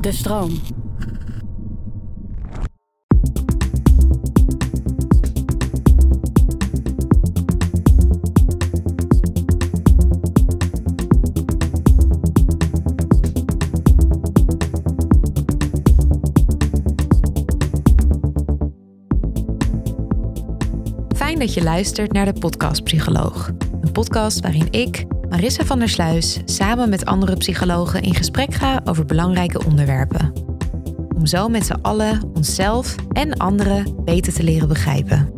De 0.00 0.12
stroom. 0.12 0.50
Fijn 21.16 21.38
dat 21.38 21.54
je 21.54 21.62
luistert 21.62 22.12
naar 22.12 22.24
de 22.24 22.32
Podcast 22.40 22.82
Psycholoog. 22.82 23.50
Een 23.80 23.92
podcast 23.92 24.40
waarin 24.40 24.68
ik, 24.70 25.04
Marissa 25.30 25.64
van 25.64 25.78
der 25.78 25.88
Sluis, 25.88 26.40
samen 26.44 26.88
met 26.88 27.04
andere 27.04 27.36
psychologen 27.36 28.02
in 28.02 28.14
gesprek 28.14 28.54
ga 28.54 28.80
over 28.84 29.04
belangrijke 29.04 29.64
onderwerpen. 29.64 30.32
Om 31.16 31.26
zo 31.26 31.48
met 31.48 31.66
z'n 31.66 31.78
allen 31.82 32.30
onszelf 32.34 32.94
en 33.12 33.36
anderen 33.36 34.04
beter 34.04 34.32
te 34.32 34.42
leren 34.42 34.68
begrijpen. 34.68 35.32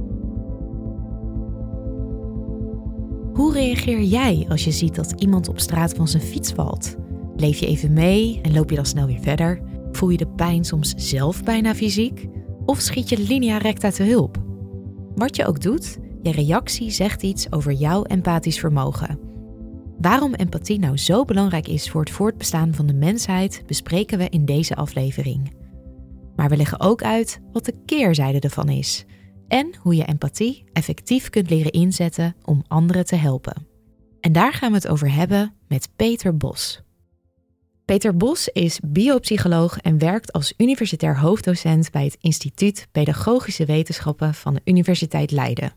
Hoe 3.32 3.52
reageer 3.52 4.02
jij 4.02 4.46
als 4.48 4.64
je 4.64 4.70
ziet 4.70 4.94
dat 4.94 5.14
iemand 5.16 5.48
op 5.48 5.60
straat 5.60 5.94
van 5.94 6.08
zijn 6.08 6.22
fiets 6.22 6.52
valt? 6.52 6.96
Leef 7.36 7.58
je 7.58 7.66
even 7.66 7.92
mee 7.92 8.40
en 8.42 8.52
loop 8.52 8.70
je 8.70 8.76
dan 8.76 8.86
snel 8.86 9.06
weer 9.06 9.20
verder? 9.20 9.60
Voel 9.90 10.08
je 10.08 10.16
de 10.16 10.28
pijn 10.28 10.64
soms 10.64 10.94
zelf 10.96 11.42
bijna 11.42 11.74
fysiek? 11.74 12.28
Of 12.64 12.80
schiet 12.80 13.08
je 13.08 13.18
linea 13.18 13.58
recta 13.58 13.90
te 13.90 14.02
hulp? 14.02 14.42
Wat 15.14 15.36
je 15.36 15.46
ook 15.46 15.60
doet, 15.60 15.98
je 16.22 16.32
reactie 16.32 16.90
zegt 16.90 17.22
iets 17.22 17.52
over 17.52 17.72
jouw 17.72 18.02
empathisch 18.02 18.58
vermogen. 18.58 19.31
Waarom 20.02 20.34
empathie 20.34 20.78
nou 20.78 20.98
zo 20.98 21.24
belangrijk 21.24 21.68
is 21.68 21.90
voor 21.90 22.00
het 22.00 22.10
voortbestaan 22.10 22.74
van 22.74 22.86
de 22.86 22.94
mensheid, 22.94 23.62
bespreken 23.66 24.18
we 24.18 24.28
in 24.28 24.44
deze 24.44 24.74
aflevering. 24.74 25.54
Maar 26.36 26.48
we 26.48 26.56
leggen 26.56 26.80
ook 26.80 27.02
uit 27.02 27.40
wat 27.52 27.64
de 27.64 27.74
keerzijde 27.84 28.40
ervan 28.40 28.68
is 28.68 29.04
en 29.48 29.74
hoe 29.80 29.96
je 29.96 30.04
empathie 30.04 30.64
effectief 30.72 31.30
kunt 31.30 31.50
leren 31.50 31.72
inzetten 31.72 32.36
om 32.44 32.64
anderen 32.68 33.04
te 33.04 33.16
helpen. 33.16 33.66
En 34.20 34.32
daar 34.32 34.52
gaan 34.52 34.70
we 34.70 34.76
het 34.76 34.88
over 34.88 35.12
hebben 35.12 35.54
met 35.68 35.88
Peter 35.96 36.36
Bos. 36.36 36.82
Peter 37.84 38.16
Bos 38.16 38.48
is 38.48 38.80
biopsycholoog 38.86 39.78
en 39.78 39.98
werkt 39.98 40.32
als 40.32 40.54
universitair 40.56 41.18
hoofddocent 41.18 41.90
bij 41.90 42.04
het 42.04 42.16
Instituut 42.20 42.88
Pedagogische 42.92 43.64
Wetenschappen 43.64 44.34
van 44.34 44.54
de 44.54 44.60
Universiteit 44.64 45.30
Leiden. 45.30 45.72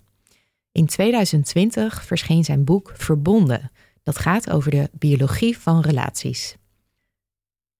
In 0.71 0.85
2020 0.85 2.03
verscheen 2.03 2.43
zijn 2.43 2.63
boek 2.63 2.91
Verbonden. 2.95 3.71
Dat 4.05 4.17
gaat 4.19 4.49
over 4.49 4.71
de 4.71 4.89
biologie 4.93 5.57
van 5.57 5.81
relaties. 5.81 6.55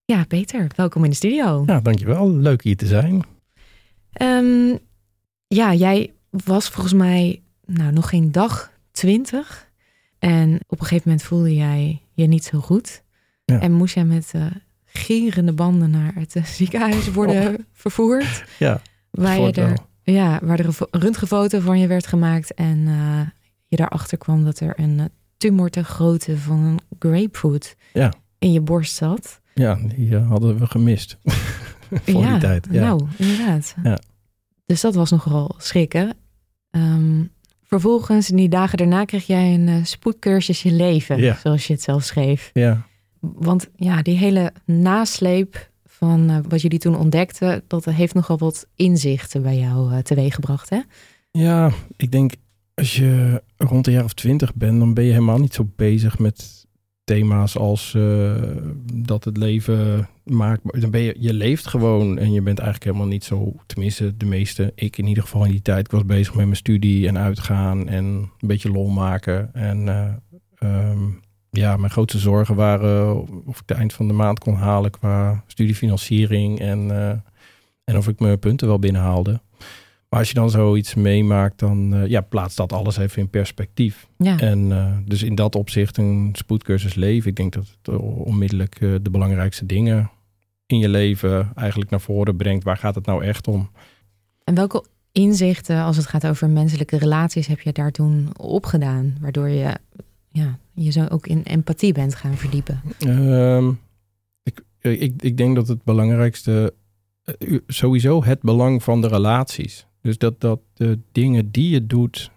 Ja, 0.06 0.24
Peter, 0.26 0.68
welkom 0.76 1.04
in 1.04 1.10
de 1.10 1.16
studio. 1.16 1.64
Ja, 1.66 1.80
dankjewel. 1.80 2.32
Leuk 2.32 2.64
hier 2.64 2.78
te 2.78 2.86
zijn. 2.88 3.24
Ehm, 4.12 4.78
ja, 5.48 5.74
jij 5.74 6.14
was 6.30 6.70
volgens 6.70 6.94
mij 6.94 7.42
nou, 7.66 7.92
nog 7.92 8.10
geen 8.10 8.32
dag 8.32 8.72
twintig. 8.92 9.72
En 10.20 10.60
op 10.68 10.80
een 10.80 10.86
gegeven 10.86 11.10
moment 11.10 11.28
voelde 11.28 11.56
jij 11.56 12.02
je 12.14 12.26
niet 12.28 12.44
zo 12.44 12.60
goed. 12.60 13.04
Ja. 13.46 13.60
En 13.60 13.72
moest 13.72 13.94
jij 13.96 14.06
met 14.06 14.32
uh, 14.36 14.46
gierende 14.86 15.54
banden 15.54 15.90
naar 15.90 16.14
het 16.16 16.36
uh, 16.36 16.44
ziekenhuis 16.46 17.12
worden 17.12 17.66
vervoerd. 17.74 18.44
Ja, 18.60 18.82
Waar, 19.12 19.40
je 19.40 19.52
er, 19.52 19.78
ja, 20.04 20.40
waar 20.44 20.60
er 20.60 20.66
een 20.66 20.74
fo- 20.74 20.88
röntgenfoto 20.92 21.60
van 21.60 21.80
je 21.80 21.88
werd 21.88 22.08
gemaakt. 22.08 22.54
En 22.54 22.88
eh, 22.88 23.28
je 23.68 23.76
daarachter 23.76 24.18
kwam 24.18 24.44
dat 24.44 24.60
er 24.60 24.80
een 24.80 25.00
eh, 25.00 25.06
tumor 25.38 25.70
ter 25.70 25.84
grootte 25.84 26.38
van 26.38 26.60
een 26.60 26.80
grapefruit 27.00 27.76
Ja. 27.94 28.14
in 28.40 28.52
je 28.52 28.62
borst 28.62 28.96
zat. 28.96 29.42
Ja, 29.54 29.80
die 29.96 30.16
eh, 30.16 30.28
hadden 30.30 30.60
we 30.60 30.68
gemist. 30.68 31.18
Voor 32.06 32.22
ja, 32.22 32.32
die 32.32 32.40
tijd. 32.40 32.68
Ja. 32.72 32.82
nou, 32.82 33.08
inderdaad. 33.18 33.76
Ja. 33.84 34.00
Dus 34.66 34.82
dat 34.82 34.96
was 34.96 35.12
nogal 35.12 35.56
schrikken. 35.58 36.14
Ehm, 36.70 37.24
vervolgens, 37.64 38.30
in 38.30 38.36
die 38.36 38.50
dagen 38.50 38.78
daarna, 38.78 39.06
kreeg 39.06 39.28
jij 39.28 39.54
een 39.54 39.68
eh, 39.68 39.84
spoedcursus 39.84 40.64
je 40.64 40.72
leven, 40.72 41.18
Ja. 41.18 41.36
zoals 41.44 41.68
je 41.68 41.74
het 41.74 41.82
zelf 41.82 42.04
schreef. 42.04 42.50
ja. 42.54 42.86
Want 43.20 43.68
ja, 43.76 44.02
die 44.02 44.18
hele 44.18 44.54
nasleep 44.66 45.70
van 45.86 46.30
eh, 46.30 46.38
wat 46.48 46.62
jullie 46.62 46.80
toen 46.80 46.98
ontdekten, 46.98 47.64
dat 47.68 47.86
heeft 47.86 48.14
nogal 48.14 48.38
wat 48.38 48.68
inzichten 48.76 49.42
bij 49.42 49.58
jou 49.58 49.92
eh, 49.94 49.98
teweeggebracht, 50.00 50.70
hè? 50.70 50.80
ja, 51.32 51.72
ik 51.98 52.12
denk 52.12 52.32
als 52.76 52.96
je 52.96 53.44
rond 53.58 53.88
een 53.88 53.94
jaar 53.94 54.04
of 54.04 54.14
twintig 54.14 54.54
bent, 54.54 54.80
dan 54.80 54.94
ben 54.94 55.04
je 55.04 55.12
helemaal 55.12 55.40
niet 55.40 55.54
zo 55.54 55.70
bezig 55.76 56.20
met 56.20 56.66
thema's 57.04 57.58
als 57.58 57.94
eh, 57.94 58.36
dat 58.94 59.24
het 59.24 59.38
leven 59.38 60.10
maakt. 60.24 60.82
Dan 60.82 60.92
ben 60.92 61.02
je, 61.02 61.16
je 61.20 61.34
leeft 61.34 61.68
gewoon 61.68 62.18
en 62.18 62.34
je 62.34 62.42
bent 62.42 62.60
eigenlijk 62.60 62.90
helemaal 62.90 63.14
niet 63.14 63.24
zo, 63.24 63.56
tenminste 63.66 64.18
de 64.18 64.26
meeste, 64.26 64.72
ik 64.76 64.98
in 64.98 65.08
ieder 65.08 65.24
geval 65.24 65.46
in 65.46 65.52
die 65.52 65.62
tijd, 65.62 65.92
was 65.92 66.06
bezig 66.06 66.36
met 66.36 66.46
mijn 66.46 66.58
studie 66.58 67.08
en 67.08 67.18
uitgaan 67.18 67.88
en 67.88 68.06
een 68.06 68.48
beetje 68.48 68.72
lol 68.72 68.90
maken. 68.90 69.54
En 69.54 69.88
eh, 69.90 70.14
ehm, 70.56 71.04
ja, 71.50 71.78
mijn 71.78 71.92
grootste 71.92 72.20
zorgen 72.20 72.56
waren 72.56 73.18
of 73.46 73.60
ik 73.60 73.68
de 73.68 73.74
eind 73.74 73.94
van 73.94 74.08
de 74.08 74.14
maand 74.14 74.40
kon 74.40 74.56
halen 74.56 74.92
qua 74.92 75.44
studiefinanciering 75.48 76.60
en, 76.60 76.92
eh, 76.92 77.10
en 77.84 77.98
of 77.98 78.08
ik 78.08 78.20
mijn 78.20 78.40
punten 78.40 78.68
wel 78.68 78.80
binnenhaalde. 78.80 79.42
Maar 80.16 80.24
als 80.24 80.34
je 80.34 80.40
dan 80.40 80.50
zoiets 80.50 80.94
meemaakt, 80.94 81.60
dan 81.60 81.94
eh, 81.94 82.08
ja, 82.08 82.22
plaatst 82.22 82.58
dat 82.58 82.74
alles 82.74 82.98
even 82.98 83.22
in 83.22 83.30
perspectief. 83.30 84.08
Ja, 84.18 84.40
En 84.40 84.72
eh, 84.72 84.98
dus 85.06 85.24
in 85.24 85.36
dat 85.36 85.56
opzicht 85.56 85.98
een 85.98 86.30
spoedcursus 86.34 86.94
leven. 86.94 87.30
Ik 87.30 87.36
denk 87.36 87.54
dat 87.54 87.78
het 87.82 88.00
onmiddellijk 88.02 88.76
eh, 88.82 88.94
de 89.02 89.10
belangrijkste 89.10 89.66
dingen 89.66 90.10
in 90.66 90.78
je 90.78 90.90
leven 90.90 91.52
eigenlijk 91.56 91.90
naar 91.90 92.02
voren 92.02 92.36
brengt. 92.36 92.64
Waar 92.64 92.78
gaat 92.78 92.96
het 92.96 93.06
nou 93.06 93.24
echt 93.24 93.48
om? 93.48 93.70
en 94.44 94.56
welke 94.56 94.84
inzichten, 95.12 95.84
als 95.84 95.98
het 95.98 96.06
gaat 96.06 96.28
over 96.28 96.50
menselijke 96.50 96.98
relaties, 96.98 97.48
heb 97.48 97.60
je 97.60 97.72
daar 97.72 97.92
toen 97.92 98.30
opgedaan? 98.38 99.18
Waardoor 99.22 99.50
je 99.50 99.78
ja, 100.32 100.60
je 100.74 100.92
zo 100.92 101.06
ook 101.10 101.28
in 101.28 101.42
empathie 101.44 101.94
bent 101.94 102.16
gaan 102.16 102.38
verdiepen. 102.38 102.82
Ehm, 103.00 103.72
ik, 104.44 104.62
ik, 104.82 105.22
ik 105.22 105.38
denk 105.38 105.56
dat 105.56 105.68
het 105.68 105.84
belangrijkste, 105.84 106.74
sowieso 107.68 108.24
het 108.24 108.42
belang 108.42 108.84
van 108.84 109.02
de 109.02 109.08
relaties. 109.08 109.88
Dus 110.06 110.18
dat, 110.18 110.42
dat 110.42 110.60
de 110.74 111.00
dingen 111.12 111.52
die 111.52 111.70
je 111.70 111.86
doet 111.86 112.32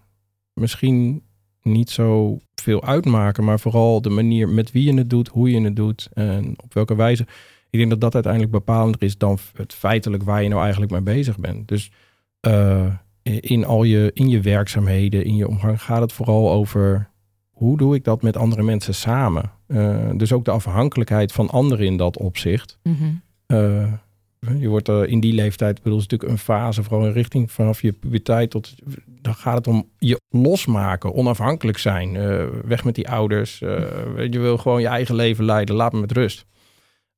misschien 0.52 1.22
niet 1.62 1.90
zo 1.90 2.38
veel 2.54 2.84
uitmaken, 2.84 3.44
maar 3.44 3.60
vooral 3.60 4.02
de 4.02 4.10
manier 4.10 4.48
met 4.48 4.72
wie 4.72 4.84
je 4.84 4.98
het 4.98 5.10
doet, 5.10 5.28
hoe 5.28 5.50
je 5.50 5.60
het 5.60 5.76
doet 5.76 6.08
en 6.12 6.54
op 6.62 6.74
welke 6.74 6.96
wijze. 6.96 7.26
Ik 7.70 7.78
denk 7.78 7.90
dat 7.90 8.00
dat 8.00 8.14
uiteindelijk 8.14 8.52
bepalender 8.52 9.02
is 9.02 9.18
dan 9.18 9.38
het 9.52 9.72
feitelijk 9.72 10.22
waar 10.22 10.42
je 10.42 10.48
nou 10.48 10.62
eigenlijk 10.62 10.92
mee 10.92 11.00
bezig 11.00 11.38
bent. 11.38 11.68
Dus 11.68 11.90
eh, 12.40 12.94
in 13.22 13.64
al 13.64 13.84
je, 13.84 14.10
in 14.14 14.28
je 14.28 14.40
werkzaamheden, 14.40 15.24
in 15.24 15.36
je 15.36 15.48
omgang 15.48 15.82
gaat 15.82 16.00
het 16.00 16.12
vooral 16.12 16.50
over 16.50 17.10
hoe 17.50 17.76
doe 17.76 17.94
ik 17.94 18.04
dat 18.04 18.22
met 18.22 18.36
andere 18.36 18.62
mensen 18.62 18.94
samen. 18.94 19.52
Eh, 19.66 20.10
dus 20.16 20.32
ook 20.32 20.44
de 20.44 20.50
afhankelijkheid 20.50 21.32
van 21.32 21.50
anderen 21.50 21.86
in 21.86 21.96
dat 21.96 22.18
opzicht. 22.18 22.78
Eh, 23.46 23.92
je 24.58 24.68
wordt 24.68 24.88
er 24.88 25.08
in 25.08 25.20
die 25.20 25.32
leeftijd, 25.32 25.76
ik 25.76 25.82
bedoel, 25.82 25.98
is 25.98 26.06
natuurlijk 26.06 26.30
een 26.32 26.44
fase, 26.44 26.82
vooral 26.82 27.06
in 27.06 27.12
richting 27.12 27.50
vanaf 27.50 27.82
je 27.82 27.92
puberteit 27.92 28.50
tot, 28.50 28.74
dan 29.20 29.34
gaat 29.34 29.56
het 29.56 29.66
om 29.66 29.88
je 29.98 30.20
losmaken, 30.28 31.14
onafhankelijk 31.14 31.78
zijn, 31.78 32.16
eh, 32.16 32.46
weg 32.64 32.84
met 32.84 32.94
die 32.94 33.08
ouders. 33.08 33.60
eh, 33.62 33.78
je 34.30 34.38
wil 34.38 34.58
gewoon 34.58 34.80
je 34.80 34.86
eigen 34.86 35.14
leven 35.14 35.44
leiden, 35.44 35.74
laat 35.74 35.92
me 35.92 36.00
met 36.00 36.12
rust. 36.12 36.46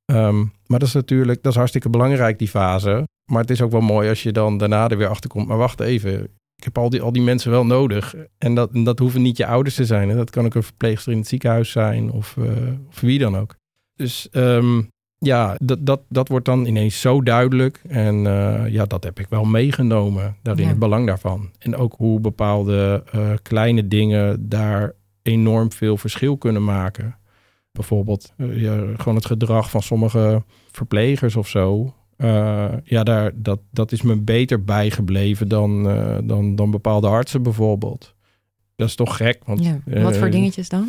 Ehm, 0.04 0.38
maar 0.40 0.78
dat 0.78 0.88
is 0.88 0.94
natuurlijk, 0.94 1.42
dat 1.42 1.52
is 1.52 1.58
hartstikke 1.58 1.90
belangrijk, 1.90 2.38
die 2.38 2.48
fase. 2.48 3.08
Maar 3.30 3.40
het 3.40 3.50
is 3.50 3.62
ook 3.62 3.70
wel 3.70 3.80
mooi 3.80 4.08
als 4.08 4.22
je 4.22 4.32
dan 4.32 4.58
daarna 4.58 4.88
er 4.88 4.96
weer 4.96 5.08
achter 5.08 5.30
komt. 5.30 5.46
Maar 5.48 5.56
wacht 5.56 5.80
even, 5.80 6.22
ik 6.56 6.64
heb 6.64 6.78
al 6.78 6.90
die, 6.90 7.02
al 7.02 7.12
die 7.12 7.22
mensen 7.22 7.50
wel 7.50 7.66
nodig. 7.66 8.14
En 8.38 8.54
dat, 8.54 8.72
en 8.72 8.84
dat 8.84 8.98
hoeven 8.98 9.22
niet 9.22 9.36
je 9.36 9.46
ouders 9.46 9.74
te 9.74 9.84
zijn. 9.84 10.08
Hè? 10.08 10.16
Dat 10.16 10.30
kan 10.30 10.44
ook 10.44 10.54
een 10.54 10.62
verpleegster 10.62 11.12
in 11.12 11.18
het 11.18 11.28
ziekenhuis 11.28 11.70
zijn 11.70 12.10
of, 12.10 12.36
eh, 12.36 12.44
of 12.88 13.00
wie 13.00 13.18
dan 13.18 13.36
ook. 13.36 13.56
Dus 13.94 14.28
ehm, 14.30 14.82
ja, 15.22 15.56
dat, 15.62 15.86
dat, 15.86 16.00
dat 16.08 16.28
wordt 16.28 16.44
dan 16.44 16.66
ineens 16.66 17.00
zo 17.00 17.22
duidelijk. 17.22 17.80
En 17.88 18.26
eh, 18.26 18.72
ja, 18.72 18.84
dat 18.84 19.04
heb 19.04 19.18
ik 19.20 19.26
wel 19.28 19.44
meegenomen, 19.44 20.36
daarin 20.42 20.64
Ja. 20.64 20.70
het 20.70 20.78
belang 20.78 21.06
daarvan. 21.06 21.50
En 21.58 21.76
ook 21.76 21.94
hoe 21.96 22.20
bepaalde 22.20 23.02
eh, 23.12 23.30
kleine 23.42 23.88
dingen 23.88 24.48
daar 24.48 24.92
enorm 25.22 25.72
veel 25.72 25.96
verschil 25.96 26.36
kunnen 26.36 26.64
maken. 26.64 27.16
Bijvoorbeeld 27.72 28.32
eh, 28.36 28.60
ja, 28.60 28.84
gewoon 28.96 29.14
het 29.14 29.26
gedrag 29.26 29.70
van 29.70 29.82
sommige 29.82 30.42
verplegers 30.70 31.36
of 31.36 31.48
zo. 31.48 31.94
Ja, 32.84 33.02
daar, 33.02 33.32
dat, 33.34 33.60
dat 33.70 33.92
is 33.92 34.02
me 34.02 34.16
beter 34.16 34.64
bijgebleven 34.64 35.48
dan, 35.48 35.82
dan, 36.26 36.54
dan 36.54 36.70
bepaalde 36.70 37.06
artsen 37.08 37.42
bijvoorbeeld. 37.42 38.14
Dat 38.76 38.88
is 38.88 38.94
toch 38.94 39.16
gek. 39.16 39.40
Want, 39.44 39.64
Ja. 39.64 40.02
Wat 40.02 40.16
voor 40.16 40.30
dingetjes 40.30 40.68
dan? 40.68 40.88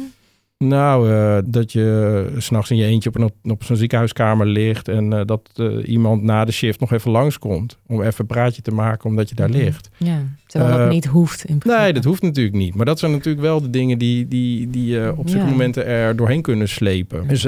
Nou, 0.62 1.12
eh, 1.12 1.38
dat 1.46 1.72
je 1.72 2.34
s'nachts 2.38 2.72
in 2.72 2.78
je 2.78 2.86
eentje 2.86 3.10
op, 3.10 3.16
een, 3.16 3.52
op 3.52 3.64
zo'n 3.64 3.76
ziekenhuiskamer 3.76 4.46
ligt 4.48 4.88
en 4.88 5.14
eh, 5.14 5.22
dat 5.26 5.50
eh, 5.56 5.88
iemand 5.90 6.24
na 6.24 6.46
de 6.46 6.52
shift 6.52 6.80
nog 6.80 6.92
even 6.92 7.12
langskomt 7.12 7.78
om 7.88 8.02
even 8.02 8.14
een 8.18 8.26
praatje 8.26 8.62
te 8.62 8.72
maken 8.72 9.10
omdat 9.10 9.30
je 9.30 9.36
daar 9.36 9.50
Mhm. 9.50 9.58
ligt. 9.58 9.90
Ja, 9.98 10.22
terwijl 10.48 10.78
dat 10.78 10.90
niet 10.90 11.06
hoeft 11.06 11.44
in 11.46 11.58
principe. 11.58 11.84
Nee, 11.84 11.94
dat 11.94 12.04
hoeft 12.04 12.22
natuurlijk 12.22 12.56
niet. 12.56 12.76
Maar 12.76 12.86
dat 12.86 13.00
zijn 13.00 13.12
natuurlijk 13.12 13.44
wel 13.44 13.62
de 13.62 13.70
dingen 13.70 13.98
die, 13.98 14.28
die, 14.28 14.70
die 14.70 14.86
je 14.86 15.14
op 15.18 15.30
zulke 15.30 15.46
Ja. 15.46 15.52
momenten 15.52 15.86
er 15.86 16.16
doorheen 16.16 16.42
kunnen 16.42 16.70
slepen. 16.70 17.28
Dus, 17.28 17.46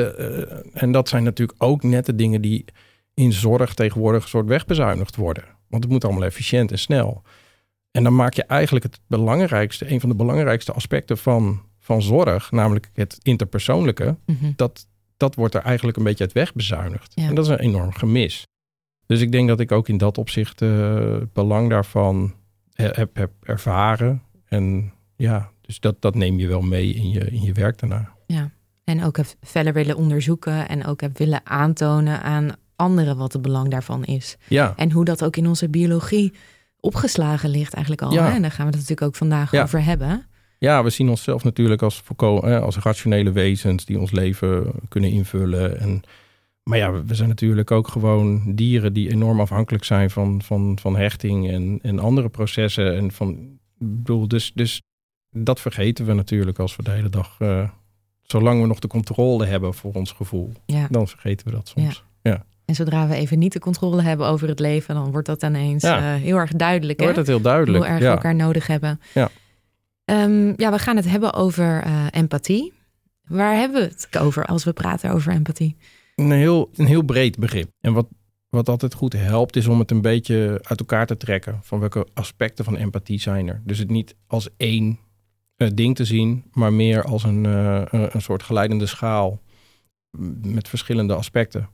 en 0.74 0.92
dat 0.92 1.10
zijn 1.10 1.24
natuurlijk 1.24 1.64
ook 1.64 1.84
net 1.84 2.06
de 2.06 2.16
dingen 2.16 2.42
die 2.42 2.66
in 3.14 3.32
zorg 3.34 3.74
tegenwoordig 3.74 4.24
een 4.24 4.30
soort 4.30 4.48
wegbezuinigd 4.48 5.16
worden. 5.16 5.44
Want 5.70 5.84
het 5.84 5.92
moet 5.92 6.04
allemaal 6.06 6.24
efficiënt 6.24 6.72
en 6.72 6.80
snel. 6.80 7.22
En 7.92 8.04
dan 8.04 8.16
maak 8.16 8.34
je 8.34 8.44
eigenlijk 8.44 8.86
het 8.86 9.00
belangrijkste, 9.08 9.92
een 9.92 10.00
van 10.00 10.10
de 10.10 10.16
belangrijkste 10.16 10.72
aspecten 10.74 11.18
van, 11.18 11.62
van 11.84 12.02
zorg, 12.02 12.52
namelijk 12.52 12.90
het 12.94 13.18
interpersoonlijke, 13.22 14.18
Mhm. 14.26 14.52
dat, 14.56 14.88
dat 15.18 15.36
wordt 15.36 15.56
er 15.56 15.62
eigenlijk 15.62 15.98
een 15.98 16.04
beetje 16.04 16.24
uit 16.24 16.34
wegbezuinigd. 16.34 17.12
Ja. 17.16 17.28
En 17.28 17.36
dat 17.36 17.46
is 17.46 17.52
een 17.52 17.60
enorm 17.60 17.92
gemis. 17.94 18.48
Dus 19.06 19.22
ik 19.22 19.32
denk 19.32 19.48
dat 19.48 19.60
ik 19.60 19.72
ook 19.72 19.88
in 19.90 19.98
dat 19.98 20.18
opzicht 20.18 20.62
eh, 20.62 20.94
het 21.20 21.34
belang 21.34 21.70
daarvan 21.70 22.34
he- 22.74 22.90
heb, 22.92 23.16
heb 23.16 23.32
ervaren. 23.44 24.22
En 24.46 24.92
ja, 25.16 25.52
dus 25.62 25.80
dat, 25.80 26.02
dat 26.02 26.16
neem 26.16 26.40
je 26.40 26.48
wel 26.48 26.62
mee 26.62 26.94
in 26.94 27.10
je, 27.10 27.20
in 27.20 27.42
je 27.42 27.54
werk 27.54 27.80
daarna. 27.80 28.12
En 28.84 29.04
ook 29.04 29.18
heb 29.18 29.26
verder 29.42 29.74
willen 29.74 29.96
onderzoeken 29.96 30.68
en 30.70 30.86
ook 30.86 31.02
heb 31.02 31.18
willen 31.18 31.42
aantonen 31.46 32.22
aan 32.22 32.52
anderen 32.76 33.18
wat 33.18 33.34
het 33.34 33.42
belang 33.42 33.70
daarvan 33.70 34.04
is. 34.04 34.38
Ja, 34.48 34.74
En 34.76 34.92
hoe 34.92 35.06
dat 35.06 35.24
ook 35.24 35.36
in 35.36 35.48
onze 35.48 35.70
biologie 35.70 36.34
opgeslagen 36.80 37.50
ligt 37.50 37.74
eigenlijk 37.74 38.06
al. 38.06 38.14
Ja. 38.14 38.34
En 38.34 38.42
daar 38.42 38.52
gaan 38.52 38.66
we 38.66 38.72
het 38.72 38.80
natuurlijk 38.82 39.08
ook 39.08 39.16
vandaag 39.16 39.52
Ja. 39.52 39.64
over 39.64 39.84
hebben. 39.84 40.26
Ja 40.64 40.84
we 40.84 40.90
zien 40.90 41.10
onszelf 41.10 41.44
natuurlijk 41.44 41.82
als, 41.82 42.04
eh, 42.18 42.62
als 42.62 42.78
rationele 42.78 43.32
wezens 43.32 43.86
die 43.86 44.00
ons 44.00 44.12
leven 44.12 44.72
kunnen 44.90 45.10
invullen. 45.10 45.80
En, 45.80 46.02
maar 46.64 46.78
ja, 46.78 46.92
we- 46.92 47.16
zijn 47.16 47.30
natuurlijk 47.30 47.72
ook 47.72 47.88
gewoon 47.88 48.56
dieren 48.56 48.94
die 48.94 49.10
enorm 49.10 49.40
afhankelijk 49.40 49.84
zijn 49.84 50.10
van, 50.10 50.42
van, 50.42 50.78
van 50.82 50.96
hechting 50.96 51.50
en, 51.52 51.80
en 51.82 52.00
andere 52.00 52.30
processen. 52.30 52.96
En 52.96 53.12
van, 53.12 53.58
bedoel, 53.78 54.28
dus, 54.28 54.52
dus 54.56 54.82
dat 55.30 55.60
vergeten 55.60 56.06
we 56.06 56.14
natuurlijk 56.14 56.60
als 56.60 56.76
we 56.76 56.84
de 56.84 56.92
hele 56.92 57.10
dag, 57.10 57.36
eh, 57.40 57.70
zolang 58.22 58.62
we 58.62 58.68
nog 58.68 58.80
de 58.80 58.88
controle 58.88 59.46
hebben 59.46 59.74
voor 59.74 59.94
ons 59.94 60.12
gevoel, 60.12 60.52
Ja. 60.66 60.88
dan 60.90 61.08
vergeten 61.08 61.46
we 61.48 61.52
dat 61.54 61.68
soms. 61.68 62.04
En 62.66 62.76
zodra 62.76 63.08
we 63.08 63.16
even 63.16 63.40
niet 63.40 63.54
de 63.54 63.60
controle 63.60 64.02
hebben 64.02 64.28
over 64.28 64.48
het 64.48 64.60
leven, 64.60 64.96
dan 64.96 65.12
wordt 65.12 65.28
dat 65.28 65.44
ineens 65.44 65.84
Ja. 65.84 65.98
eh, 66.16 66.22
heel 66.22 66.38
erg 66.38 66.52
duidelijk. 66.52 66.98
Dan 67.00 67.08
Hè? 67.08 67.14
wordt 67.14 67.28
het 67.28 67.36
heel 67.38 67.46
duidelijk. 67.52 67.84
Hoe 67.84 67.94
erg 67.94 68.02
ja. 68.02 68.10
we 68.10 68.16
elkaar 68.16 68.36
nodig 68.36 68.68
hebben. 68.68 69.00
Ja. 69.14 69.30
Ehm, 70.06 70.54
ja, 70.58 70.72
we 70.72 70.80
gaan 70.80 70.96
het 70.96 71.10
hebben 71.10 71.34
over 71.34 71.82
eh, 71.84 72.06
empathie. 72.12 72.74
Waar 73.28 73.56
hebben 73.56 73.82
we 73.82 73.88
het 73.88 74.18
over 74.18 74.46
als 74.46 74.64
we 74.64 74.74
praten 74.74 75.12
over 75.12 75.32
empathie? 75.32 75.78
Een 76.16 76.32
heel, 76.32 76.70
een 76.76 76.86
heel 76.86 77.02
breed 77.02 77.38
begrip. 77.38 77.70
En 77.82 77.94
wat, 77.94 78.08
wat 78.50 78.70
altijd 78.70 78.94
goed 78.94 79.14
helpt, 79.14 79.56
is 79.56 79.68
om 79.68 79.80
het 79.80 79.92
een 79.92 80.02
beetje 80.02 80.60
uit 80.62 80.80
elkaar 80.80 81.06
te 81.06 81.18
trekken. 81.18 81.60
Van 81.62 81.80
welke 81.80 82.08
aspecten 82.14 82.66
van 82.66 82.76
empathie 82.76 83.20
zijn 83.20 83.48
er. 83.48 83.62
Dus 83.66 83.78
het 83.78 83.90
niet 83.90 84.16
als 84.28 84.50
één 84.58 85.00
eh, 85.56 85.68
ding 85.74 85.96
te 85.96 86.06
zien, 86.06 86.44
maar 86.52 86.74
meer 86.74 87.04
als 87.04 87.24
een, 87.24 87.46
eh, 87.46 87.82
een 87.86 88.10
een 88.16 88.22
soort 88.22 88.44
geleidende 88.44 88.86
schaal 88.86 89.42
met 90.42 90.68
verschillende 90.68 91.16
aspecten. 91.16 91.70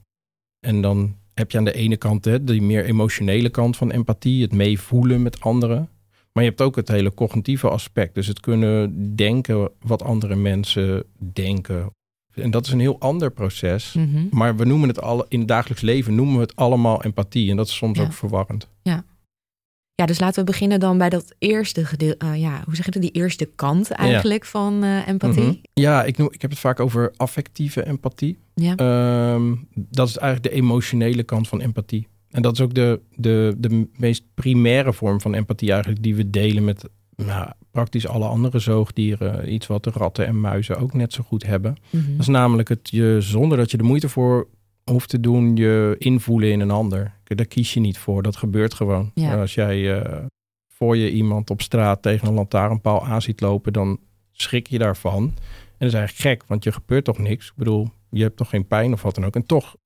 En 0.66 0.80
dan 0.80 1.16
heb 1.34 1.50
je 1.50 1.58
aan 1.58 1.64
de 1.64 1.72
ene 1.72 1.96
kant 1.96 2.24
hè, 2.24 2.44
die 2.44 2.62
meer 2.62 2.84
emotionele 2.84 3.50
kant 3.50 3.76
van 3.76 3.90
empathie, 3.90 4.42
het 4.42 4.52
meevoelen 4.52 5.22
met 5.22 5.40
anderen. 5.40 5.88
Maar 6.32 6.42
je 6.44 6.48
hebt 6.48 6.60
ook 6.62 6.76
het 6.76 6.88
hele 6.88 7.14
cognitieve 7.14 7.68
aspect. 7.68 8.14
Dus 8.14 8.26
het 8.26 8.40
kunnen 8.40 9.16
denken 9.16 9.70
wat 9.80 10.02
andere 10.02 10.34
mensen 10.36 11.04
denken. 11.32 11.90
En 12.34 12.50
dat 12.50 12.66
is 12.66 12.72
een 12.72 12.80
heel 12.80 13.00
ander 13.00 13.30
proces. 13.30 13.92
Mhm. 13.92 14.26
Maar 14.30 14.56
we 14.56 14.64
noemen 14.64 14.88
het 14.88 15.00
alle, 15.00 15.26
in 15.28 15.38
het 15.38 15.48
dagelijks 15.48 15.82
leven 15.82 16.14
noemen 16.14 16.34
we 16.34 16.40
het 16.40 16.56
allemaal 16.56 17.02
empathie. 17.04 17.50
En 17.50 17.56
dat 17.56 17.66
is 17.66 17.76
soms 17.76 17.98
Ja. 17.98 18.04
ook 18.04 18.12
verwarrend. 18.12 18.68
Ja, 19.94 20.06
dus 20.06 20.20
laten 20.20 20.38
we 20.44 20.50
beginnen 20.50 20.80
dan 20.80 20.98
bij 20.98 21.08
dat 21.08 21.34
eerste 21.38 21.84
gedeelte. 21.84 22.26
ja, 22.26 22.62
hoe 22.64 22.74
zeg 22.76 22.84
je 22.84 22.90
dat? 22.90 23.02
Die 23.02 23.10
eerste 23.10 23.44
kant 23.54 23.90
eigenlijk 23.90 24.44
van 24.44 24.82
eh, 24.84 25.08
empathie. 25.08 25.42
Mhm. 25.42 25.54
Ja, 25.74 26.04
ik, 26.04 26.16
noem, 26.16 26.28
ik 26.32 26.42
heb 26.42 26.50
het 26.50 26.58
vaak 26.58 26.80
over 26.80 27.12
affectieve 27.16 27.86
empathie. 27.86 28.38
Ja. 28.54 28.76
Ehm, 28.76 29.54
dat 29.74 30.08
is 30.08 30.16
eigenlijk 30.16 30.54
de 30.54 30.60
emotionele 30.60 31.22
kant 31.22 31.48
van 31.48 31.60
empathie. 31.60 32.08
En 32.30 32.42
dat 32.42 32.52
is 32.52 32.60
ook 32.60 32.74
de, 32.74 33.00
de, 33.16 33.54
de 33.58 33.88
meest 33.96 34.24
primaire 34.34 34.92
vorm 34.92 35.20
van 35.20 35.34
empathie 35.34 35.70
eigenlijk 35.72 36.02
die 36.02 36.14
we 36.14 36.30
delen 36.30 36.64
met 36.64 36.88
nou, 37.16 37.50
praktisch 37.70 38.08
alle 38.08 38.26
andere 38.26 38.58
zoogdieren. 38.58 39.52
Iets 39.52 39.66
wat 39.66 39.84
de 39.84 39.90
ratten 39.90 40.26
en 40.26 40.40
muizen 40.40 40.76
ook 40.76 40.94
net 40.94 41.12
zo 41.12 41.22
goed 41.22 41.46
hebben. 41.46 41.76
Mhm. 41.90 42.10
Dat 42.10 42.20
is 42.20 42.26
namelijk 42.26 42.68
het 42.68 42.90
je, 42.90 43.16
zonder 43.20 43.58
dat 43.58 43.70
je 43.70 43.78
er 43.78 43.84
moeite 43.84 44.08
voor 44.08 44.48
hoeft 44.90 45.08
te 45.08 45.20
doen, 45.20 45.56
je 45.56 45.94
invoelen 45.98 46.50
in 46.50 46.60
een 46.60 46.70
ander. 46.70 47.18
Daar 47.24 47.46
kies 47.46 47.74
je 47.74 47.80
niet 47.80 47.98
voor, 47.98 48.22
dat 48.22 48.36
gebeurt 48.36 48.74
gewoon. 48.74 49.10
Ja. 49.14 49.40
Als 49.40 49.54
jij 49.54 50.00
eh, 50.00 50.24
voor 50.68 50.96
je 50.96 51.10
iemand 51.10 51.50
op 51.50 51.60
straat 51.62 52.02
tegen 52.02 52.28
een 52.28 52.34
lantaarnpaal 52.34 53.06
aan 53.06 53.22
ziet 53.22 53.40
lopen, 53.40 53.72
dan 53.72 53.98
schrik 54.32 54.66
je 54.66 54.78
daarvan. 54.78 55.22
En 55.22 55.86
dat 55.86 55.88
is 55.88 55.94
eigenlijk 55.94 56.28
gek, 56.28 56.48
want 56.48 56.64
je 56.64 56.72
gebeurt 56.72 57.04
toch 57.04 57.18
niks. 57.18 57.46
Ik 57.46 57.52
bedoel, 57.56 57.88
je 58.10 58.22
hebt 58.22 58.36
toch 58.36 58.48
geen 58.48 58.66
pijn 58.66 58.92
of 58.92 59.02
wat 59.02 59.14
dan 59.14 59.24
ook. 59.24 59.34
En 59.34 59.46
toch, 59.46 59.76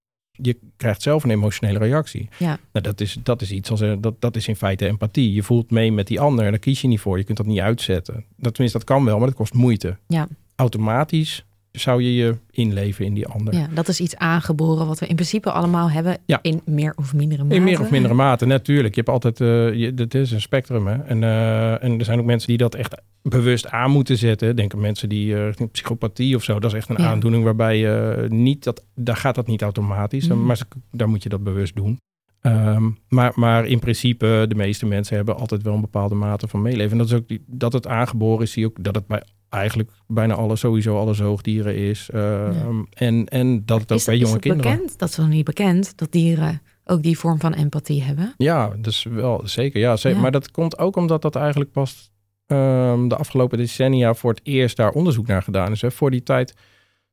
je 0.42 0.58
krijgt 0.76 1.02
zelf 1.02 1.24
een 1.24 1.30
emotionele 1.30 1.78
reactie. 1.78 2.28
Ja. 2.38 2.58
Nou, 2.72 2.84
dat, 2.84 3.00
is, 3.00 3.18
dat 3.22 3.42
is 3.42 3.50
iets 3.50 3.70
als, 3.70 3.80
dat, 3.98 4.14
dat 4.18 4.36
is 4.36 4.48
in 4.48 4.56
feite 4.56 4.86
empathie. 4.86 5.32
Je 5.32 5.42
voelt 5.42 5.70
mee 5.70 5.92
met 5.92 6.06
die 6.06 6.20
ander 6.20 6.44
en 6.44 6.50
daar 6.50 6.60
kies 6.60 6.80
je 6.80 6.88
niet 6.88 7.00
voor. 7.00 7.18
Je 7.18 7.24
kunt 7.24 7.36
dat 7.36 7.46
niet 7.46 7.60
uitzetten. 7.60 8.24
Dat, 8.36 8.52
tenminste, 8.52 8.78
dat 8.78 8.86
kan 8.86 9.04
wel, 9.04 9.18
maar 9.18 9.26
dat 9.26 9.36
kost 9.36 9.54
moeite. 9.54 9.96
Ja. 10.06 10.28
Automatisch 10.56 11.44
zou 11.78 12.02
je 12.02 12.14
je 12.14 12.36
inleven 12.50 13.04
in 13.04 13.14
die 13.14 13.26
ander. 13.26 13.54
ja, 13.54 13.66
dat 13.74 13.88
is 13.88 14.00
iets 14.00 14.16
aangeboren 14.16 14.86
wat 14.86 14.98
we 14.98 15.06
in 15.06 15.14
principe 15.14 15.50
allemaal 15.50 15.90
hebben 15.90 16.18
Ja. 16.26 16.38
in 16.42 16.60
meer 16.64 16.92
of 16.96 17.14
mindere 17.14 17.42
mate. 17.42 17.54
In 17.54 17.62
meer 17.64 17.80
of 17.80 17.90
mindere 17.90 18.14
mate, 18.14 18.46
natuurlijk. 18.46 18.94
Je 18.94 19.00
hebt 19.00 19.12
altijd, 19.12 19.40
eh 19.40 19.74
je, 19.80 19.94
dat 19.94 20.14
is 20.14 20.30
een 20.30 20.40
spectrum. 20.40 20.86
Hè? 20.86 20.94
En, 21.02 21.22
eh, 21.22 21.82
en 21.82 21.98
er 21.98 22.04
zijn 22.04 22.18
ook 22.18 22.24
mensen 22.24 22.48
die 22.48 22.56
dat 22.56 22.74
echt 22.74 23.02
bewust 23.22 23.70
aan 23.70 23.90
moeten 23.90 24.16
zetten. 24.18 24.56
Denken 24.56 24.80
mensen 24.80 25.08
die 25.08 25.44
richting 25.44 25.70
psychopathie 25.70 26.36
of 26.36 26.42
zo. 26.42 26.58
Dat 26.60 26.70
is 26.72 26.76
echt 26.76 26.88
een 26.88 26.96
Ja. 27.02 27.10
aandoening 27.10 27.44
waarbij 27.44 27.78
je 27.78 28.26
niet 28.28 28.64
dat, 28.64 28.84
daar 28.94 29.16
gaat 29.16 29.34
dat 29.34 29.46
niet 29.46 29.62
automatisch. 29.62 30.28
Mhm. 30.28 30.44
Maar 30.44 30.58
daar 30.90 31.08
moet 31.08 31.22
je 31.22 31.28
dat 31.28 31.42
bewust 31.44 31.76
doen. 31.76 31.98
Ehm, 32.40 32.90
maar, 33.08 33.32
maar 33.34 33.66
in 33.66 33.78
principe, 33.78 34.44
de 34.48 34.54
meeste 34.54 34.86
mensen 34.86 35.16
hebben 35.16 35.36
altijd 35.36 35.62
wel 35.62 35.74
een 35.74 35.80
bepaalde 35.80 36.14
mate 36.14 36.48
van 36.48 36.62
meeleven. 36.62 36.92
En 36.92 36.98
dat 36.98 37.06
is 37.06 37.12
ook 37.12 37.28
die, 37.28 37.44
dat 37.46 37.72
het 37.72 37.86
aangeboren 37.86 38.42
is, 38.44 38.52
zie 38.52 38.62
je 38.62 38.68
ook 38.68 38.84
dat 38.84 38.94
het 38.94 39.06
bij 39.06 39.22
eigenlijk 39.54 39.90
bijna 40.06 40.34
alle, 40.34 40.56
sowieso 40.56 40.98
alle 40.98 41.14
zoogdieren 41.14 41.76
is. 41.76 42.10
Ehm, 42.12 42.82
en, 42.92 43.28
en 43.28 43.64
dat 43.64 43.80
het 43.80 43.92
ook 43.92 43.98
is, 43.98 44.04
bij 44.04 44.14
is 44.14 44.20
jonge 44.20 44.32
het 44.32 44.42
kinderen. 44.42 44.72
bekend? 44.72 44.98
Dat 44.98 45.08
is 45.08 45.16
wel 45.16 45.26
niet 45.26 45.44
bekend 45.44 45.98
dat 45.98 46.12
dieren 46.12 46.62
ook 46.84 47.02
die 47.02 47.18
vorm 47.18 47.40
van 47.40 47.52
empathie 47.52 48.02
hebben. 48.02 48.34
Ja, 48.36 48.72
dus 48.78 49.04
wel 49.04 49.40
zeker. 49.44 49.80
Ja, 49.80 49.96
zeker. 49.96 50.16
Ja. 50.16 50.22
Maar 50.22 50.32
dat 50.32 50.50
komt 50.50 50.78
ook 50.78 50.96
omdat 50.96 51.22
dat 51.22 51.36
eigenlijk 51.36 51.72
pas 51.72 52.10
ehm, 52.46 53.08
de 53.08 53.16
afgelopen 53.16 53.58
decennia 53.58 54.14
voor 54.14 54.30
het 54.30 54.40
eerst 54.42 54.76
daar 54.76 54.90
onderzoek 54.90 55.26
naar 55.26 55.42
gedaan 55.42 55.72
is. 55.72 55.80
Hè. 55.80 55.90
Voor 55.90 56.10
die 56.10 56.22
tijd, 56.22 56.54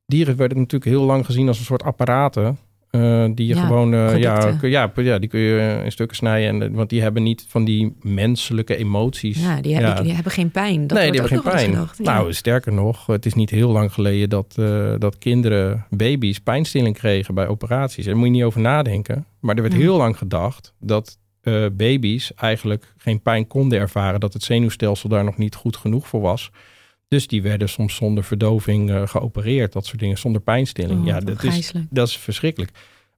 dieren 0.06 0.36
werden 0.36 0.58
natuurlijk 0.58 0.90
heel 0.90 1.04
lang 1.04 1.26
gezien 1.26 1.48
als 1.48 1.58
een 1.58 1.64
soort 1.64 1.82
apparaten. 1.82 2.58
Eh, 2.92 3.24
die 3.34 3.46
je 3.46 3.54
Ja, 3.54 3.66
gewoon, 3.66 3.94
eh, 3.94 4.18
ja, 4.18 4.56
ja, 4.62 4.92
ja, 4.94 5.18
die 5.18 5.28
kun 5.28 5.40
je 5.40 5.80
in 5.84 5.92
stukken 5.92 6.16
snijden. 6.16 6.48
En, 6.48 6.70
eh, 6.70 6.76
want 6.76 6.90
die 6.90 7.02
hebben 7.02 7.22
niet 7.22 7.44
van 7.48 7.64
die 7.64 7.96
menselijke 8.00 8.76
emoties. 8.76 9.42
Ja, 9.42 9.60
die, 9.60 9.78
Ja. 9.78 10.00
die, 10.00 10.12
hebben 10.12 10.32
geen 10.32 10.50
pijn. 10.50 10.86
Dat 10.86 10.98
nee, 10.98 11.10
die 11.10 11.20
hebben 11.20 11.38
geen 11.38 11.52
pijn. 11.52 11.70
Ja. 11.70 11.86
Nou, 11.96 12.32
sterker 12.32 12.72
nog, 12.72 13.06
het 13.06 13.26
is 13.26 13.34
niet 13.34 13.50
heel 13.50 13.70
lang 13.70 13.92
geleden 13.92 14.28
dat, 14.28 14.54
dat 15.00 15.18
kinderen, 15.18 15.86
baby's, 15.90 16.38
pijnstilling 16.38 16.96
kregen 16.96 17.34
bij 17.34 17.46
operaties. 17.46 18.04
Daar 18.04 18.16
moet 18.16 18.26
je 18.26 18.32
niet 18.32 18.44
over 18.44 18.60
nadenken. 18.60 19.26
Maar 19.40 19.56
er 19.56 19.62
werd 19.62 19.74
heel 19.74 19.96
lang 19.96 20.18
gedacht 20.18 20.74
dat 20.80 21.18
baby's 21.72 22.34
eigenlijk 22.34 22.94
geen 22.96 23.22
pijn 23.22 23.46
konden 23.46 23.78
ervaren. 23.78 24.20
Dat 24.20 24.32
het 24.32 24.42
zenuwstelsel 24.42 25.08
daar 25.08 25.24
nog 25.24 25.36
niet 25.36 25.54
goed 25.54 25.76
genoeg 25.76 26.08
voor 26.08 26.20
was. 26.20 26.50
Dus 27.12 27.26
die 27.26 27.42
werden 27.42 27.68
soms 27.68 27.94
zonder 27.94 28.24
verdoving 28.24 28.90
eh, 28.90 29.06
geopereerd. 29.06 29.72
Dat 29.72 29.86
soort 29.86 29.98
dingen, 29.98 30.18
zonder 30.18 30.40
pijnstilling. 30.40 31.00
Oh, 31.00 31.06
ja, 31.06 31.20
dat 31.20 31.42
is, 31.42 31.72
dat 31.90 32.08
is 32.08 32.16
verschrikkelijk. 32.16 32.70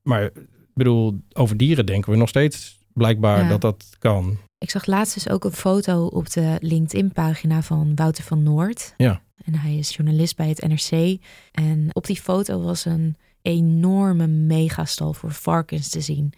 Maar 0.02 0.22
ik 0.24 0.32
bedoel, 0.74 1.20
over 1.32 1.56
dieren 1.56 1.86
denken 1.86 2.12
we 2.12 2.18
nog 2.18 2.28
steeds 2.28 2.78
blijkbaar 2.92 3.42
Ja. 3.42 3.48
dat 3.48 3.60
dat 3.60 3.96
kan. 3.98 4.38
Ik 4.58 4.70
zag 4.70 4.86
laatst 4.86 5.14
dus 5.14 5.28
ook 5.28 5.44
een 5.44 5.52
foto 5.52 6.06
op 6.06 6.30
de 6.30 6.56
LinkedIn-pagina 6.60 7.62
van 7.62 7.94
Wouter 7.94 8.24
van 8.24 8.42
Noord. 8.42 8.94
Ja. 8.96 9.22
En 9.44 9.54
hij 9.54 9.76
is 9.76 9.96
journalist 9.96 10.36
bij 10.36 10.48
het 10.48 10.66
NRC. 10.66 11.18
En 11.52 11.88
op 11.92 12.06
die 12.06 12.20
foto 12.20 12.62
was 12.62 12.84
een 12.84 13.16
enorme 13.42 14.26
megastal 14.26 15.12
voor 15.12 15.32
varkens 15.32 15.88
te 15.88 16.00
zien. 16.00 16.32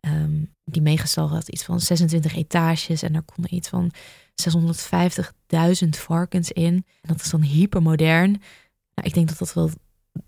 Ehm, 0.00 0.42
die 0.64 0.82
megastal 0.82 1.28
had 1.28 1.48
iets 1.48 1.64
van 1.64 1.80
26 1.80 2.36
etages 2.36 3.02
en 3.02 3.12
daar 3.12 3.22
konden 3.22 3.54
iets 3.54 3.68
van 3.68 3.90
650.000 4.34 5.88
varkens 5.88 6.50
in. 6.50 6.74
En 6.74 7.08
dat 7.08 7.20
is 7.20 7.30
dan 7.30 7.42
hypermodern. 7.42 8.30
Nou, 8.94 9.08
ik 9.08 9.14
denk 9.14 9.28
dat 9.28 9.38
dat 9.38 9.54
wel 9.54 9.70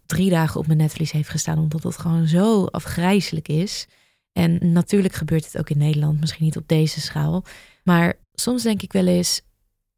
drie 0.07 0.31
dagen 0.31 0.61
op 0.61 0.67
mijn 0.67 0.79
netvlies 0.79 1.11
heeft 1.13 1.29
gestaan, 1.29 1.59
omdat 1.59 1.83
het 1.83 1.99
gewoon 1.99 2.27
zo 2.27 2.65
afgrijzelijk 2.65 3.49
is. 3.49 3.87
En 4.33 4.73
natuurlijk 4.73 5.15
gebeurt 5.15 5.45
het 5.45 5.59
ook 5.59 5.71
in 5.71 5.79
Nederland, 5.79 6.21
misschien 6.21 6.45
niet 6.45 6.57
op 6.57 6.69
deze 6.69 7.01
schaal. 7.01 7.45
Maar 7.85 8.15
soms 8.35 8.63
denk 8.63 8.83
ik 8.83 8.93
wel 8.93 9.07
eens, 9.07 9.41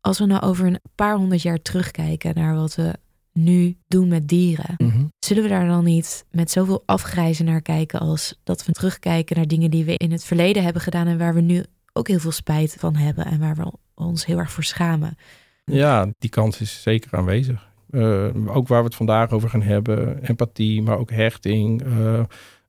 als 0.00 0.18
we 0.18 0.26
nou 0.26 0.42
over 0.42 0.66
een 0.66 0.80
paar 0.94 1.16
honderd 1.16 1.42
jaar 1.42 1.62
terugkijken 1.62 2.34
naar 2.34 2.54
wat 2.54 2.74
we 2.74 2.94
nu 3.32 3.76
doen 3.88 4.08
met 4.08 4.28
dieren, 4.28 4.74
Mhm. 4.78 5.04
zullen 5.18 5.42
we 5.42 5.48
daar 5.48 5.66
dan 5.66 5.84
niet 5.84 6.24
met 6.30 6.50
zoveel 6.50 6.82
afgrijzen 6.86 7.44
naar 7.44 7.62
kijken 7.62 8.00
als 8.00 8.40
dat 8.44 8.64
we 8.64 8.72
terugkijken 8.72 9.36
naar 9.36 9.46
dingen 9.46 9.70
die 9.70 9.84
we 9.84 9.94
in 9.96 10.12
het 10.12 10.24
verleden 10.24 10.62
hebben 10.64 10.82
gedaan 10.82 11.06
en 11.06 11.18
waar 11.18 11.34
we 11.34 11.40
nu 11.40 11.64
ook 11.92 12.08
heel 12.08 12.18
veel 12.18 12.30
spijt 12.32 12.76
van 12.78 12.96
hebben 12.96 13.24
en 13.26 13.38
waar 13.38 13.54
we 13.56 13.72
ons 14.06 14.26
heel 14.26 14.38
erg 14.38 14.50
voor 14.52 14.64
schamen. 14.64 15.16
Ja, 15.64 16.06
die 16.18 16.30
kans 16.30 16.60
is 16.60 16.82
zeker 16.82 17.12
aanwezig. 17.18 17.68
Eh, 17.90 18.26
ook 18.46 18.68
waar 18.68 18.78
we 18.78 18.84
het 18.86 18.94
vandaag 18.94 19.30
over 19.30 19.48
gaan 19.48 19.62
hebben, 19.62 20.22
empathie, 20.24 20.82
maar 20.82 20.98
ook 20.98 21.10
hechting, 21.10 21.82
eh, 21.82 22.18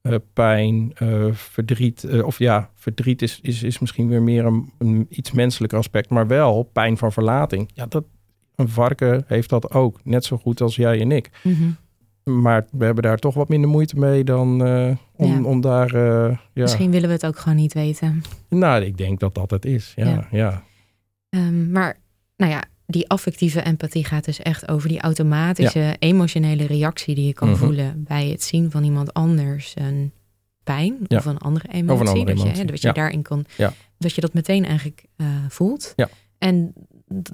eh, 0.01 0.15
pijn, 0.33 0.91
verdriet. 1.33 2.21
of 2.23 2.39
ja, 2.39 2.69
verdriet 2.75 3.21
is, 3.21 3.39
is, 3.41 3.63
is 3.63 3.79
misschien 3.79 4.07
weer 4.07 4.21
meer 4.21 4.45
een, 4.45 4.71
een 4.77 5.05
iets 5.09 5.31
menselijker 5.31 5.77
aspect, 5.77 6.09
maar 6.09 6.27
wel 6.27 6.63
pijn 6.63 6.97
van 6.97 7.11
verlating. 7.11 7.69
Ja, 7.73 7.85
dat, 7.85 8.03
een 8.55 8.69
varken 8.69 9.23
heeft 9.27 9.49
dat 9.49 9.71
ook, 9.71 9.99
net 10.03 10.25
zo 10.25 10.37
goed 10.37 10.61
als 10.61 10.75
jij 10.75 10.99
en 11.01 11.11
ik. 11.11 11.29
Mhm. 11.43 11.69
Maar 12.41 12.65
we 12.71 12.85
hebben 12.85 13.03
daar 13.03 13.17
toch 13.17 13.33
wat 13.33 13.49
minder 13.49 13.69
moeite 13.69 13.99
mee 13.99 14.23
dan 14.23 14.61
om, 15.15 15.27
Ja. 15.27 15.43
om 15.43 15.61
daar. 15.61 15.97
ja. 15.97 16.39
Misschien 16.53 16.91
willen 16.91 17.07
we 17.07 17.13
het 17.13 17.25
ook 17.25 17.37
gewoon 17.39 17.57
niet 17.57 17.73
weten. 17.73 18.21
Nou, 18.49 18.83
ik 18.83 18.97
denk 18.97 19.19
dat 19.19 19.35
dat 19.35 19.51
het 19.51 19.65
is. 19.65 19.93
Ja, 19.95 20.05
Ja. 20.09 20.27
ja. 20.31 20.63
Ehm, 21.29 21.71
maar 21.71 21.97
nou 22.37 22.51
ja, 22.51 22.63
die 22.85 23.09
affectieve 23.09 23.61
empathie 23.61 24.05
gaat 24.05 24.25
dus 24.25 24.39
echt 24.39 24.67
over 24.69 24.89
die 24.89 25.01
automatische 25.01 25.95
emotionele 25.99 26.65
reactie 26.65 27.15
die 27.15 27.25
je 27.27 27.33
kan 27.33 27.49
Mhm. 27.49 27.57
voelen 27.57 28.03
bij 28.07 28.27
het 28.27 28.43
zien 28.43 28.71
van 28.71 28.83
iemand 28.83 29.13
anders 29.13 29.73
een 29.75 30.11
pijn 30.63 30.97
Ja. 31.07 31.17
of 31.17 31.25
een 31.25 31.37
andere 31.37 31.67
emotie. 31.67 32.07
andere 32.07 32.25
dat 32.25 32.37
je, 32.37 32.43
emotie, 32.43 32.65
dat 32.65 32.81
je 32.81 32.91
daarin 32.93 33.21
kan, 33.21 33.45
dat 33.97 34.13
je 34.13 34.21
dat 34.21 34.33
meteen 34.33 34.65
eigenlijk 34.65 35.03
eh, 35.15 35.27
voelt. 35.49 35.93
Ja. 35.95 36.09
En 36.37 36.73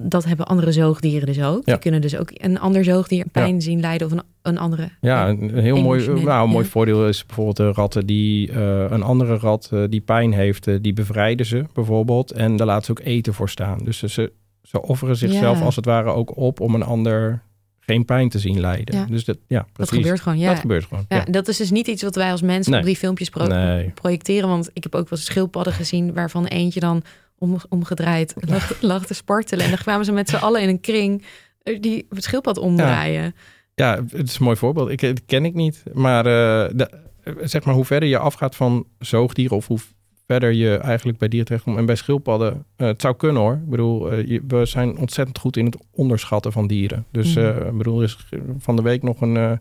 dat 0.00 0.24
hebben 0.24 0.46
andere 0.46 0.72
zoogdieren 0.72 1.26
dus 1.26 1.42
ook. 1.42 1.56
Ja. 1.64 1.72
Die 1.72 1.78
kunnen 1.78 2.00
dus 2.00 2.16
ook 2.16 2.30
een 2.32 2.60
ander 2.60 2.84
zoogdier 2.84 3.26
pijn 3.32 3.62
zien 3.62 3.80
lijden 3.80 4.06
of 4.06 4.12
een, 4.12 4.22
een 4.42 4.58
andere. 4.58 4.88
Ja, 5.00 5.28
een 5.28 5.56
een 5.56 5.62
heel 5.62 5.80
mooi, 5.82 6.08
nou, 6.08 6.44
een 6.44 6.50
mooi 6.52 6.64
voordeel 6.66 7.08
is 7.08 7.26
bijvoorbeeld 7.26 7.56
de 7.56 7.72
ratten 7.72 8.06
die 8.06 8.50
eh, 8.52 8.84
een 8.90 9.02
andere 9.02 9.36
rat 9.36 9.68
eh, 9.72 9.82
die 9.88 10.00
pijn 10.00 10.32
heeft, 10.32 10.66
eh, 10.66 10.74
die 10.80 10.92
bevrijden 10.92 11.46
ze 11.46 11.64
bijvoorbeeld. 11.74 12.32
En 12.32 12.56
daar 12.56 12.66
laten 12.66 12.84
ze 12.84 12.90
ook 12.90 13.00
eten 13.00 13.34
voor 13.34 13.48
staan. 13.48 13.78
Dus 13.84 13.98
ze- 13.98 14.32
ze, 14.62 14.82
offeren 14.82 15.16
zichzelf 15.16 15.62
als 15.62 15.76
het 15.76 15.84
ware 15.84 16.10
ook 16.10 16.36
op 16.36 16.60
om 16.60 16.74
een 16.74 16.82
ander 16.82 17.42
geen 17.80 18.04
pijn 18.04 18.28
te 18.28 18.38
zien 18.38 18.60
lijden. 18.60 18.94
Ja. 18.96 19.04
Dus 19.04 19.24
dat, 19.24 19.38
ja, 19.46 19.58
dat 19.58 19.72
precies. 19.72 19.96
gebeurt 19.96 20.20
gewoon. 20.20 20.38
Ja. 20.38 20.50
Dat 20.50 20.58
gebeurt 20.60 20.84
gewoon. 20.84 21.04
Ja, 21.08 21.24
dat 21.30 21.48
is 21.48 21.56
dus 21.56 21.70
niet 21.70 21.86
iets 21.86 22.02
wat 22.02 22.14
wij 22.14 22.30
als 22.30 22.42
mensen 22.42 22.70
Nee. 22.72 22.80
op 22.80 22.86
die 22.86 22.96
filmpjes 22.96 23.28
pro- 23.30 23.46
Nee. 23.46 23.90
projecteren. 23.94 24.48
Want 24.48 24.70
ik 24.72 24.82
heb 24.82 24.94
ook 24.94 25.08
wel 25.08 25.18
schildpadden 25.18 25.72
gezien 25.72 26.14
waarvan 26.14 26.46
eentje 26.46 26.80
dan 26.80 27.02
om, 27.38 27.56
omgedraaid 27.68 28.34
lag, 28.36 28.82
lag 28.82 29.06
te 29.06 29.14
spartelen. 29.14 29.64
En 29.64 29.70
dan 29.70 29.80
kwamen 29.80 30.04
ze 30.04 30.12
met 30.12 30.28
z'n 30.28 30.36
allen 30.36 30.62
in 30.62 30.68
een 30.68 30.80
kring 30.80 31.24
eh, 31.62 31.80
die 31.80 32.06
het 32.10 32.22
schildpad 32.24 32.58
omdraaien. 32.58 33.34
Ja, 33.74 34.04
het 34.10 34.28
is 34.28 34.38
een 34.38 34.44
mooi 34.44 34.56
voorbeeld. 34.56 34.90
Ik, 34.90 35.00
dat 35.00 35.22
ken 35.26 35.44
ik 35.44 35.54
niet. 35.54 35.82
Maar, 35.92 36.26
eh, 36.26 36.70
de, 36.74 36.90
zeg 37.42 37.64
maar 37.64 37.74
hoe 37.74 37.84
verder 37.84 38.08
je 38.08 38.18
afgaat 38.18 38.56
van 38.56 38.86
zoogdieren 38.98 39.56
of 39.56 39.66
hoe 39.66 39.78
verder 40.26 40.52
je 40.52 40.76
eigenlijk 40.76 41.18
bij 41.18 41.28
dieren 41.28 41.46
terechtkomt. 41.46 41.76
En 41.78 41.86
bij 41.86 41.94
schildpadden, 41.94 42.64
eh, 42.76 42.86
het 42.86 43.00
zou 43.00 43.16
kunnen 43.16 43.42
hoor. 43.42 43.52
Ik 43.54 43.68
bedoel, 43.70 44.10
eh, 44.12 44.26
je- 44.26 44.42
we 44.48 44.64
zijn 44.66 44.98
ontzettend 44.98 45.38
goed 45.38 45.56
in 45.56 45.64
het 45.64 45.76
onderschatten 45.90 46.52
van 46.52 46.66
dieren. 46.66 47.06
Dus 47.10 47.34
Mhm. 47.34 47.44
eh, 47.46 47.66
ik 47.66 47.76
bedoel, 47.78 47.98
er 47.98 48.04
is 48.04 48.18
van 48.58 48.76
de 48.76 48.82
week 48.82 49.02
nog 49.02 49.20
een 49.20 49.36
eh, 49.36 49.52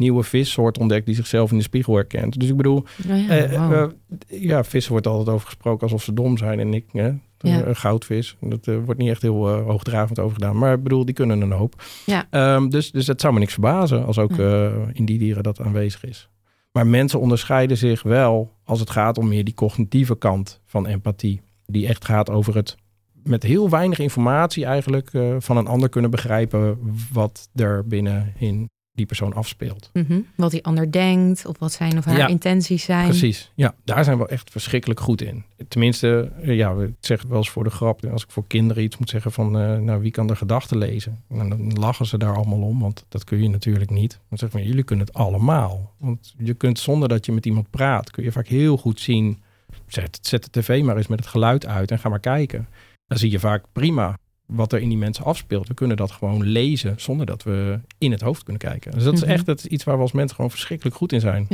nieuwe 0.00 0.22
vissoort 0.22 0.78
ontdekt 0.78 1.06
die 1.06 1.14
zichzelf 1.14 1.50
in 1.50 1.56
de 1.56 1.62
spiegel 1.62 1.94
herkent. 1.94 2.40
Dus 2.40 2.48
ik 2.48 2.56
bedoel, 2.56 2.76
Oh 3.10 3.18
ja, 3.26 3.28
eh, 3.28 3.68
wauw. 3.68 3.92
eh, 4.28 4.42
ja, 4.42 4.64
vissen 4.64 4.92
wordt 4.92 5.06
altijd 5.06 5.28
over 5.28 5.46
gesproken 5.46 5.82
alsof 5.82 6.02
ze 6.02 6.14
dom 6.14 6.36
zijn. 6.38 6.60
En 6.60 6.74
ik, 6.74 6.84
hè, 6.92 7.10
Ja. 7.38 7.66
een 7.66 7.76
goudvis, 7.76 8.36
dat 8.40 8.66
eh, 8.66 8.76
wordt 8.84 9.00
niet 9.00 9.10
echt 9.10 9.22
heel 9.22 9.48
eh, 9.48 9.64
hoogdravend 9.66 10.18
over 10.18 10.34
gedaan. 10.34 10.58
Maar 10.58 10.74
ik 10.74 10.82
bedoel, 10.82 11.04
die 11.04 11.14
kunnen 11.14 11.40
een 11.40 11.52
hoop. 11.52 11.82
Ja. 12.06 12.26
Ehm, 12.30 12.68
dus, 12.68 12.90
dus 12.90 13.06
het 13.06 13.20
zou 13.20 13.32
me 13.32 13.38
niks 13.38 13.52
verbazen 13.52 14.06
als 14.06 14.18
ook 14.18 14.38
eh, 14.38 14.72
in 14.92 15.04
die 15.04 15.18
dieren 15.18 15.42
dat 15.42 15.60
aanwezig 15.60 16.04
is. 16.04 16.28
Maar 16.72 16.86
mensen 16.86 17.20
onderscheiden 17.20 17.76
zich 17.76 18.02
wel 18.02 18.52
als 18.64 18.80
het 18.80 18.90
gaat 18.90 19.18
om 19.18 19.28
meer 19.28 19.44
die 19.44 19.54
cognitieve 19.54 20.18
kant 20.18 20.60
van 20.66 20.86
empathie. 20.86 21.40
Die 21.66 21.86
echt 21.86 22.04
gaat 22.04 22.30
over 22.30 22.54
het 22.56 22.76
met 23.24 23.42
heel 23.42 23.70
weinig 23.70 23.98
informatie 23.98 24.64
eigenlijk 24.64 25.08
eh, 25.12 25.34
van 25.38 25.56
een 25.56 25.66
ander 25.66 25.88
kunnen 25.88 26.10
begrijpen 26.10 26.78
wat 27.12 27.48
er 27.54 27.86
binnen 27.86 28.32
in 28.38 28.68
die 28.92 29.06
persoon 29.06 29.32
afspeelt. 29.32 29.90
Mhm. 29.92 30.20
Wat 30.34 30.50
die 30.50 30.64
ander 30.64 30.92
denkt 30.92 31.46
of 31.46 31.58
wat 31.58 31.72
zijn 31.72 31.98
of 31.98 32.04
haar 32.04 32.16
Ja, 32.16 32.26
intenties 32.26 32.84
zijn. 32.84 33.08
Precies, 33.08 33.52
ja, 33.54 33.74
daar 33.84 34.04
zijn 34.04 34.18
we 34.18 34.28
echt 34.28 34.50
verschrikkelijk 34.50 35.00
goed 35.00 35.22
in. 35.22 35.44
Tenminste, 35.68 36.32
eh, 36.42 36.56
ja, 36.56 36.74
we 36.74 36.92
zeggen 37.00 37.28
wel 37.28 37.38
eens 37.38 37.50
voor 37.50 37.64
de 37.64 37.70
grap, 37.70 38.06
als 38.06 38.22
ik 38.22 38.30
voor 38.30 38.46
kinderen 38.46 38.82
iets 38.82 38.96
moet 38.96 39.10
zeggen 39.10 39.32
van, 39.32 39.58
eh, 39.58 39.78
nou, 39.78 40.00
wie 40.00 40.10
kan 40.10 40.30
er 40.30 40.36
gedachten 40.36 40.78
lezen? 40.78 41.22
En 41.28 41.48
dan 41.48 41.72
lachen 41.72 42.06
ze 42.06 42.18
daar 42.18 42.36
allemaal 42.36 42.60
om, 42.60 42.80
want 42.80 43.04
dat 43.08 43.24
kun 43.24 43.42
je 43.42 43.48
natuurlijk 43.48 43.90
niet. 43.90 44.18
Dan 44.28 44.38
zeggen 44.38 44.60
we, 44.60 44.66
jullie 44.66 44.84
kunnen 44.84 45.06
het 45.06 45.14
allemaal. 45.14 45.94
Want 45.98 46.34
je 46.38 46.54
kunt 46.54 46.78
zonder 46.78 47.08
dat 47.08 47.26
je 47.26 47.32
met 47.32 47.46
iemand 47.46 47.70
praat, 47.70 48.10
kun 48.10 48.24
je 48.24 48.32
vaak 48.32 48.46
heel 48.46 48.76
goed 48.76 49.00
zien, 49.00 49.42
zet, 49.86 50.18
zet 50.22 50.44
de 50.44 50.60
tv 50.60 50.82
maar 50.82 50.96
eens 50.96 51.06
met 51.06 51.18
het 51.18 51.28
geluid 51.28 51.66
uit 51.66 51.90
en 51.90 51.98
ga 51.98 52.08
maar 52.08 52.20
kijken. 52.20 52.68
Dan 53.06 53.18
zie 53.18 53.30
je 53.30 53.38
vaak 53.38 53.64
prima 53.72 54.18
wat 54.50 54.72
er 54.72 54.80
in 54.80 54.88
die 54.88 54.98
mensen 54.98 55.24
afspeelt. 55.24 55.68
We 55.68 55.74
kunnen 55.74 55.96
dat 55.96 56.10
gewoon 56.10 56.42
lezen 56.42 56.94
zonder 56.96 57.26
dat 57.26 57.42
we 57.42 57.80
in 57.98 58.10
het 58.10 58.20
hoofd 58.20 58.42
kunnen 58.42 58.62
kijken. 58.62 58.90
Dus 58.92 59.04
dat 59.04 59.14
is 59.14 59.20
Mhm. 59.20 59.30
echt 59.30 59.46
dat 59.46 59.58
is 59.58 59.66
iets 59.66 59.84
waar 59.84 59.96
we 59.96 60.02
als 60.02 60.12
mensen 60.12 60.34
gewoon 60.36 60.50
verschrikkelijk 60.50 60.96
goed 60.96 61.12
in 61.12 61.20
zijn. 61.20 61.46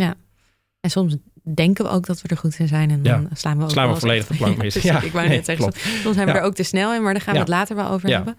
En 0.80 0.90
soms 0.90 1.16
denken 1.54 1.84
we 1.84 1.90
ook 1.90 2.06
dat 2.06 2.22
we 2.22 2.28
er 2.28 2.36
goed 2.36 2.58
in 2.58 2.68
zijn 2.68 2.90
en 2.90 3.02
dan 3.02 3.20
Ja. 3.22 3.28
slaan 3.36 3.56
we 3.58 3.62
ook 3.64 3.70
Slaan 3.70 3.92
we 3.92 4.00
volledig 4.00 4.26
de 4.26 4.34
plank 4.36 4.56
Ja, 4.56 4.62
mis. 4.62 4.72
precies. 4.72 4.90
Ja, 5.00 5.02
ik 5.02 5.12
wou 5.12 5.26
nee, 5.28 5.36
net 5.36 5.44
zeggen, 5.44 5.72
soms 6.02 6.14
zijn 6.14 6.26
we 6.26 6.32
Ja. 6.32 6.38
er 6.38 6.44
ook 6.44 6.54
te 6.54 6.62
snel 6.62 6.94
in, 6.94 7.02
maar 7.02 7.12
daar 7.12 7.22
gaan 7.22 7.32
we 7.32 7.38
Ja. 7.38 7.44
het 7.44 7.54
later 7.54 7.76
wel 7.76 7.88
over 7.88 8.08
Ja. 8.08 8.16
hebben. 8.16 8.36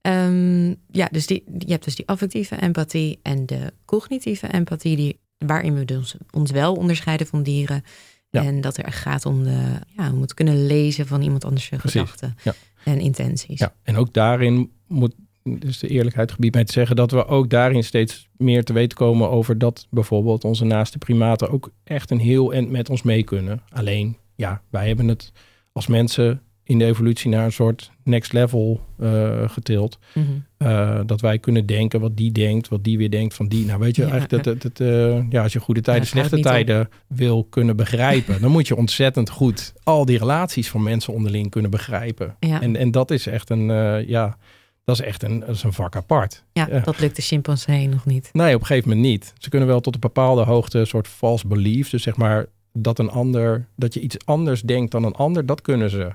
Ehm, 0.00 0.74
ja, 0.90 1.08
dus 1.10 1.26
die, 1.26 1.44
je 1.58 1.70
hebt 1.72 1.84
dus 1.84 1.94
die 1.94 2.08
affectieve 2.08 2.56
empathie 2.60 3.18
en 3.22 3.46
de 3.46 3.72
cognitieve 3.84 4.46
empathie, 4.52 4.96
die, 4.96 5.18
waarin 5.38 5.74
we 5.74 5.84
dus 5.84 6.14
ons 6.30 6.50
wel 6.50 6.74
onderscheiden 6.74 7.26
van 7.26 7.42
dieren. 7.42 7.84
Ja. 8.30 8.44
En 8.44 8.60
dat 8.60 8.76
er 8.76 8.84
echt 8.84 8.98
gaat 8.98 9.26
om, 9.26 9.44
de, 9.44 9.62
ja, 9.96 10.12
om 10.12 10.20
het 10.20 10.34
kunnen 10.34 10.66
lezen 10.66 11.06
van 11.06 11.22
iemand 11.22 11.44
anders 11.44 11.70
gedachten 11.76 12.36
Ja. 12.42 12.54
En 12.84 13.00
intenties. 13.00 13.58
Ja, 13.58 13.74
en 13.82 13.96
ook 13.96 14.12
daarin 14.12 14.70
moet 14.86 15.14
dus 15.42 15.78
de 15.78 15.88
eerlijkheid 15.88 16.32
gebied 16.32 16.54
mij 16.54 16.64
te 16.64 16.72
zeggen 16.72 16.96
dat 16.96 17.10
we 17.10 17.26
ook 17.26 17.50
daarin 17.50 17.84
steeds 17.84 18.28
meer 18.36 18.64
te 18.64 18.72
weten 18.72 18.98
komen 18.98 19.30
over 19.30 19.58
dat 19.58 19.86
bijvoorbeeld 19.90 20.44
onze 20.44 20.64
naaste 20.64 20.98
primaten 20.98 21.50
ook 21.50 21.70
echt 21.84 22.10
een 22.10 22.18
heel 22.18 22.52
end 22.52 22.70
met 22.70 22.90
ons 22.90 23.02
mee 23.02 23.22
kunnen. 23.22 23.62
Alleen, 23.68 24.16
ja, 24.34 24.62
wij 24.70 24.86
hebben 24.86 25.08
het 25.08 25.32
als 25.72 25.86
mensen 25.86 26.42
in 26.64 26.78
de 26.78 26.84
evolutie 26.84 27.30
naar 27.30 27.44
een 27.44 27.52
soort 27.52 27.90
next 28.02 28.32
level 28.32 28.80
eh, 28.98 29.48
getild. 29.48 29.98
Mhm. 30.14 30.26
Eh, 30.56 31.00
dat 31.06 31.20
wij 31.20 31.38
kunnen 31.38 31.66
denken 31.66 32.00
wat 32.00 32.16
die 32.16 32.32
denkt, 32.32 32.68
wat 32.68 32.84
die 32.84 32.98
weer 32.98 33.10
denkt 33.10 33.34
van 33.34 33.48
die. 33.48 33.64
Nou, 33.66 33.78
weet 33.78 33.96
je, 33.96 34.02
Ja, 34.02 34.10
eigenlijk 34.10 34.44
dat, 34.44 34.60
dat, 34.62 34.76
dat, 34.76 34.88
eh, 34.88 35.30
ja, 35.30 35.42
als 35.42 35.52
je 35.52 35.60
goede 35.60 35.80
tijden, 35.80 36.02
Ja, 36.02 36.08
slechte 36.08 36.36
op. 36.36 36.42
tijden 36.42 36.88
wil 37.06 37.44
kunnen 37.44 37.76
begrijpen, 37.76 38.40
dan 38.40 38.50
moet 38.50 38.68
je 38.68 38.76
ontzettend 38.76 39.30
goed 39.30 39.72
al 39.82 40.04
die 40.04 40.18
relaties 40.18 40.70
van 40.70 40.82
mensen 40.82 41.12
onderling 41.12 41.50
kunnen 41.50 41.70
begrijpen. 41.70 42.36
Ja. 42.40 42.60
En, 42.60 42.76
en 42.76 42.90
dat 42.90 43.10
is 43.10 43.26
echt 43.26 43.50
een, 43.50 43.66
ja, 44.06 44.36
dat 44.84 44.98
is 45.00 45.06
echt 45.06 45.22
een, 45.22 45.40
dat 45.40 45.48
is 45.48 45.62
een 45.62 45.72
vak 45.72 45.96
apart. 45.96 46.44
ja, 46.52 46.66
ja. 46.70 46.80
dat 46.80 47.00
lukt 47.00 47.16
de 47.16 47.22
chimpansee 47.22 47.88
nog 47.88 48.06
niet. 48.06 48.30
Nee, 48.32 48.54
op 48.54 48.60
een 48.60 48.66
gegeven 48.66 48.88
moment 48.88 49.06
niet. 49.06 49.32
Ze 49.38 49.48
kunnen 49.48 49.68
wel 49.68 49.80
tot 49.80 49.94
een 49.94 50.00
bepaalde 50.00 50.42
hoogte 50.42 50.78
een 50.78 50.86
soort 50.86 51.08
false 51.08 51.46
belief, 51.46 51.90
dus 51.90 52.02
zeg 52.02 52.16
maar 52.16 52.46
dat 52.72 52.98
een 52.98 53.10
ander, 53.10 53.66
dat 53.76 53.94
je 53.94 54.00
iets 54.00 54.16
anders 54.24 54.62
denkt 54.62 54.90
dan 54.90 55.04
een 55.04 55.14
ander, 55.14 55.46
dat 55.46 55.60
kunnen 55.60 55.90
ze. 55.90 56.12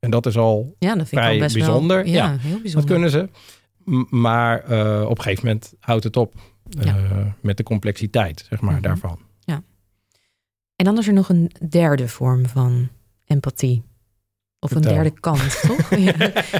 En 0.00 0.10
dat 0.10 0.26
is 0.26 0.36
al 0.36 0.74
Ja, 0.78 0.88
dat 0.88 0.96
vind 0.96 1.10
ik 1.12 1.18
Vrij 1.18 1.32
al 1.32 1.38
best 1.38 1.54
bijzonder, 1.56 1.96
wel 1.96 2.06
ja, 2.12 2.24
ja. 2.32 2.36
heel 2.38 2.52
Dat 2.52 2.62
bijzonder. 2.62 2.90
kunnen 2.90 3.10
ze. 3.10 3.28
Maar 4.10 4.64
eh, 4.64 5.02
op 5.08 5.16
een 5.18 5.22
gegeven 5.22 5.46
moment 5.46 5.74
houdt 5.80 6.04
het 6.04 6.16
op. 6.16 6.34
eh, 6.78 6.84
Ja. 6.84 7.36
met 7.40 7.56
de 7.56 7.62
complexiteit, 7.62 8.46
zeg 8.48 8.60
maar, 8.60 8.72
Mhm. 8.72 8.82
daarvan. 8.82 9.18
En 10.76 10.86
dan 10.86 10.98
is 10.98 11.06
er 11.06 11.12
nog 11.12 11.28
een 11.28 11.50
derde 11.68 12.08
vorm 12.08 12.46
van 12.46 12.88
empathie. 13.24 13.82
Of 14.58 14.70
een 14.70 14.80
derde 14.82 15.10
kant, 15.10 15.60
toch? 15.66 15.90
ja. 15.96 16.12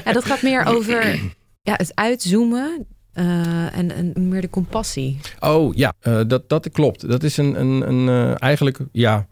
ja, 0.04 0.12
dat 0.12 0.25
gaat 0.25 0.42
meer 0.42 0.64
over 0.64 1.14
ja, 1.62 1.75
het 1.76 1.92
uitzoomen 1.94 2.87
eh, 3.12 3.76
en, 3.78 3.90
en 3.92 4.28
meer 4.28 4.40
de 4.40 4.50
compassie. 4.50 5.18
Oh 5.38 5.75
ja, 5.75 5.92
dat, 6.26 6.49
dat 6.49 6.70
klopt. 6.70 7.09
Dat 7.09 7.23
is 7.23 7.37
een, 7.37 7.61
een, 7.61 7.88
een 8.09 8.37
eigenlijk, 8.38 8.78
ja, 8.92 9.26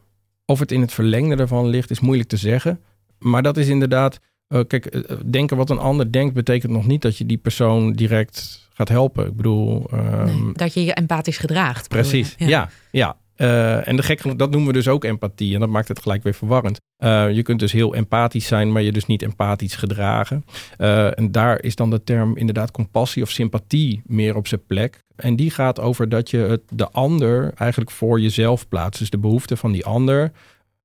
of 0.44 0.58
het 0.58 0.72
in 0.72 0.80
het 0.80 0.92
verlengde 0.92 1.36
daarvan 1.36 1.66
ligt, 1.66 1.90
is 1.90 2.00
moeilijk 2.00 2.28
te 2.28 2.36
zeggen. 2.36 2.80
Maar 3.18 3.42
dat 3.42 3.56
is 3.56 3.68
inderdaad, 3.68 4.20
eh, 4.46 4.60
kijk, 4.66 4.86
eh, 4.86 5.16
denken 5.26 5.56
wat 5.56 5.70
een 5.70 5.78
ander 5.78 6.12
denkt, 6.12 6.34
betekent 6.34 6.72
nog 6.72 6.86
niet 6.86 7.02
dat 7.02 7.16
je 7.16 7.26
die 7.26 7.38
persoon 7.38 7.92
direct 7.92 8.68
gaat 8.74 8.88
helpen. 8.88 9.26
Ik 9.26 9.36
bedoel, 9.36 9.86
ehm, 9.90 10.44
Nee, 10.44 10.52
dat 10.52 10.74
je 10.74 10.84
je 10.84 10.94
empathisch 10.94 11.38
gedraagt. 11.38 11.88
bedoel? 11.88 12.02
Precies, 12.02 12.34
ja. 12.38 12.70
ja, 12.90 13.16
Eh, 13.38 13.88
en 13.88 13.96
de 13.96 14.02
gek, 14.02 14.38
dat 14.38 14.50
noemen 14.50 14.66
we 14.66 14.72
dus 14.72 14.88
ook 14.88 15.04
empathie. 15.04 15.54
En 15.54 15.60
dat 15.60 15.68
maakt 15.68 15.88
het 15.88 16.02
gelijk 16.02 16.22
weer 16.22 16.34
verwarrend. 16.34 16.80
Eh, 16.96 17.30
je 17.30 17.42
kunt 17.42 17.60
dus 17.60 17.72
heel 17.72 17.94
empathisch 17.94 18.46
zijn, 18.46 18.72
maar 18.72 18.82
je 18.82 18.92
dus 18.92 19.06
niet 19.06 19.22
empathisch 19.22 19.74
gedragen. 19.74 20.44
Eh, 20.76 21.18
en 21.18 21.32
daar 21.32 21.62
is 21.62 21.74
dan 21.74 21.90
de 21.90 22.04
term 22.04 22.36
inderdaad 22.36 22.70
compassie 22.70 23.22
of 23.22 23.30
sympathie 23.30 24.02
meer 24.06 24.36
op 24.36 24.46
zijn 24.46 24.64
plek. 24.66 25.04
En 25.16 25.36
die 25.36 25.50
gaat 25.50 25.80
over 25.80 26.08
dat 26.08 26.30
je 26.30 26.38
het, 26.38 26.62
de 26.68 26.90
ander 26.90 27.52
eigenlijk 27.54 27.90
voor 27.90 28.20
jezelf 28.20 28.68
plaatst. 28.68 28.98
Dus 29.00 29.10
de 29.10 29.18
behoefte 29.18 29.56
van 29.56 29.72
die 29.72 29.84
ander 29.84 30.32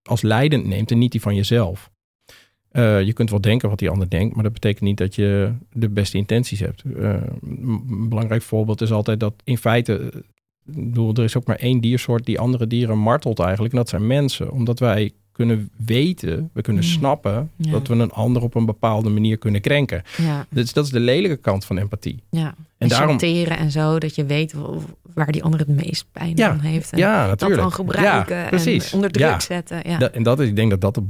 als 0.04 0.22
leidend 0.22 0.66
neemt 0.66 0.92
en 0.92 0.98
niet 0.98 1.12
die 1.12 1.22
van 1.22 1.36
jezelf. 1.36 1.90
Eh, 2.74 3.01
je 3.01 3.13
kunt 3.13 3.30
wel 3.30 3.42
denken 3.42 3.70
wat 3.70 3.80
die 3.80 3.89
ander 3.89 4.10
denkt, 4.10 4.34
maar 4.36 4.44
dat 4.44 4.53
betekent 4.53 4.82
niet 4.82 4.98
dat 4.98 5.15
je 5.15 5.53
de 5.72 5.89
beste 5.89 6.18
intenties 6.18 6.60
hebt. 6.60 6.84
Eh, 6.98 7.22
een 7.42 8.10
belangrijk 8.10 8.42
voorbeeld 8.42 8.82
is 8.82 8.92
altijd 8.92 9.20
dat 9.20 9.34
in 9.44 9.58
feite 9.58 10.12
ik 10.65 10.84
bedoel, 10.84 11.13
er 11.13 11.24
is 11.24 11.38
ook 11.38 11.48
maar 11.48 11.56
één 11.56 11.82
diersoort 11.82 12.25
die 12.25 12.39
andere 12.39 12.68
dieren 12.68 12.98
martelt 12.98 13.39
eigenlijk. 13.39 13.74
En 13.74 13.80
dat 13.80 13.89
zijn 13.89 14.08
mensen. 14.08 14.51
Omdat 14.51 14.80
wij 14.80 15.12
kunnen 15.34 15.70
weten, 15.86 16.50
we 16.54 16.62
kunnen 16.62 16.84
Mm. 16.84 16.90
snappen 16.90 17.52
Ja. 17.56 17.72
dat 17.72 17.88
we 17.88 17.94
een 17.96 18.12
ander 18.12 18.42
op 18.42 18.56
een 18.56 18.66
bepaalde 18.66 19.10
manier 19.10 19.38
kunnen 19.38 19.62
krenken. 19.62 20.04
Ja, 20.18 20.46
Dus 20.50 20.74
dat 20.74 20.86
is 20.86 20.92
de 20.92 21.00
lelijke 21.00 21.38
kant 21.38 21.66
van 21.66 21.78
empathie. 21.78 22.24
ja. 22.30 22.48
En, 22.78 22.90
En 22.90 22.98
daarom, 22.98 23.18
en 23.20 23.72
zo, 23.72 24.00
dat 24.00 24.16
je 24.16 24.25
weet 24.25 24.54
waar 25.13 25.32
die 25.32 25.44
ander 25.44 25.60
het 25.60 25.68
meest 25.68 26.06
pijn 26.12 26.36
Ja, 26.36 26.50
van 26.50 26.60
heeft. 26.60 26.92
En 26.92 26.98
ja, 26.98 27.28
dat 27.28 27.40
dan 27.40 27.72
gebruiken 27.72 28.52
en 28.52 28.82
onder 28.94 29.12
druk 29.12 29.25
Ja. 29.28 29.40
zetten. 29.40 29.90
Ja. 29.90 30.12
En 30.12 30.24
dat 30.24 30.40
is, 30.40 30.48
ik 30.48 30.56
denk 30.56 30.70
dat 30.70 30.82
dat 30.82 31.02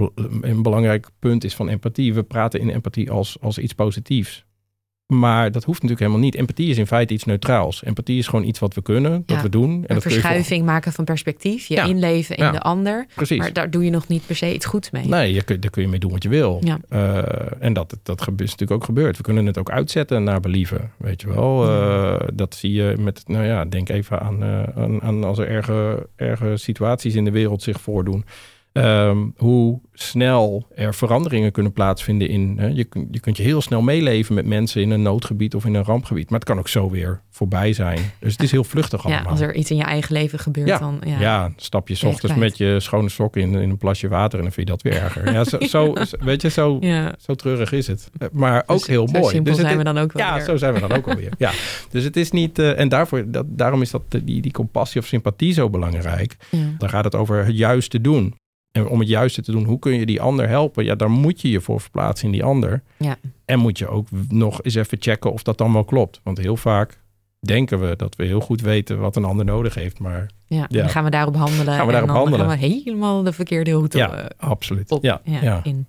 een 0.42 0.62
belangrijk 0.62 1.08
punt 1.20 1.44
is 1.44 1.56
van 1.56 1.70
empathie. 1.70 2.13
We 2.13 2.24
praten 2.24 2.60
in 2.60 2.70
empathie 2.70 3.12
als, 3.12 3.38
als 3.42 3.58
iets 3.58 3.74
positiefs. 3.74 4.46
Maar 5.07 5.51
dat 5.51 5.63
hoeft 5.63 5.81
natuurlijk 5.81 6.00
helemaal 6.10 6.25
niet. 6.29 6.36
Empathie 6.36 6.69
is 6.69 6.77
in 6.77 6.88
feite 6.88 7.13
iets 7.13 7.24
neutraals. 7.24 7.83
Empathie 7.83 8.17
is 8.17 8.27
gewoon 8.27 8.45
iets 8.45 8.60
wat 8.60 8.74
we 8.74 8.81
kunnen, 8.81 9.24
dat 9.25 9.38
Ja. 9.38 9.43
we 9.43 9.50
doen. 9.50 9.69
En 9.69 9.72
een 9.72 9.79
dat 9.79 9.88
kun 9.88 9.95
je 9.95 10.01
voor- 10.01 10.12
verschuiving 10.12 10.65
maken 10.65 10.91
van 10.93 11.05
perspectief. 11.05 11.65
Je 11.65 11.75
Ja. 11.75 11.83
inleven 11.86 12.36
in 12.38 12.43
Ja. 12.43 12.51
de 12.51 12.60
ander. 12.60 13.05
Precies. 13.15 13.38
Maar 13.38 13.53
daar 13.53 13.69
doe 13.69 13.83
je 13.83 13.89
nog 13.89 14.07
niet 14.07 14.25
per 14.25 14.36
se 14.36 14.53
iets 14.53 14.65
goeds 14.65 14.91
mee. 14.91 15.07
Nee, 15.07 15.33
je 15.33 15.43
daar 15.60 15.72
kun 15.72 15.81
je 15.81 15.88
mee 15.88 16.00
doen 16.00 16.12
wat 16.12 16.24
je 16.24 16.29
wil. 16.29 16.62
Ja. 16.63 16.79
Eh, 16.89 17.17
en 17.60 17.74
dat, 17.74 17.98
dat 18.03 18.19
is 18.22 18.27
natuurlijk 18.36 18.72
ook 18.72 18.83
gebeurd. 18.83 19.17
We 19.17 19.24
kunnen 19.24 19.45
het 19.45 19.57
ook 19.57 19.69
uitzetten 19.72 20.24
naar 20.24 20.39
believen, 20.39 20.91
weet 20.98 21.22
je 21.22 21.27
wel. 21.27 21.67
Eh, 21.67 22.27
dat 22.33 22.55
zie 22.55 22.72
je 22.72 22.95
met, 23.00 23.22
nou 23.25 23.45
ja, 23.45 23.65
denk 23.65 23.89
even 23.89 24.19
aan, 24.19 24.43
eh, 24.43 24.63
aan, 24.75 25.01
aan 25.01 25.24
als 25.24 25.38
er 25.38 25.48
erge, 25.48 26.10
erge 26.15 26.57
situaties 26.57 27.15
in 27.15 27.25
de 27.25 27.31
wereld 27.31 27.62
zich 27.62 27.81
voordoen. 27.81 28.25
Ehm, 28.74 29.18
hoe 29.38 29.80
snel 29.94 30.68
er 30.75 30.94
veranderingen 30.96 31.51
kunnen 31.51 31.74
plaatsvinden 31.74 32.27
in. 32.30 32.56
Hè, 32.58 32.68
je, 32.68 32.88
je 33.12 33.20
kunt 33.20 33.38
je 33.38 33.44
heel 33.44 33.62
snel 33.62 33.82
meeleven 33.82 34.36
met 34.36 34.46
mensen 34.46 34.82
in 34.82 34.89
een 34.92 35.01
noodgebied 35.01 35.56
of 35.56 35.65
in 35.65 35.74
een 35.74 35.84
rampgebied. 35.84 36.30
Maar 36.30 36.39
het 36.39 36.48
kan 36.48 36.58
ook 36.60 36.68
zo 36.68 36.89
weer 36.89 37.22
voorbij 37.30 37.74
zijn. 37.74 38.00
Dus 38.20 38.32
het 38.32 38.44
is 38.44 38.51
heel 38.51 38.63
vluchtig 38.63 39.03
ja, 39.03 39.10
allemaal. 39.13 39.32
als 39.32 39.39
er 39.39 39.56
iets 39.56 39.72
in 39.72 39.77
je 39.77 39.84
eigen 39.84 40.13
leven 40.13 40.39
gebeurt, 40.39 40.68
Ja. 40.68 40.77
dan 40.77 41.01
ja. 41.06 41.20
Ja, 41.20 41.51
stap 41.56 41.88
je 41.88 42.08
ochtends 42.08 42.36
met 42.36 42.58
je 42.58 42.80
schone 42.80 43.10
sokken 43.10 43.42
in, 43.42 43.53
in 43.53 43.70
een 43.70 43.77
plasje 43.77 44.08
water 44.08 44.38
en 44.38 44.44
dan 44.44 44.53
vind 44.53 44.68
je 44.68 44.74
dat 44.74 44.82
weer 44.82 45.01
erger. 45.01 45.34
Ja, 45.34 45.44
zo, 45.44 45.58
zo, 45.75 45.94
weet 46.20 46.42
je, 46.42 46.50
zo, 46.50 46.77
Ja. 46.80 47.13
zo 47.20 47.34
treurig 47.36 47.72
is 47.72 47.88
het. 47.88 48.10
Maar 48.32 48.63
ook 48.65 48.77
Dus 48.77 48.88
heel 48.88 49.08
zo 49.08 49.20
mooi. 49.20 49.34
simpel 49.34 49.53
Dus 49.53 49.62
zijn 49.62 49.77
we 49.77 49.84
dan 49.84 49.98
ook 49.98 50.12
wel 50.12 50.25
Ja, 50.25 50.34
weer. 50.36 50.44
zo 50.44 50.58
zijn 50.58 50.74
we 50.74 50.80
dan 50.80 50.92
ook 50.92 51.08
alweer. 51.08 51.32
Ja. 51.38 51.51
Dus 51.89 52.03
het 52.03 52.18
is 52.18 52.32
niet... 52.32 52.60
eh, 52.60 52.80
en 52.80 52.89
daarvoor, 52.89 53.24
dat, 53.32 53.46
daarom 53.50 53.82
is 53.82 53.92
dat, 53.92 54.01
die, 54.24 54.42
die 54.42 54.51
compassie 54.51 55.01
of 55.01 55.08
sympathie 55.08 55.53
zo 55.53 55.70
belangrijk. 55.70 56.36
Ja. 56.50 56.58
Dan 56.77 56.89
gaat 56.89 57.03
het 57.03 57.15
over 57.15 57.46
het 57.46 57.58
juiste 57.58 58.01
doen. 58.01 58.34
En 58.74 58.88
om 58.88 59.00
het 59.00 59.08
juiste 59.08 59.42
te 59.42 59.51
doen, 59.51 59.63
hoe 59.63 59.80
kun 59.80 59.94
je 60.00 60.06
die 60.06 60.22
ander 60.22 60.48
helpen? 60.50 60.84
Ja, 60.86 60.96
daar 60.96 61.10
moet 61.12 61.42
je 61.42 61.50
je 61.50 61.62
voor 61.62 61.82
verplaatsen 61.82 62.25
in 62.25 62.32
die 62.32 62.44
ander. 62.44 62.84
Ja. 62.98 63.15
En 63.46 63.60
moet 63.60 63.77
je 63.77 63.88
ook 63.88 64.08
nog 64.27 64.63
eens 64.63 64.75
even 64.75 64.98
checken 65.01 65.32
of 65.34 65.44
dat 65.44 65.58
dan 65.58 65.74
wel 65.74 65.84
klopt. 65.84 66.20
Want 66.24 66.38
heel 66.38 66.58
vaak 66.58 67.01
denken 67.39 67.80
we 67.89 67.96
dat 67.96 68.15
we 68.15 68.25
heel 68.25 68.39
goed 68.39 68.62
weten 68.62 69.00
wat 69.00 69.15
een 69.15 69.25
ander 69.25 69.46
nodig 69.46 69.74
heeft. 69.75 70.00
Maar 70.00 70.30
Ja, 70.46 70.65
Ja. 70.70 70.82
dan 70.82 70.89
gaan 70.89 71.03
we 71.03 71.10
daarop 71.10 71.36
handelen. 71.36 71.65
Gaan 71.74 71.75
we 71.75 71.82
en 71.82 71.88
daarop 71.92 72.08
dan 72.08 72.18
handelen. 72.18 72.48
gaan 72.50 72.60
we 72.60 72.65
helemaal 72.65 73.24
de 73.24 73.34
verkeerde 73.34 73.72
route 73.72 73.98
Ja, 73.98 74.13
eh, 74.15 74.25
absoluut. 74.50 74.92
op. 74.92 75.03
Ja, 75.03 75.22
ja, 75.24 75.42
ja. 75.42 75.60
In. 75.63 75.86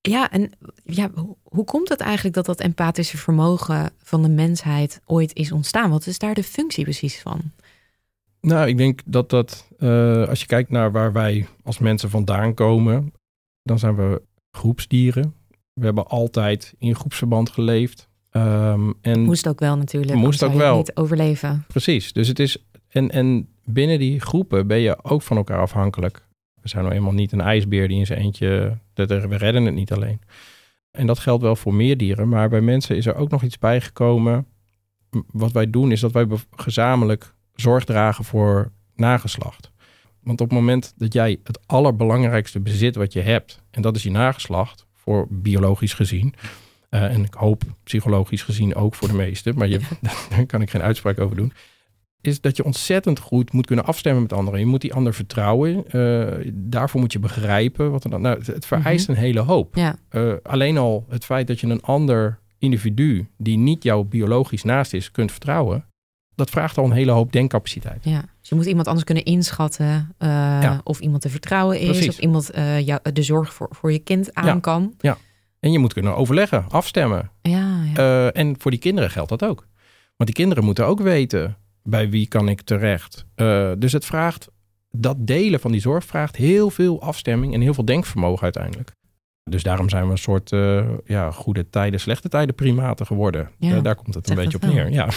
ja 0.00 0.30
en 0.30 0.52
ja, 0.84 1.10
hoe 1.42 1.64
komt 1.64 1.88
het 1.88 2.00
eigenlijk 2.00 2.34
dat 2.34 2.46
dat 2.46 2.60
empathische 2.60 3.16
vermogen 3.16 3.90
van 4.02 4.22
de 4.22 4.28
mensheid 4.28 5.00
ooit 5.06 5.34
is 5.34 5.52
ontstaan? 5.52 5.90
Wat 5.90 6.06
is 6.06 6.18
daar 6.18 6.34
de 6.34 6.42
functie 6.42 6.84
precies 6.84 7.20
van? 7.20 7.40
Nou, 8.48 8.68
ik 8.68 8.76
denk 8.76 9.00
dat 9.04 9.30
dat, 9.30 9.68
eh, 9.78 10.28
als 10.28 10.40
je 10.40 10.46
kijkt 10.46 10.70
naar 10.70 10.92
waar 10.92 11.12
wij 11.12 11.46
als 11.62 11.78
mensen 11.78 12.10
vandaan 12.10 12.54
komen, 12.54 13.12
dan 13.62 13.78
zijn 13.78 13.96
we 13.96 14.22
groepsdieren. 14.50 15.34
We 15.72 15.84
hebben 15.84 16.06
altijd 16.06 16.74
in 16.78 16.94
groepsverband 16.94 17.50
geleefd. 17.50 18.08
Ehm, 18.30 18.90
en 19.00 19.20
Moest 19.20 19.48
ook 19.48 19.60
wel 19.60 19.76
natuurlijk. 19.76 20.14
Moest 20.18 20.42
ook 20.42 20.52
wel. 20.54 20.76
Niet 20.76 20.96
overleven. 20.96 21.64
precies. 21.68 22.12
Dus 22.12 22.28
het 22.28 22.38
is. 22.38 22.64
En, 22.88 23.10
en 23.10 23.48
binnen 23.64 23.98
die 23.98 24.20
groepen 24.20 24.66
ben 24.66 24.78
je 24.78 25.04
ook 25.04 25.22
van 25.22 25.36
elkaar 25.36 25.60
afhankelijk. 25.60 26.26
We 26.62 26.68
zijn 26.68 26.84
nou 26.84 26.94
eenmaal 26.96 27.12
niet 27.12 27.32
een 27.32 27.40
ijsbeer 27.40 27.88
die 27.88 27.98
in 27.98 28.06
zijn 28.06 28.18
eentje. 28.18 28.78
dat 28.94 29.10
er- 29.10 29.28
We 29.28 29.36
redden 29.36 29.64
het 29.64 29.74
niet 29.74 29.92
alleen. 29.92 30.20
En 30.90 31.06
dat 31.06 31.18
geldt 31.18 31.42
wel 31.42 31.56
voor 31.56 31.74
meer 31.74 31.96
dieren. 31.96 32.28
Maar 32.28 32.48
bij 32.48 32.60
mensen 32.60 32.96
is 32.96 33.06
er 33.06 33.14
ook 33.14 33.30
nog 33.30 33.42
iets 33.42 33.58
bijgekomen. 33.58 34.46
Wat 35.32 35.52
wij 35.52 35.70
doen 35.70 35.92
is 35.92 36.00
dat 36.00 36.12
wij 36.12 36.26
gezamenlijk 36.56 37.34
zorg 37.60 37.84
dragen 37.84 38.24
voor 38.24 38.72
nageslacht. 38.94 39.70
Want 40.22 40.40
op 40.40 40.48
het 40.48 40.58
moment 40.58 40.92
dat 40.96 41.12
jij 41.12 41.40
het 41.44 41.66
allerbelangrijkste 41.66 42.60
bezit 42.60 42.94
wat 42.94 43.12
je 43.12 43.20
hebt, 43.20 43.62
en 43.70 43.82
dat 43.82 43.96
is 43.96 44.02
je 44.02 44.10
nageslacht, 44.10 44.86
voor 44.94 45.26
biologisch 45.30 45.94
gezien, 45.94 46.34
eh, 46.88 47.02
en 47.02 47.24
ik 47.24 47.34
hoop 47.34 47.62
psychologisch 47.84 48.42
gezien 48.42 48.74
ook 48.74 48.94
voor 48.94 49.08
de 49.08 49.14
meesten, 49.14 49.54
maar 49.58 49.68
je, 49.68 49.80
daar 50.30 50.46
kan 50.46 50.62
ik 50.62 50.70
geen 50.70 50.82
uitspraak 50.82 51.20
over 51.20 51.36
doen, 51.36 51.52
is 52.20 52.40
dat 52.40 52.56
je 52.56 52.64
ontzettend 52.64 53.18
goed 53.18 53.52
moet 53.52 53.66
kunnen 53.66 53.84
afstemmen 53.84 54.22
met 54.22 54.32
anderen. 54.32 54.60
Je 54.60 54.66
moet 54.66 54.80
die 54.80 54.94
ander 54.94 55.14
vertrouwen. 55.14 55.86
eh, 55.88 56.50
daarvoor 56.54 57.00
moet 57.00 57.12
je 57.12 57.18
begrijpen 57.18 57.90
wat 57.90 58.04
er 58.04 58.10
dan. 58.10 58.20
Nou, 58.20 58.42
het, 58.44 58.66
vereist 58.66 59.08
een 59.08 59.14
hele 59.14 59.40
hoop. 59.40 59.76
Ja, 59.76 59.96
Eh, 60.08 60.32
alleen 60.42 60.78
al 60.78 61.06
het 61.08 61.24
feit 61.24 61.46
dat 61.46 61.60
je 61.60 61.66
een 61.66 61.82
ander 61.82 62.38
individu 62.58 63.28
die 63.36 63.56
niet 63.58 63.82
jouw 63.82 64.02
biologisch 64.02 64.62
naast 64.62 64.92
is, 64.94 65.10
kunt 65.10 65.30
vertrouwen, 65.30 65.84
dat 66.38 66.50
vraagt 66.50 66.78
al 66.78 66.84
een 66.84 66.92
hele 66.92 67.10
hoop 67.12 67.32
denkcapaciteit. 67.32 68.04
ja. 68.04 68.20
Dus 68.40 68.48
je 68.48 68.54
moet 68.54 68.66
iemand 68.66 68.86
anders 68.86 69.04
kunnen 69.06 69.24
inschatten 69.24 70.14
eh, 70.18 70.28
Ja. 70.62 70.80
of 70.84 71.00
iemand 71.00 71.22
te 71.22 71.28
vertrouwen 71.28 71.80
is. 71.80 71.86
Precies. 71.88 72.08
Of 72.08 72.18
iemand 72.18 72.50
jou, 72.84 73.00
de 73.12 73.22
zorg 73.22 73.54
voor, 73.54 73.68
voor 73.70 73.92
je 73.92 73.98
kind 73.98 74.34
aan 74.34 74.46
Ja. 74.46 74.58
kan. 74.60 74.94
En 75.60 75.72
je 75.72 75.78
moet 75.78 75.92
kunnen 75.92 76.16
overleggen, 76.16 76.64
afstemmen. 76.70 77.30
Ja, 77.42 77.82
ja. 77.94 77.96
Eh, 77.96 78.40
en 78.42 78.54
voor 78.58 78.70
die 78.70 78.80
kinderen 78.80 79.10
geldt 79.10 79.28
dat 79.28 79.44
ook. 79.44 79.66
Want 80.16 80.30
die 80.30 80.34
kinderen 80.34 80.64
moeten 80.64 80.86
ook 80.86 81.00
weten 81.00 81.56
bij 81.82 82.10
wie 82.10 82.26
kan 82.28 82.48
ik 82.48 82.60
terecht. 82.62 83.24
Dus 83.78 83.92
het 83.92 84.04
vraagt, 84.04 84.48
dat 84.90 85.16
delen 85.26 85.60
van 85.60 85.72
die 85.72 85.80
zorg 85.80 86.04
vraagt 86.04 86.36
heel 86.36 86.70
veel 86.70 87.02
afstemming 87.02 87.54
en 87.54 87.60
heel 87.60 87.74
veel 87.74 87.84
denkvermogen 87.84 88.42
uiteindelijk. 88.42 88.92
Dus 89.50 89.62
daarom 89.62 89.88
zijn 89.88 90.04
we 90.04 90.10
een 90.10 90.18
soort 90.18 90.50
ja, 91.04 91.30
goede 91.30 91.68
tijden, 91.70 92.00
slechte 92.00 92.28
tijden 92.28 92.54
primaten 92.54 93.06
geworden. 93.06 93.50
Ja, 93.58 93.80
daar 93.80 93.94
komt 93.94 94.14
het 94.14 94.30
een 94.30 94.36
beetje 94.36 94.56
op 94.56 94.62
wel. 94.64 94.72
neer. 94.72 94.90
Ja. 94.90 95.08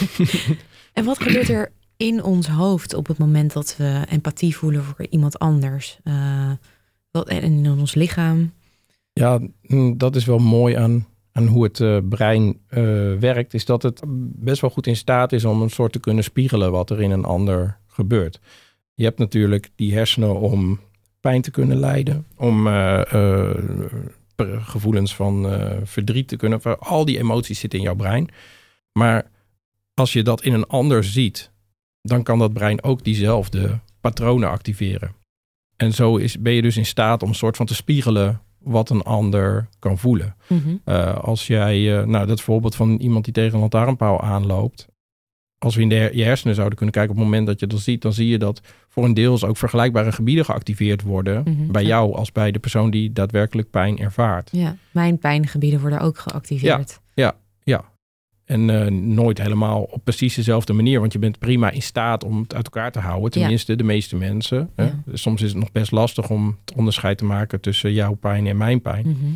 En 0.93 1.06
wat 1.06 1.21
gebeurt 1.21 1.49
er 1.49 1.71
in 1.97 2.23
ons 2.23 2.47
hoofd 2.47 2.93
op 2.93 3.08
het 3.08 3.17
moment 3.17 3.54
dat 3.54 3.75
we 3.77 4.06
empathie 4.10 4.56
voelen 4.56 4.84
voor 4.84 5.06
iemand 5.10 5.39
anders? 5.39 5.99
Eh, 6.04 6.51
wat, 7.12 7.27
en 7.27 7.41
in 7.41 7.71
ons 7.71 7.95
lichaam? 7.95 8.54
Ja, 9.13 9.39
mm, 9.62 9.97
dat 9.97 10.15
is 10.15 10.25
wel 10.25 10.39
mooi 10.39 10.75
aan, 10.75 11.08
aan 11.32 11.47
hoe 11.47 11.63
het 11.63 11.80
eh, 11.80 11.97
brein 12.10 12.60
eh, 12.67 12.84
werkt. 13.19 13.54
Is 13.54 13.65
dat 13.65 13.84
het 13.84 14.01
best 14.36 14.62
wel 14.62 14.69
goed 14.69 14.88
in 14.88 14.95
staat 14.95 15.32
is 15.32 15.45
om 15.45 15.62
een 15.62 15.69
soort 15.69 15.91
te 15.91 15.99
kunnen 15.99 16.23
spiegelen 16.23 16.71
wat 16.71 16.89
er 16.89 17.01
in 17.01 17.12
een 17.12 17.25
ander 17.25 17.77
gebeurt. 17.88 18.39
Je 18.93 19.04
hebt 19.04 19.19
natuurlijk 19.19 19.69
die 19.75 19.93
hersenen 19.93 20.39
om 20.39 20.80
pijn 21.19 21.41
te 21.41 21.51
kunnen 21.51 21.80
lijden. 21.80 22.25
Om 22.38 22.67
gevoelens 24.62 25.15
van 25.15 25.45
verdriet 25.84 26.27
te 26.27 26.36
kunnen. 26.36 26.80
Al 26.80 27.06
die 27.06 27.17
emoties 27.19 27.60
zitten 27.60 27.80
in 27.80 27.86
jouw 27.86 27.95
brein. 27.95 28.30
Maar 28.91 29.30
als 30.01 30.13
je 30.13 30.23
dat 30.23 30.43
in 30.43 30.53
een 30.53 30.67
ander 30.67 31.03
ziet, 31.03 31.51
dan 32.01 32.23
kan 32.23 32.39
dat 32.39 32.53
brein 32.53 32.83
ook 32.83 33.03
diezelfde 33.03 33.79
patronen 33.99 34.49
activeren. 34.49 35.11
En 35.77 35.93
zo 35.93 36.15
is, 36.17 36.39
ben 36.39 36.53
je 36.53 36.61
dus 36.61 36.77
in 36.77 36.85
staat 36.85 37.23
om 37.23 37.29
een 37.29 37.35
soort 37.35 37.55
van 37.57 37.65
te 37.65 37.75
spiegelen 37.75 38.41
wat 38.59 38.89
een 38.89 39.01
ander 39.01 39.67
kan 39.79 39.97
voelen. 39.97 40.35
Mhm. 40.47 40.75
Eh, 40.85 41.17
als 41.17 41.47
jij, 41.47 41.99
eh, 41.99 42.05
nou 42.05 42.27
dat 42.27 42.41
voorbeeld 42.41 42.75
van 42.75 42.95
iemand 42.95 43.23
die 43.25 43.33
tegen 43.33 43.53
een 43.53 43.59
lantaarnpaal 43.59 44.21
aanloopt. 44.21 44.87
Als 45.57 45.75
we 45.75 45.81
in 45.81 45.89
de 45.89 45.95
her- 45.95 46.15
je 46.15 46.23
hersenen 46.23 46.55
zouden 46.55 46.77
kunnen 46.77 46.95
kijken 46.95 47.11
op 47.13 47.17
het 47.17 47.25
moment 47.25 47.47
dat 47.47 47.59
je 47.59 47.67
dat 47.67 47.79
ziet, 47.79 48.01
dan 48.01 48.13
zie 48.13 48.27
je 48.27 48.37
dat 48.37 48.61
voor 48.87 49.03
een 49.05 49.13
deels 49.13 49.43
ook 49.43 49.57
vergelijkbare 49.57 50.11
gebieden 50.11 50.45
geactiveerd 50.45 51.01
worden. 51.01 51.43
Mhm, 51.43 51.71
Bij 51.71 51.81
ja. 51.81 51.87
jou 51.87 52.15
als 52.15 52.31
bij 52.31 52.51
de 52.51 52.59
persoon 52.59 52.91
die 52.91 53.11
daadwerkelijk 53.13 53.69
pijn 53.69 53.97
ervaart. 53.99 54.49
Ja, 54.51 54.75
mijn 54.91 55.17
pijngebieden 55.19 55.79
worden 55.79 55.99
ook 55.99 56.17
geactiveerd. 56.17 56.99
En 58.51 58.69
eh, 58.69 58.91
nooit 58.91 59.37
helemaal 59.37 59.81
op 59.81 60.03
precies 60.03 60.35
dezelfde 60.35 60.73
manier. 60.73 60.99
Want 60.99 61.13
je 61.13 61.19
bent 61.19 61.39
prima 61.39 61.69
in 61.69 61.81
staat 61.81 62.23
om 62.23 62.41
het 62.41 62.55
uit 62.55 62.65
elkaar 62.65 62.91
te 62.91 62.99
houden. 62.99 63.31
Tenminste, 63.31 63.75
de 63.75 63.83
meeste 63.83 64.15
mensen. 64.15 64.69
Hè. 64.75 64.83
Ja. 64.83 65.03
Soms 65.13 65.41
is 65.41 65.49
het 65.49 65.59
nog 65.59 65.71
best 65.71 65.91
lastig 65.91 66.29
om 66.29 66.57
het 66.65 66.75
onderscheid 66.75 67.17
te 67.17 67.25
maken 67.25 67.61
tussen 67.61 67.93
jouw 67.93 68.13
pijn 68.13 68.47
en 68.47 68.57
mijn 68.57 68.81
pijn. 68.81 69.07
Mhm. 69.07 69.33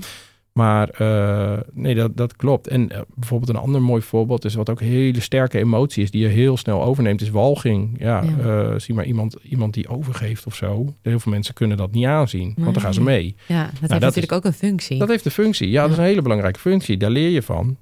Maar 0.55 0.89
eh, 0.89 1.59
nee, 1.73 1.95
dat, 1.95 2.17
dat 2.17 2.35
klopt. 2.35 2.67
En 2.67 2.91
eh, 2.91 3.01
bijvoorbeeld 3.15 3.49
een 3.49 3.63
ander 3.63 3.81
mooi 3.81 4.01
voorbeeld 4.01 4.45
is 4.45 4.55
wat 4.55 4.69
ook 4.69 4.81
een 4.81 4.87
hele 4.87 5.19
sterke 5.19 5.57
emotie 5.57 6.03
is, 6.03 6.11
die 6.11 6.21
je 6.21 6.27
heel 6.27 6.57
snel 6.57 6.83
overneemt, 6.83 7.21
is 7.21 7.29
walging. 7.29 7.95
Ja, 7.99 8.23
Ja. 8.23 8.69
eh, 8.71 8.79
zie 8.79 8.95
maar 8.95 9.05
iemand, 9.05 9.35
iemand 9.43 9.73
die 9.73 9.87
overgeeft 9.87 10.45
of 10.45 10.55
zo. 10.55 10.93
Heel 11.01 11.19
veel 11.19 11.31
mensen 11.31 11.53
kunnen 11.53 11.77
dat 11.77 11.91
niet 11.91 12.05
aanzien, 12.05 12.53
want 12.57 12.73
dan 12.73 12.83
gaan 12.83 12.93
ze 12.93 13.01
mee. 13.01 13.35
Ja, 13.47 13.63
dat 13.63 13.71
heeft 13.79 13.91
dat 13.91 13.99
natuurlijk 14.01 14.31
ook 14.31 14.45
een 14.45 14.53
functie. 14.53 14.99
Dat 14.99 15.07
heeft 15.09 15.25
een 15.25 15.31
functie. 15.31 15.69
Ja, 15.69 15.81
dat 15.81 15.91
is 15.91 15.97
een 15.97 16.03
hele 16.03 16.21
belangrijke 16.21 16.59
functie. 16.59 16.97
Daar 16.97 17.09
leer 17.09 17.29
je 17.29 17.41
van. 17.41 17.77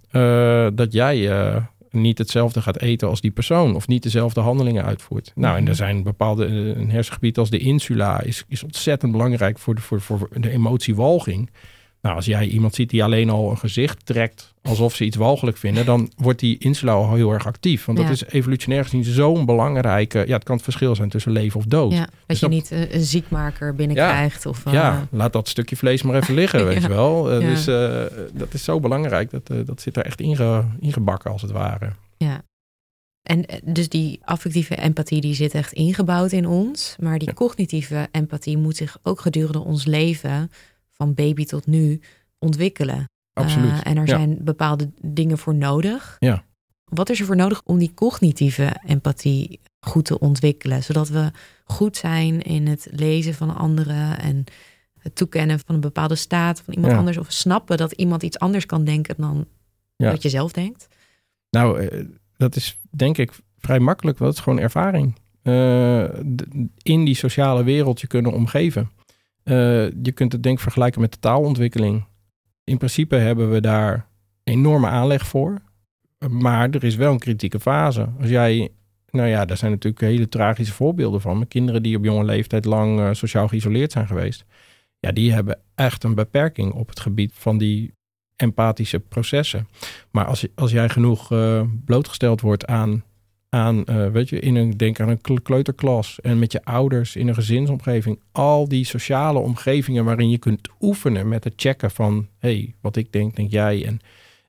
dat 0.75 0.93
jij 0.93 1.29
niet 1.91 2.17
hetzelfde 2.17 2.61
gaat 2.61 2.79
eten 2.79 3.07
als 3.09 3.21
die 3.21 3.31
persoon. 3.31 3.75
Of 3.75 3.87
niet 3.87 4.03
dezelfde 4.03 4.41
handelingen 4.41 4.85
uitvoert. 4.85 5.31
Nou, 5.35 5.57
en 5.57 5.67
er 5.67 5.75
zijn 5.75 6.03
bepaalde... 6.03 6.45
Een 6.45 6.91
hersengebied 6.91 7.37
als 7.37 7.49
de 7.49 7.57
insula 7.57 8.21
is, 8.21 8.43
is 8.47 8.63
ontzettend 8.63 9.11
belangrijk 9.11 9.59
voor 9.59 9.75
de, 9.75 9.81
voor, 9.81 10.01
voor 10.01 10.29
de 10.31 10.49
emotie 10.49 10.95
walging. 10.95 11.49
Nou, 12.03 12.15
als 12.15 12.25
jij 12.25 12.47
iemand 12.47 12.75
ziet 12.75 12.89
die 12.89 13.03
alleen 13.03 13.29
al 13.29 13.49
een 13.49 13.57
gezicht 13.57 14.05
trekt 14.05 14.53
alsof 14.61 14.95
ze 14.95 15.05
iets 15.05 15.15
walgelijk 15.17 15.57
vinden, 15.57 15.85
dan 15.85 16.11
wordt 16.15 16.39
die 16.39 16.57
insula 16.57 16.91
al 16.91 17.13
heel 17.13 17.31
erg 17.31 17.45
actief. 17.45 17.85
Want 17.85 17.97
Ja. 17.97 18.03
dat 18.03 18.13
is 18.13 18.23
evolutionair 18.25 18.83
gezien 18.83 19.03
zo'n 19.03 19.45
belangrijke. 19.45 20.23
Ja, 20.27 20.33
het 20.33 20.43
kan 20.43 20.55
het 20.55 20.63
verschil 20.63 20.95
zijn 20.95 21.09
tussen 21.09 21.31
leven 21.31 21.59
of 21.59 21.65
dood. 21.65 21.91
ja, 21.91 21.99
dat 21.99 22.09
Dus 22.25 22.39
je 22.39 22.45
dat- 22.45 22.55
niet 22.55 22.71
eh, 22.71 22.93
een 22.93 23.01
ziekmaker 23.01 23.75
binnenkrijgt. 23.75 24.45
Of, 24.45 24.65
eh, 24.65 24.73
Ja, 24.73 25.07
laat 25.11 25.33
dat 25.33 25.47
stukje 25.47 25.75
vlees 25.75 26.01
maar 26.01 26.15
even 26.15 26.33
liggen, 26.33 26.65
weet 26.67 26.81
je 26.81 26.87
wel. 26.87 27.31
Ja. 27.33 27.39
Dus 27.39 27.65
dat 28.33 28.53
is 28.53 28.63
zo 28.63 28.79
belangrijk. 28.79 29.31
Dat, 29.31 29.67
dat 29.67 29.81
zit 29.81 29.97
er 29.97 30.05
echt 30.05 30.21
inge, 30.21 30.63
ingebakken 30.79 31.31
als 31.31 31.41
het 31.41 31.51
ware. 31.51 31.91
ja. 32.17 32.41
En 33.29 33.45
dus 33.63 33.89
die 33.89 34.19
affectieve 34.23 34.75
empathie 34.75 35.21
die 35.21 35.33
zit 35.33 35.53
echt 35.53 35.73
ingebouwd 35.73 36.31
in 36.31 36.47
ons. 36.47 36.95
Maar 36.99 37.17
die 37.19 37.33
cognitieve 37.33 38.07
empathie 38.11 38.57
moet 38.57 38.75
zich 38.77 38.97
ook 39.03 39.19
gedurende 39.21 39.59
ons 39.59 39.85
leven, 39.85 40.51
van 41.03 41.13
baby 41.13 41.45
tot 41.45 41.65
nu, 41.65 42.01
ontwikkelen. 42.39 43.09
Absoluut. 43.33 43.71
Uh, 43.71 43.79
en 43.83 43.97
er 43.97 44.07
ja. 44.07 44.15
zijn 44.15 44.37
bepaalde 44.41 44.91
dingen 45.01 45.37
voor 45.37 45.55
nodig. 45.55 46.15
Ja. 46.19 46.43
Wat 46.83 47.09
is 47.09 47.19
er 47.19 47.25
voor 47.25 47.35
nodig 47.35 47.61
om 47.65 47.77
die 47.77 47.93
cognitieve 47.93 48.75
empathie 48.85 49.59
goed 49.79 50.05
te 50.05 50.19
ontwikkelen? 50.19 50.83
Zodat 50.83 51.09
we 51.09 51.31
goed 51.65 51.97
zijn 51.97 52.41
in 52.41 52.67
het 52.67 52.87
lezen 52.91 53.33
van 53.33 53.55
anderen 53.55 54.19
en 54.19 54.43
het 54.99 55.15
toekennen 55.15 55.59
van 55.65 55.75
een 55.75 55.81
bepaalde 55.81 56.15
staat 56.15 56.61
van 56.61 56.73
iemand 56.73 56.91
Ja. 56.91 56.99
anders. 56.99 57.17
Of 57.17 57.31
snappen 57.31 57.77
dat 57.77 57.91
iemand 57.91 58.23
iets 58.23 58.39
anders 58.39 58.65
kan 58.65 58.83
denken 58.83 59.15
dan 59.17 59.45
Ja. 59.95 60.11
wat 60.11 60.21
je 60.21 60.29
zelf 60.29 60.51
denkt. 60.51 60.87
Nou, 61.49 61.79
eh, 61.79 62.05
dat 62.37 62.55
is 62.55 62.79
denk 62.89 63.17
ik 63.17 63.31
vrij 63.57 63.79
makkelijk, 63.79 64.17
want 64.17 64.29
het 64.29 64.39
is 64.39 64.45
gewoon 64.45 64.63
ervaring. 64.63 65.15
Eh, 65.41 66.03
in 66.81 67.05
die 67.05 67.15
sociale 67.15 67.63
wereld 67.63 68.01
je 68.01 68.07
kunnen 68.07 68.33
omgeven. 68.33 68.89
Eh, 69.43 69.55
je 69.89 70.11
kunt 70.13 70.31
het 70.31 70.43
denk 70.43 70.55
ik 70.55 70.61
vergelijken 70.61 71.01
met 71.01 71.11
de 71.11 71.19
taalontwikkeling. 71.19 72.05
In 72.63 72.77
principe 72.77 73.15
hebben 73.15 73.51
we 73.51 73.61
daar 73.61 74.07
enorme 74.43 74.87
aanleg 74.87 75.27
voor. 75.27 75.61
Maar 76.29 76.69
er 76.69 76.83
is 76.83 76.95
wel 76.95 77.11
een 77.11 77.19
kritieke 77.19 77.59
fase. 77.59 78.09
Als 78.19 78.29
jij, 78.29 78.69
nou 79.09 79.27
ja, 79.27 79.45
daar 79.45 79.57
zijn 79.57 79.71
natuurlijk 79.71 80.03
hele 80.03 80.29
tragische 80.29 80.73
voorbeelden 80.73 81.21
van. 81.21 81.47
Kinderen 81.47 81.83
die 81.83 81.97
op 81.97 82.03
jonge 82.03 82.23
leeftijd 82.23 82.65
lang 82.65 82.99
eh, 82.99 83.09
sociaal 83.11 83.47
geïsoleerd 83.47 83.91
zijn 83.91 84.07
geweest. 84.07 84.45
Ja, 84.99 85.11
die 85.11 85.33
hebben 85.33 85.59
echt 85.75 86.03
een 86.03 86.15
beperking 86.15 86.73
op 86.73 86.89
het 86.89 86.99
gebied 86.99 87.31
van 87.33 87.57
die 87.57 87.93
empathische 88.35 88.99
processen. 88.99 89.67
Maar 90.11 90.25
als, 90.25 90.47
als 90.55 90.71
jij 90.71 90.89
genoeg 90.89 91.31
eh, 91.31 91.61
blootgesteld 91.85 92.41
wordt 92.41 92.65
aan, 92.65 93.03
aan 93.53 93.85
eh, 93.85 94.07
weet 94.07 94.29
je, 94.29 94.39
in 94.39 94.55
een, 94.55 94.71
denk 94.77 94.99
aan 94.99 95.09
een 95.09 95.21
kle- 95.21 95.41
kleuterklas 95.41 96.21
en 96.21 96.39
met 96.39 96.51
je 96.51 96.65
ouders 96.65 97.15
in 97.15 97.27
een 97.27 97.33
gezinsomgeving, 97.33 98.19
al 98.31 98.67
die 98.67 98.85
sociale 98.85 99.39
omgevingen 99.39 100.05
waarin 100.05 100.29
je 100.29 100.37
kunt 100.37 100.69
oefenen 100.81 101.27
met 101.27 101.43
het 101.43 101.53
checken 101.55 101.91
van, 101.91 102.27
hé, 102.39 102.49
hey, 102.53 102.73
wat 102.81 102.95
ik 102.95 103.11
denk, 103.11 103.35
denk 103.35 103.51
jij. 103.51 103.85
En, 103.85 103.99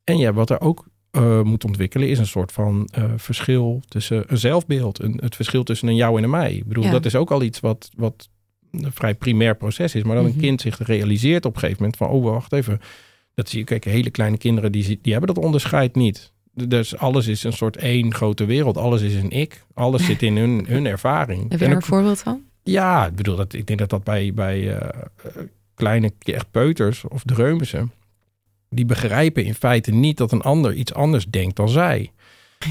en 0.05 0.19
ja, 0.19 0.33
wat 0.33 0.51
er 0.51 0.61
ook 0.61 0.87
eh, 1.11 1.43
moet 1.43 1.65
ontwikkelen 1.65 2.09
is 2.09 2.19
een 2.19 2.27
soort 2.27 2.53
van 2.53 2.89
eh, 2.93 3.05
verschil 3.17 3.83
tussen 3.89 4.25
een 4.27 4.39
zelfbeeld, 4.39 5.03
een, 5.03 5.19
het 5.23 5.35
verschil 5.37 5.63
tussen 5.65 5.89
een 5.89 5.97
jou 5.97 6.17
en 6.19 6.25
een 6.25 6.31
mij. 6.31 6.53
Ik 6.55 6.65
bedoel, 6.67 6.85
Ja. 6.85 6.91
dat 6.91 7.05
is 7.05 7.15
ook 7.15 7.31
al 7.31 7.43
iets 7.43 7.61
wat, 7.61 7.91
wat 7.97 8.29
een 8.71 8.93
vrij 8.93 9.15
primair 9.15 9.57
proces 9.57 9.95
is, 9.95 10.03
maar 10.03 10.15
dan 10.17 10.25
Mhm. 10.25 10.35
een 10.35 10.41
kind 10.41 10.61
zich 10.61 10.79
realiseert 10.87 11.45
op 11.45 11.55
een 11.55 11.61
gegeven 11.61 11.83
moment 11.83 11.99
van, 11.99 12.09
oh, 12.09 12.25
wacht 12.25 12.53
even, 12.53 12.81
dat 13.35 13.49
zie 13.49 13.59
je, 13.59 13.65
kijk, 13.65 13.85
hele 13.85 14.11
kleine 14.11 14.37
kinderen, 14.39 14.73
die, 14.73 14.99
die 15.03 15.13
hebben 15.13 15.35
dat 15.35 15.45
onderscheid 15.45 15.95
niet. 15.95 16.33
Dus 16.55 16.97
alles 16.97 17.27
is 17.27 17.45
een 17.45 17.53
soort 17.53 17.77
één 17.77 18.15
grote 18.15 18.45
wereld. 18.45 18.77
Alles 18.77 19.03
is 19.03 19.15
een 19.15 19.31
ik. 19.31 19.65
Alles 19.75 20.05
zit 20.05 20.23
in 20.23 20.37
hun, 20.37 20.65
hun 20.69 20.87
ervaring. 20.87 21.51
Heb 21.51 21.61
je 21.61 21.67
daar 21.67 21.77
een 21.77 21.83
voorbeeld 21.83 22.21
van? 22.21 22.43
ja, 22.65 23.07
ik 23.07 23.15
bedoel, 23.15 23.37
dat, 23.37 23.53
ik 23.53 23.67
denk 23.67 23.79
dat 23.79 23.91
dat 23.91 24.05
bij, 24.05 24.35
bij 24.35 24.77
eh, 24.77 24.89
eh, 25.23 25.43
kleine 25.75 26.13
echt 26.19 26.51
peuters 26.51 27.05
of 27.05 27.23
dreumissen... 27.25 27.93
die 28.69 28.85
begrijpen 28.85 29.45
in 29.45 29.55
feite 29.55 29.91
niet 29.91 30.17
dat 30.17 30.33
een 30.33 30.43
ander 30.43 30.75
iets 30.75 30.95
anders 30.95 31.27
denkt 31.27 31.57
dan 31.57 31.69
zij. 31.69 32.13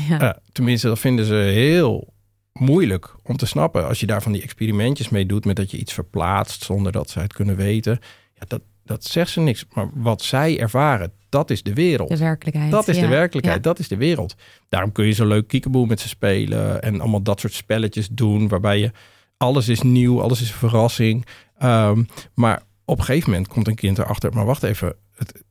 Ja. 0.08 0.20
Eh, 0.20 0.40
tenminste, 0.52 0.88
dat 0.88 1.00
vinden 1.00 1.26
ze 1.26 1.34
heel 1.34 2.14
moeilijk 2.54 3.16
om 3.24 3.38
te 3.38 3.46
snappen. 3.46 3.88
Als 3.88 4.00
je 4.00 4.06
daar 4.06 4.22
van 4.22 4.32
die 4.32 4.42
experimentjes 4.42 5.10
mee 5.10 5.26
doet... 5.26 5.46
met 5.46 5.56
dat 5.56 5.72
je 5.72 5.78
iets 5.78 5.94
verplaatst 5.94 6.64
zonder 6.64 6.92
dat 6.92 7.10
zij 7.10 7.24
het 7.24 7.34
kunnen 7.34 7.56
weten... 7.56 8.00
Ja, 8.34 8.46
dat, 8.48 8.62
dat 8.84 9.04
zegt 9.04 9.32
ze 9.32 9.40
niks. 9.40 9.66
Maar 9.74 9.90
wat 9.94 10.22
zij 10.22 10.60
ervaren, 10.60 11.12
dat 11.34 11.50
is 11.50 11.64
de 11.64 11.74
wereld. 11.74 12.10
de 12.10 12.18
werkelijkheid. 12.18 12.72
Dat 12.72 12.88
is 12.88 12.96
ja. 12.96 13.02
de 13.02 13.08
werkelijkheid, 13.08 13.58
Ja. 13.58 13.62
dat 13.64 13.80
is 13.80 13.88
de 13.88 13.98
wereld. 13.98 14.36
Daarom 14.70 14.92
kun 14.92 15.06
je 15.06 15.12
zo 15.12 15.26
leuk 15.28 15.48
kiekeboe 15.48 15.88
met 15.88 16.00
ze 16.00 16.08
spelen 16.08 16.82
en 16.82 17.02
allemaal 17.02 17.22
dat 17.22 17.40
soort 17.40 17.54
spelletjes 17.54 18.08
doen, 18.08 18.48
waarbij 18.48 18.80
je 18.80 18.92
alles 19.38 19.68
is 19.68 19.82
nieuw, 19.82 20.22
alles 20.22 20.42
is 20.42 20.50
een 20.50 20.58
verrassing. 20.58 21.26
Ehm, 21.58 22.04
maar 22.34 22.62
op 22.86 22.98
een 22.98 23.04
gegeven 23.04 23.30
moment 23.30 23.48
komt 23.48 23.68
een 23.68 23.76
kind 23.76 23.98
erachter, 23.98 24.34
maar 24.34 24.46
wacht 24.46 24.64
even, 24.64 24.96
het, 25.16 25.44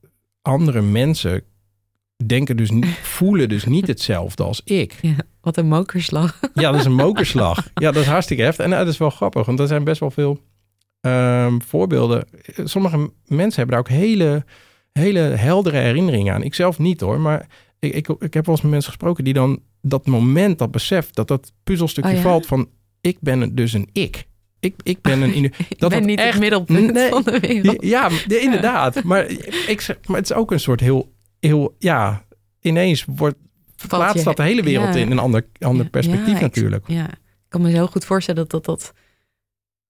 andere 0.43 0.81
mensen 0.81 1.43
denken 2.27 2.57
dus 2.57 2.71
niet, 2.71 2.87
voelen 3.19 3.49
dus 3.49 3.65
niet 3.65 3.87
hetzelfde 3.87 4.43
als 4.43 4.61
ik. 4.65 4.99
Ja, 5.01 5.17
wat 5.41 5.57
een 5.57 5.69
mokerslag. 5.69 6.41
Ja, 6.55 6.71
dat 6.71 6.81
is 6.81 6.87
een 6.87 6.95
mokerslag. 6.95 7.71
Ja, 7.75 7.91
dat 7.91 8.03
is 8.03 8.09
hartstikke 8.09 8.43
heftig. 8.43 8.65
En 8.65 8.71
nou, 8.71 8.85
dat 8.85 8.93
is 8.93 8.99
wel 8.99 9.11
grappig, 9.11 9.47
want 9.47 9.61
er 9.61 9.67
zijn 9.67 9.85
best 9.85 10.01
wel 10.01 10.11
veel 10.11 10.41
ehm, 11.01 11.61
voorbeelden. 11.61 12.29
Sommige 12.65 13.11
mensen 13.27 13.57
hebben 13.57 13.69
daar 13.69 13.79
ook 13.79 13.89
hele, 13.89 14.45
hele 14.93 15.19
heldere 15.19 15.77
herinneringen 15.79 16.35
aan. 16.35 16.43
Ik 16.43 16.55
zelf 16.55 16.79
niet 16.79 17.01
hoor, 17.01 17.21
maar 17.21 17.47
ik, 17.79 17.95
ik, 17.95 18.09
ik 18.09 18.35
heb 18.35 18.47
wel 18.47 18.55
eens 18.55 18.63
met 18.63 18.71
mensen 18.73 18.91
gesproken 18.93 19.25
die 19.25 19.33
dan 19.35 19.61
dat 19.81 20.07
moment, 20.07 20.59
dat 20.59 20.71
besef, 20.71 21.11
dat 21.11 21.29
dat 21.29 21.53
puzzelstukje 21.65 22.11
Oh 22.11 22.17
ja? 22.17 22.23
valt 22.23 22.47
van 22.47 22.69
ik 23.01 23.17
ben 23.21 23.55
dus 23.55 23.73
een 23.73 23.89
ik. 23.93 24.27
Ik, 24.61 24.75
ik 24.83 25.01
ben 25.01 25.23
een... 25.23 25.35
Ik 25.45 25.79
dat 25.79 25.91
ben 25.91 26.07
niet 26.07 26.19
echt- 26.19 26.31
het 26.33 26.41
middelpunt 26.41 26.93
Nee. 26.93 27.09
van 27.09 27.23
de 27.23 27.41
wereld. 27.41 27.83
Ja, 27.85 28.11
ja, 28.29 28.39
inderdaad. 28.41 29.03
Maar, 29.03 29.27
ik, 29.69 29.81
zeg- 29.81 29.99
maar 30.07 30.17
het 30.17 30.31
is 30.31 30.37
ook 30.37 30.51
een 30.51 30.61
soort 30.61 30.81
heel, 30.81 31.13
heel 31.41 31.75
ja, 31.79 32.25
ineens 32.61 33.05
wordt, 33.17 33.37
verplaatst 33.77 34.25
dat 34.25 34.37
de 34.37 34.43
hele 34.43 34.63
wereld 34.63 34.95
ja. 34.95 35.01
in 35.01 35.11
een 35.11 35.19
ander, 35.19 35.47
ander 35.59 35.89
perspectief 35.91 36.35
ik- 36.35 36.41
natuurlijk. 36.41 36.85
Ja, 36.89 37.09
ik 37.11 37.19
kan 37.49 37.61
me 37.63 37.71
zo 37.71 37.87
goed 37.87 38.05
voorstellen 38.05 38.41
dat 38.49 38.51
dat, 38.51 38.65
dat 38.65 38.93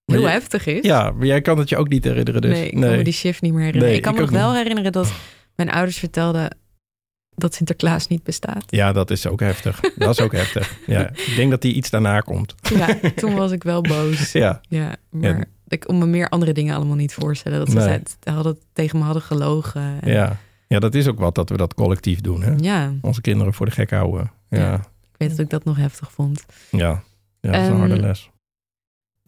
heel 0.04 0.20
je- 0.20 0.28
heftig 0.28 0.66
is. 0.66 0.84
Ja, 0.86 1.10
maar 1.10 1.26
jij 1.26 1.40
kan 1.40 1.58
het 1.58 1.68
je 1.68 1.76
ook 1.76 1.88
niet 1.88 2.04
herinneren 2.04 2.40
dus. 2.40 2.50
nee, 2.50 2.66
ik 2.70 2.80
kan 2.80 2.90
me 2.96 3.02
die 3.04 3.12
shift 3.12 3.42
niet 3.42 3.52
meer 3.52 3.60
herinneren. 3.64 3.88
Nee, 3.88 3.96
ik 3.96 4.02
kan 4.02 4.12
ik 4.12 4.18
me 4.18 4.24
nog 4.24 4.34
wel 4.34 4.48
niet. 4.48 4.56
herinneren 4.58 4.92
dat 4.92 5.12
mijn 5.56 5.70
ouders 5.70 5.98
vertelden 5.98 6.56
dat 7.34 7.54
Sinterklaas 7.54 8.06
niet 8.06 8.22
bestaat. 8.22 8.64
Ja, 8.66 8.92
dat 8.92 9.10
is 9.10 9.26
ook 9.26 9.40
heftig. 9.40 9.80
Dat 9.96 10.10
is 10.10 10.20
ook 10.20 10.32
heftig. 10.32 10.78
Ja, 10.86 11.08
ik 11.10 11.32
denk 11.36 11.50
dat 11.50 11.62
die 11.62 11.74
iets 11.74 11.90
daarna 11.90 12.20
komt. 12.20 12.54
Ja, 12.74 12.98
toen 13.16 13.34
was 13.34 13.50
ik 13.52 13.62
wel 13.62 13.80
boos. 13.82 14.32
Ja, 14.32 14.60
Ja, 14.68 14.96
maar 15.10 15.38
Ja. 15.38 15.44
ik 15.68 15.80
kon 15.80 15.98
me 15.98 16.06
meer 16.06 16.28
andere 16.28 16.52
dingen 16.52 16.74
allemaal 16.76 16.96
niet 16.96 17.14
voorstellen. 17.14 17.58
Dat 17.58 17.70
ze 17.70 17.76
Nee. 17.78 18.34
hadden, 18.34 18.58
tegen 18.72 18.98
me 18.98 19.04
hadden 19.04 19.22
gelogen. 19.22 19.98
En- 20.00 20.12
ja. 20.12 20.36
ja, 20.68 20.78
dat 20.78 20.94
is 20.94 21.06
ook 21.08 21.18
wat 21.18 21.34
dat 21.34 21.48
we 21.48 21.56
dat 21.56 21.74
collectief 21.74 22.20
doen. 22.20 22.42
Hè? 22.42 22.54
ja, 22.60 22.92
Onze 23.00 23.20
kinderen 23.20 23.54
voor 23.54 23.66
de 23.66 23.72
gek 23.72 23.90
houden. 23.90 24.30
Ja, 24.48 24.58
Ja. 24.58 24.64
ja. 24.64 24.74
ik 24.74 25.16
weet 25.18 25.30
dat 25.30 25.38
ik 25.38 25.50
dat 25.50 25.64
nog 25.64 25.76
heftig 25.76 26.12
vond. 26.12 26.44
ja. 26.70 27.02
dat 27.40 27.54
is 27.54 27.66
een 27.66 27.76
harde 27.76 27.94
Ehm, 27.94 28.02
les. 28.02 28.30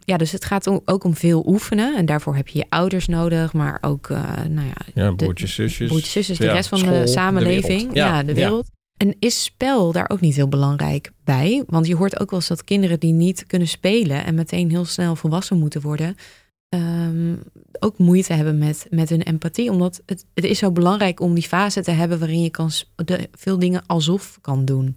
Ja, 0.04 0.16
dus 0.16 0.32
het 0.32 0.44
gaat 0.44 0.80
ook 0.84 1.04
om 1.04 1.14
veel 1.14 1.44
oefenen. 1.46 1.96
En 1.96 2.06
daarvoor 2.06 2.36
heb 2.36 2.48
je 2.48 2.58
je 2.58 2.66
ouders 2.68 3.06
nodig, 3.06 3.52
maar 3.52 3.78
ook, 3.80 4.10
eh, 4.10 4.22
nou 4.48 4.66
ja, 4.66 5.02
Ja, 5.02 5.12
broertjes, 5.12 5.54
zusjes. 5.54 5.88
broertjes, 5.88 6.12
zusjes, 6.12 6.38
de 6.38 6.44
ja, 6.44 6.52
rest 6.52 6.68
van 6.68 6.78
school, 6.78 7.00
de 7.00 7.06
samenleving. 7.06 7.94
ja, 7.94 8.06
Ja, 8.06 8.22
de 8.22 8.28
ja. 8.28 8.34
wereld. 8.34 8.70
En 8.96 9.16
is 9.18 9.44
spel 9.44 9.92
daar 9.92 10.10
ook 10.10 10.20
niet 10.20 10.34
heel 10.34 10.48
belangrijk 10.48 11.10
bij? 11.24 11.62
Want 11.66 11.86
je 11.86 11.96
hoort 11.96 12.20
ook 12.20 12.30
wel 12.30 12.38
eens 12.38 12.48
dat 12.48 12.64
kinderen 12.64 13.00
die 13.00 13.12
niet 13.12 13.46
kunnen 13.46 13.68
spelen 13.68 14.24
en 14.24 14.34
meteen 14.34 14.70
heel 14.70 14.84
snel 14.84 15.16
volwassen 15.16 15.58
moeten 15.58 15.80
worden, 15.80 16.14
ehm, 16.68 17.34
ook 17.78 17.98
moeite 17.98 18.32
hebben 18.32 18.58
met, 18.58 18.86
met 18.90 19.08
hun 19.08 19.22
empathie. 19.22 19.70
Omdat 19.70 20.02
het, 20.06 20.26
het 20.34 20.44
is 20.44 20.58
zo 20.58 20.72
belangrijk 20.72 21.20
om 21.20 21.34
die 21.34 21.42
fase 21.48 21.82
te 21.82 21.90
hebben 21.90 22.18
waarin 22.18 22.42
je 22.42 22.50
kan, 22.50 22.70
de, 22.94 23.28
veel 23.32 23.58
dingen 23.58 23.82
alsof 23.86 24.38
kan 24.40 24.64
doen. 24.64 24.96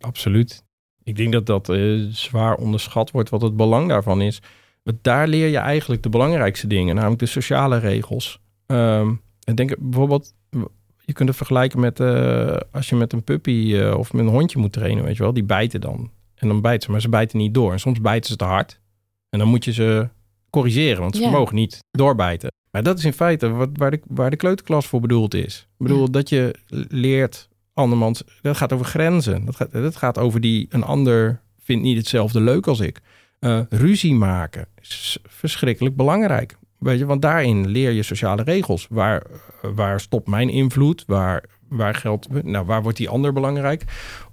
Absoluut. 0.00 0.62
Ik 1.02 1.16
denk 1.16 1.32
dat 1.32 1.46
dat 1.46 1.68
eh, 1.68 2.00
zwaar 2.10 2.54
onderschat 2.56 3.10
wordt 3.10 3.30
wat 3.30 3.42
het 3.42 3.56
belang 3.56 3.88
daarvan 3.88 4.20
is. 4.20 4.42
Want 4.82 4.98
daar 5.02 5.28
leer 5.28 5.48
je 5.48 5.58
eigenlijk 5.58 6.02
de 6.02 6.08
belangrijkste 6.08 6.66
dingen, 6.66 6.94
namelijk 6.94 7.20
de 7.20 7.26
sociale 7.26 7.78
regels. 7.78 8.40
Ehm 8.66 9.12
en 9.44 9.54
denk 9.54 9.76
bijvoorbeeld, 9.78 10.34
je 11.04 11.12
kunt 11.12 11.28
het 11.28 11.36
vergelijken 11.38 11.80
met 11.80 12.00
eh, 12.00 12.56
als 12.72 12.88
je 12.88 12.96
met 12.96 13.12
een 13.12 13.24
puppy 13.24 13.74
eh, 13.76 13.98
of 13.98 14.12
met 14.12 14.24
een 14.24 14.30
hondje 14.30 14.58
moet 14.58 14.72
trainen, 14.72 15.04
weet 15.04 15.16
je 15.16 15.22
wel, 15.22 15.32
die 15.32 15.44
bijten 15.44 15.80
dan. 15.80 16.10
En 16.34 16.48
dan 16.48 16.60
bijten 16.60 16.82
ze, 16.82 16.90
maar 16.90 17.00
ze 17.00 17.08
bijten 17.08 17.38
niet 17.38 17.54
door. 17.54 17.72
En 17.72 17.80
soms 17.80 18.00
bijten 18.00 18.30
ze 18.30 18.36
te 18.36 18.44
hard. 18.44 18.80
En 19.28 19.38
dan 19.38 19.48
moet 19.48 19.64
je 19.64 19.72
ze 19.72 20.08
corrigeren, 20.50 21.00
want 21.00 21.16
ze 21.16 21.22
Ja. 21.22 21.30
mogen 21.30 21.54
niet 21.54 21.78
doorbijten. 21.90 22.50
Maar 22.70 22.82
dat 22.82 22.98
is 22.98 23.04
in 23.04 23.12
feite 23.12 23.48
wat, 23.50 23.68
waar, 23.72 23.90
de, 23.90 24.00
waar 24.06 24.30
de 24.30 24.36
kleuterklas 24.36 24.86
voor 24.86 25.00
bedoeld 25.00 25.34
is. 25.34 25.60
Ik 25.78 25.86
bedoel, 25.86 26.04
Ja. 26.04 26.10
dat 26.10 26.28
je 26.28 26.54
leert 26.88 27.48
andermans... 27.80 28.22
Dat 28.42 28.56
gaat 28.56 28.72
over 28.72 28.86
grenzen. 28.86 29.44
Dat 29.44 29.56
gaat, 29.56 29.72
dat 29.72 29.96
gaat 29.96 30.18
over 30.18 30.40
die... 30.40 30.66
Een 30.70 30.82
ander 30.84 31.40
vindt 31.62 31.82
niet 31.82 31.96
hetzelfde 31.96 32.40
leuk 32.40 32.66
als 32.66 32.80
ik. 32.80 33.00
Eh, 33.38 33.60
ruzie 33.68 34.14
maken 34.14 34.66
is 34.80 35.18
verschrikkelijk 35.26 35.96
belangrijk. 35.96 36.56
Weet 36.78 36.98
je, 36.98 37.06
want 37.06 37.22
daarin 37.22 37.66
leer 37.68 37.90
je 37.90 38.02
sociale 38.02 38.42
regels. 38.42 38.86
Waar, 38.90 39.22
waar 39.74 40.00
stopt 40.00 40.28
mijn 40.28 40.48
invloed? 40.48 41.04
Waar, 41.06 41.44
waar 41.68 41.94
geldt... 41.94 42.42
Nou, 42.44 42.66
waar 42.66 42.82
wordt 42.82 42.98
die 42.98 43.08
ander 43.08 43.32
belangrijk? 43.32 43.84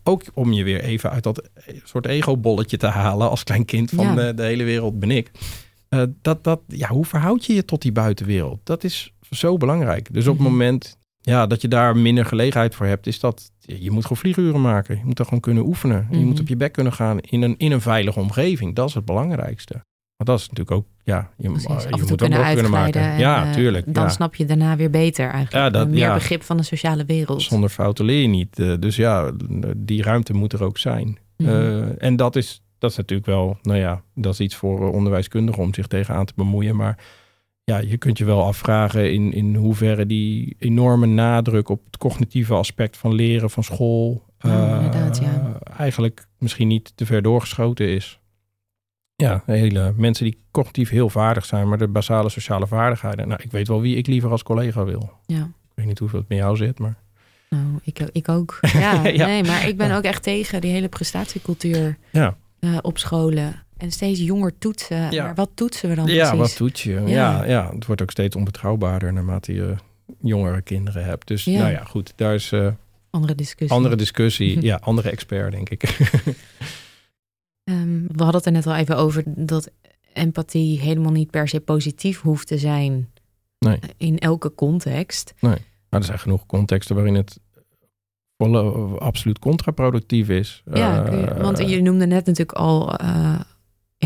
Ook 0.04 0.24
om 0.34 0.54
je 0.54 0.64
weer 0.64 0.82
even 0.82 1.12
uit 1.12 1.24
dat 1.24 1.50
soort 1.84 2.06
ego-bolletje 2.06 2.78
te 2.78 2.88
halen... 2.88 3.30
als 3.30 3.44
klein 3.44 3.66
kind 3.66 3.90
van 3.90 4.06
Ja. 4.06 4.16
de, 4.16 4.34
de 4.34 4.44
hele 4.44 4.64
wereld 4.64 5.00
ben 5.00 5.12
ik. 5.12 5.32
Eh, 5.90 6.04
dat, 6.22 6.44
dat, 6.44 6.62
ja, 6.68 6.88
hoe 6.88 7.06
verhoud 7.06 7.46
je 7.46 7.54
je 7.54 7.66
tot 7.66 7.82
die 7.82 7.92
buitenwereld? 7.92 8.60
Dat 8.64 8.84
is 8.84 9.14
zo 9.32 9.58
belangrijk. 9.58 10.14
Dus 10.14 10.28
op 10.28 10.34
het 10.34 10.42
Mhm. 10.44 10.52
moment 10.52 10.97
ja, 11.28 11.48
dat 11.48 11.62
je 11.62 11.68
daar 11.68 11.98
minder 11.98 12.26
gelegenheid 12.26 12.76
voor 12.76 12.86
hebt, 12.86 13.08
is 13.08 13.20
dat 13.20 13.52
je 13.60 13.92
moet 13.92 14.02
gewoon 14.02 14.18
vlieguren 14.18 14.62
maken. 14.62 14.98
Je 14.98 15.06
moet 15.06 15.18
daar 15.18 15.26
gewoon 15.26 15.42
kunnen 15.42 15.66
oefenen. 15.66 16.08
Je 16.12 16.18
Mhm. 16.18 16.26
moet 16.26 16.40
op 16.40 16.48
je 16.48 16.56
bek 16.56 16.72
kunnen 16.74 16.94
gaan 16.94 17.20
in 17.20 17.42
een, 17.42 17.56
in 17.58 17.72
een 17.72 17.82
veilige 17.82 18.20
omgeving. 18.20 18.76
Dat 18.76 18.88
is 18.88 18.94
het 18.94 19.06
belangrijkste. 19.06 19.74
Maar 20.18 20.28
dat 20.28 20.40
is 20.40 20.50
natuurlijk 20.50 20.72
ook, 20.78 20.86
ja, 21.04 21.30
je, 21.38 21.48
Precies, 21.50 21.64
je 21.68 21.74
af 21.74 21.84
en 21.84 21.90
toe 21.92 22.00
moet 22.00 22.20
dat 22.20 22.54
kunnen 22.54 22.72
maken. 22.72 23.02
en, 23.02 23.20
ja, 23.20 23.46
eh, 23.46 23.52
tuurlijk. 23.54 23.94
Dan 23.94 24.04
ja. 24.04 24.10
snap 24.10 24.36
je 24.36 24.46
daarna 24.46 24.76
weer 24.76 24.90
beter 24.90 25.24
eigenlijk. 25.26 25.54
Ja, 25.54 25.70
dat- 25.70 25.88
meer 25.88 25.98
ja. 25.98 26.14
begrip 26.14 26.44
van 26.44 26.58
de 26.58 26.64
sociale 26.64 27.06
wereld. 27.06 27.42
Zonder 27.42 27.70
fouten 27.70 28.06
leer 28.06 28.22
je 28.22 28.28
niet. 28.28 28.60
Eh, 28.60 28.74
dus 28.80 28.96
ja, 28.96 29.32
die 29.78 30.04
ruimte 30.04 30.34
moet 30.34 30.54
er 30.54 30.64
ook 30.64 30.78
zijn. 30.78 31.18
Mhm. 31.38 31.50
Eh, 31.50 32.04
en 32.04 32.16
dat 32.16 32.36
is, 32.36 32.62
dat 32.80 32.92
is 32.92 32.98
natuurlijk 32.98 33.28
wel, 33.28 33.58
nou 33.62 33.80
ja, 33.80 34.02
dat 34.16 34.34
is 34.34 34.40
iets 34.40 34.56
voor 34.56 34.92
onderwijskundigen 34.94 35.64
om 35.64 35.74
zich 35.74 35.88
tegenaan 35.88 36.26
te 36.26 36.34
bemoeien. 36.36 36.76
Maar 36.76 36.98
ja, 37.72 37.78
je 37.78 37.98
kunt 37.98 38.18
je 38.18 38.26
wel 38.26 38.44
afvragen 38.44 39.14
in, 39.14 39.34
in 39.34 39.56
hoeverre 39.56 40.06
die 40.06 40.56
enorme 40.60 41.06
nadruk 41.06 41.70
op 41.70 41.86
het 41.86 41.98
cognitieve 41.98 42.54
aspect 42.54 42.98
van 42.98 43.14
leren 43.14 43.50
van 43.50 43.64
school. 43.64 44.24
Eh, 44.38 44.50
ja. 45.22 45.60
Eigenlijk 45.78 46.28
misschien 46.38 46.68
niet 46.68 46.92
te 46.96 47.06
ver 47.06 47.22
doorgeschoten 47.22 47.88
is. 47.88 48.20
Ja, 49.16 49.44
hele 49.46 49.94
mensen 49.98 50.26
die 50.26 50.42
cognitief 50.52 50.90
heel 50.90 51.10
vaardig 51.10 51.46
zijn, 51.46 51.70
maar 51.70 51.78
de 51.78 51.88
basale 51.88 52.30
sociale 52.30 52.68
vaardigheden. 52.68 53.28
Nou, 53.28 53.42
ik 53.44 53.52
weet 53.52 53.68
wel 53.68 53.82
wie 53.82 53.96
ik 53.96 54.08
liever 54.08 54.32
als 54.32 54.44
collega 54.44 54.84
wil. 54.84 55.12
Ja. 55.26 55.44
Ik 55.44 55.74
weet 55.76 55.86
niet 55.86 56.00
hoeveel 56.00 56.20
het 56.20 56.30
met 56.30 56.38
jou 56.38 56.56
zit, 56.58 56.80
maar. 56.80 56.98
Nou, 57.50 57.80
ik, 57.84 58.00
ik 58.12 58.30
ook. 58.30 58.60
Ja, 58.74 59.08
Ja. 59.08 59.26
nee, 59.26 59.44
maar 59.44 59.68
ik 59.68 59.78
ben 59.78 59.88
Ja. 59.88 59.98
ook 59.98 60.04
echt 60.04 60.24
tegen 60.24 60.62
die 60.62 60.72
hele 60.72 60.88
prestatiecultuur 60.90 61.98
Ja. 62.12 62.38
eh, 62.60 62.78
op 62.82 62.98
scholen. 62.98 63.64
En 63.78 63.92
steeds 63.92 64.20
jonger 64.20 64.58
toetsen. 64.58 65.12
Ja. 65.12 65.24
Maar 65.24 65.36
wat 65.36 65.50
toetsen 65.54 65.90
we 65.90 65.96
dan 65.96 66.06
Ja, 66.08 66.14
precies? 66.32 66.38
wat 66.50 66.58
doet 66.58 66.80
je? 66.80 66.94
Ja. 66.94 67.08
Ja. 67.08 67.44
Ja, 67.46 67.70
het 67.74 67.86
wordt 67.86 68.02
ook 68.02 68.12
steeds 68.12 68.36
onbetrouwbaarder 68.36 69.14
naarmate 69.14 69.54
je 69.54 69.76
jongere 70.22 70.62
kinderen 70.62 71.04
hebt. 71.04 71.28
Dus 71.28 71.44
Ja. 71.44 71.58
nou 71.60 71.72
ja, 71.72 71.84
goed, 71.84 72.14
daar 72.16 72.34
is 72.34 72.52
eh 72.52 72.68
Andere 73.10 73.36
discussie. 73.36 73.78
andere 73.78 73.96
discussie. 73.96 74.62
ja, 74.70 74.76
andere 74.82 75.10
expert, 75.10 75.52
denk 75.52 75.70
ik. 75.70 75.84
Ehm, 77.64 78.02
we 78.08 78.24
hadden 78.24 78.36
het 78.36 78.46
er 78.46 78.52
net 78.52 78.68
al 78.68 78.76
even 78.76 78.98
over 78.98 79.24
dat 79.26 79.72
empathie 80.14 80.80
helemaal 80.80 81.12
niet 81.12 81.32
per 81.32 81.48
se 81.48 81.60
positief 81.60 82.22
hoeft 82.22 82.48
te 82.48 82.58
zijn. 82.58 83.10
Nee. 83.60 83.80
In 83.98 84.18
elke 84.20 84.54
context. 84.56 85.34
maar 85.40 85.60
er 85.90 86.04
zijn 86.04 86.20
genoeg 86.20 86.46
contexten 86.46 86.96
waarin 86.96 87.16
het 87.16 87.40
volle, 88.38 88.62
absoluut 89.00 89.40
contraproductief 89.40 90.30
is. 90.30 90.64
Ja, 90.74 91.06
Eh, 91.06 91.42
want 91.42 91.58
je 91.70 91.82
noemde 91.82 92.06
net 92.08 92.26
natuurlijk 92.26 92.58
al 92.58 92.96
eh, 92.98 93.40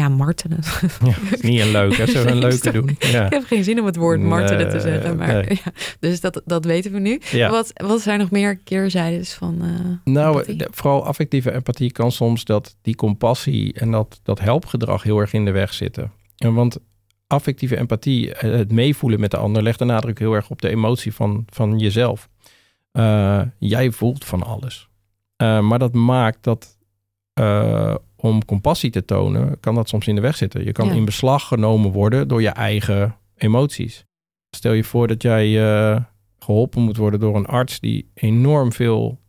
ja, 0.01 0.09
martelen. 0.09 0.59
ja, 1.03 1.11
het 1.11 1.33
is 1.33 1.41
niet 1.41 1.59
een 1.59 1.71
leuk, 1.71 1.93
hè? 1.97 2.05
Zullen 2.05 2.25
we 2.25 2.31
een 2.31 2.37
leuke 2.49 2.71
doen? 2.71 2.95
Ja. 2.99 3.25
Ik 3.25 3.33
heb 3.33 3.43
geen 3.45 3.63
zin 3.63 3.79
om 3.79 3.85
het 3.85 3.95
woord 3.95 4.19
martelen 4.21 4.69
te 4.69 4.79
zeggen. 4.79 5.17
Maar, 5.17 5.33
nee. 5.33 5.59
ja, 5.63 5.71
dus 5.99 6.21
dat, 6.21 6.41
dat 6.45 6.65
weten 6.65 6.91
we 6.91 6.99
nu. 6.99 7.21
Ja. 7.31 7.49
Wat, 7.49 7.71
wat 7.73 8.01
zijn 8.01 8.19
nog 8.19 8.31
meer 8.31 8.57
keerzijdes 8.57 9.33
van 9.33 9.61
eh, 9.61 10.13
Nou, 10.13 10.55
de- 10.55 10.67
vooral 10.71 11.05
affectieve 11.05 11.51
empathie 11.53 11.91
kan 11.91 12.11
soms 12.11 12.43
dat 12.43 12.75
die 12.81 12.95
compassie 12.95 13.73
en 13.73 13.91
dat, 13.91 14.19
dat 14.23 14.39
helpgedrag 14.39 15.03
heel 15.03 15.19
erg 15.19 15.33
in 15.33 15.45
de 15.45 15.51
weg 15.51 15.73
zitten. 15.73 16.11
En 16.37 16.53
want 16.53 16.77
affectieve 17.27 17.77
empathie, 17.77 18.33
eh, 18.33 18.51
het 18.51 18.71
meevoelen 18.71 19.19
met 19.19 19.31
de 19.31 19.37
ander, 19.37 19.63
legt 19.63 19.79
de 19.79 19.85
nadruk 19.85 20.19
heel 20.19 20.33
erg 20.33 20.49
op 20.49 20.61
de 20.61 20.69
emotie 20.69 21.13
van, 21.13 21.45
van 21.49 21.77
jezelf. 21.79 22.29
Eh, 22.91 23.41
jij 23.59 23.91
voelt 23.91 24.25
van 24.25 24.43
alles. 24.43 24.89
Maar 25.37 25.79
dat 25.79 25.93
maakt 25.93 26.43
dat 26.43 26.77
om 28.21 28.45
compassie 28.45 28.89
te 28.91 29.05
tonen, 29.05 29.59
kan 29.59 29.75
dat 29.75 29.89
soms 29.89 30.07
in 30.07 30.15
de 30.15 30.21
weg 30.21 30.37
zitten. 30.37 30.65
Je 30.65 30.71
kan 30.71 30.87
Ja. 30.87 30.93
in 30.93 31.05
beslag 31.05 31.47
genomen 31.47 31.91
worden 31.91 32.27
door 32.27 32.41
je 32.41 32.49
eigen 32.49 33.15
emoties. 33.37 34.05
Stel 34.55 34.73
je 34.73 34.83
voor 34.83 35.07
dat 35.07 35.21
jij 35.21 35.63
eh, 35.63 36.01
geholpen 36.39 36.81
moet 36.81 36.97
worden 36.97 37.19
door 37.19 37.35
een 37.35 37.45
arts 37.45 37.79
die 37.79 38.09
enorm 38.13 38.71
veel 38.71 39.19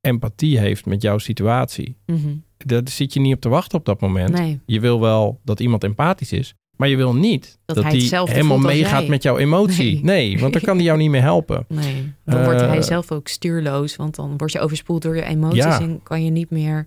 empathie 0.00 0.58
heeft 0.58 0.86
met 0.86 1.02
jouw 1.02 1.18
situatie. 1.18 1.96
Mhm. 2.06 2.28
Daar 2.56 2.80
zit 2.84 3.12
je 3.12 3.20
niet 3.20 3.34
op 3.34 3.40
te 3.40 3.48
wachten 3.48 3.78
op 3.78 3.84
dat 3.84 4.00
moment. 4.00 4.32
Nee, 4.32 4.60
Je 4.66 4.80
wil 4.80 5.00
wel 5.00 5.40
dat 5.44 5.60
iemand 5.60 5.84
empathisch 5.84 6.32
is, 6.32 6.54
maar 6.76 6.88
je 6.88 6.96
wil 6.96 7.14
niet 7.14 7.58
Dat 7.64 7.76
dat, 7.76 7.84
hij 7.84 8.00
helemaal 8.24 8.58
meegaat 8.58 9.06
met 9.08 9.22
jouw 9.22 9.38
emotie. 9.38 10.04
Nee. 10.04 10.28
Nee. 10.28 10.38
want 10.40 10.52
dan 10.52 10.62
kan 10.62 10.76
hij 10.76 10.84
jou 10.84 10.98
niet 10.98 11.10
meer 11.10 11.22
helpen. 11.22 11.64
nee. 11.68 12.12
Dan 12.24 12.44
wordt 12.44 12.60
Eh, 12.60 12.68
hij 12.68 12.82
zelf 12.82 13.12
ook 13.12 13.28
stuurloos. 13.28 13.96
Want 13.96 14.14
dan 14.14 14.36
word 14.36 14.52
je 14.52 14.60
overspoeld 14.60 15.02
door 15.02 15.16
je 15.16 15.24
emoties. 15.24 15.58
Ja. 15.64 15.80
En 15.80 16.00
kan 16.02 16.24
je 16.24 16.30
niet 16.30 16.50
meer... 16.50 16.86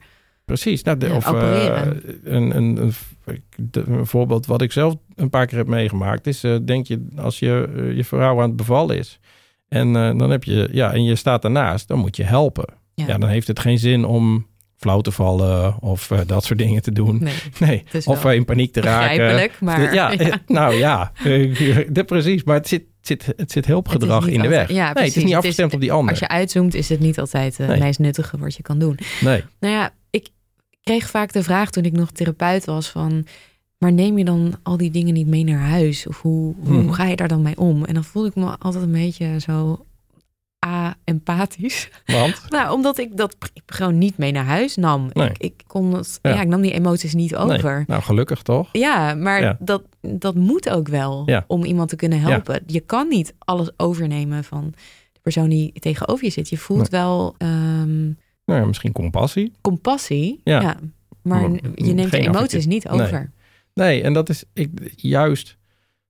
Precies. 0.50 0.84
Nou, 0.84 0.98
de- 0.98 1.08
Ja, 1.08 1.16
of 1.16 1.34
eh, 1.34 1.82
een, 2.24 2.56
een, 2.58 2.78
een, 2.78 2.94
de- 3.56 3.84
een 3.88 4.06
voorbeeld 4.06 4.46
wat 4.46 4.62
ik 4.62 4.72
zelf 4.72 4.96
een 5.16 5.30
paar 5.30 5.46
keer 5.46 5.58
heb 5.58 5.68
meegemaakt 5.68 6.28
is, 6.28 6.44
eh, 6.44 6.56
denk 6.66 6.88
je, 6.88 7.08
als 7.18 7.40
je 7.40 7.70
eh, 7.78 7.96
je 7.96 8.04
vrouw 8.04 8.36
aan 8.42 8.48
het 8.48 8.56
bevallen 8.56 8.98
is 8.98 9.20
en 9.68 9.94
dan 9.94 10.30
heb 10.30 10.44
je, 10.44 10.70
ja, 10.72 10.94
en 10.94 11.04
je 11.04 11.16
staat 11.16 11.44
ernaast, 11.44 11.88
dan 11.88 12.00
moet 12.00 12.16
je 12.16 12.24
helpen. 12.24 12.66
Ja, 12.94 13.06
Ja, 13.08 13.18
dan 13.18 13.30
heeft 13.30 13.48
het 13.48 13.60
geen 13.60 13.80
zin 13.80 14.06
om 14.06 14.48
flauw 14.78 15.02
te 15.02 15.12
vallen 15.12 15.82
of 15.82 16.08
dat 16.26 16.44
soort 16.44 16.60
dingen 16.60 16.82
te 16.82 16.92
doen. 16.92 17.28
nee, 17.60 17.84
of 18.06 18.26
in 18.26 18.46
paniek 18.46 18.74
te 18.74 18.82
raken. 18.82 19.50
Maar 19.60 19.94
ja, 20.00 20.12
nou 20.48 20.74
ja, 20.76 21.12
de, 21.90 22.04
precies. 22.06 22.44
Maar 22.44 22.56
het 22.56 22.68
zit, 22.68 22.84
zit, 23.02 23.34
het 23.38 23.52
zit 23.52 23.66
hulpgedrag 23.66 24.28
in 24.28 24.42
de 24.42 24.48
weg. 24.48 24.72
ja, 24.72 24.94
nee, 24.94 25.04
het 25.04 25.16
is 25.16 25.24
niet 25.24 25.32
is- 25.32 25.38
afgestemd 25.38 25.74
op 25.74 25.82
die 25.82 25.92
ander. 25.92 26.10
als 26.10 26.20
je 26.20 26.28
uitzoomt 26.28 26.74
is 26.76 26.90
het 26.90 27.00
niet 27.00 27.20
altijd 27.20 27.58
het 27.58 27.68
Nee. 27.68 27.80
meest 27.80 28.00
nuttige 28.00 28.38
wat 28.38 28.56
je 28.56 28.62
kan 28.64 28.80
doen. 28.80 28.98
Nee, 29.22 29.44
Nou 29.60 29.74
ja, 29.74 29.92
kreeg 30.90 31.10
vaak 31.10 31.32
de 31.34 31.44
vraag 31.44 31.70
toen 31.70 31.84
ik 31.84 31.92
nog 31.92 32.12
therapeut 32.12 32.66
was 32.66 32.90
van... 32.90 33.26
maar 33.78 33.92
neem 33.94 34.18
je 34.18 34.26
dan 34.26 34.54
al 34.64 34.78
die 34.78 34.92
dingen 34.92 35.14
niet 35.14 35.28
mee 35.28 35.44
naar 35.44 35.60
huis? 35.60 36.08
Of 36.08 36.22
hoe, 36.22 36.56
hoe 36.60 36.78
Mhm. 36.84 36.92
ga 36.92 37.04
je 37.06 37.16
daar 37.16 37.28
dan 37.28 37.42
mee 37.42 37.58
om? 37.58 37.86
En 37.86 37.94
dan 37.94 38.04
voelde 38.04 38.28
ik 38.30 38.36
me 38.36 38.56
altijd 38.60 38.84
een 38.84 38.92
beetje 38.92 39.40
zo 39.40 39.86
a-empathisch. 40.66 41.90
want 42.06 42.42
Nou, 42.50 42.74
omdat 42.74 42.98
ik 42.98 43.18
dat 43.18 43.36
gewoon 43.66 43.98
niet 43.98 44.18
mee 44.18 44.32
naar 44.32 44.46
huis 44.46 44.76
nam. 44.76 45.10
Nee. 45.14 45.30
Ik, 45.30 45.38
ik 45.38 45.54
kon 45.68 45.94
het, 45.94 46.20
ja. 46.22 46.30
Ja. 46.34 46.42
ik 46.42 46.48
nam 46.48 46.62
die 46.62 46.72
emoties 46.74 47.14
niet 47.14 47.36
over. 47.36 47.74
nee. 47.76 47.84
nou 47.88 48.02
gelukkig 48.02 48.42
toch? 48.42 48.70
Ja, 48.72 49.14
maar 49.14 49.42
Ja. 49.42 49.58
Dat, 49.60 49.84
dat 50.02 50.36
moet 50.36 50.70
ook 50.70 50.88
wel 50.88 51.24
Ja. 51.26 51.44
om 51.48 51.64
iemand 51.64 51.90
te 51.90 51.96
kunnen 51.96 52.20
helpen. 52.22 52.64
Je 52.66 52.80
kan 52.80 53.08
niet 53.08 53.34
alles 53.40 53.70
overnemen 53.78 54.44
van 54.44 54.74
de 55.14 55.20
persoon 55.22 55.50
die 55.50 55.72
tegenover 55.80 56.26
je 56.26 56.32
zit. 56.32 56.50
Je 56.50 56.58
voelt 56.58 56.90
wel 56.90 57.36
ehm, 57.38 58.12
Nou 58.50 58.62
ja, 58.62 58.68
misschien 58.68 58.92
compassie. 58.92 59.52
compassie, 59.62 60.42
ja. 60.44 60.62
Ja. 60.62 60.78
maar 61.22 61.50
Maar 61.50 61.60
je 61.76 61.94
neemt 61.94 62.12
de 62.12 62.20
emoties 62.20 62.66
niet 62.66 62.88
over. 62.90 63.32
Nee, 63.74 64.02
en 64.04 64.14
dat 64.14 64.30
is 64.30 64.44
ik, 64.54 64.94
juist. 64.96 65.58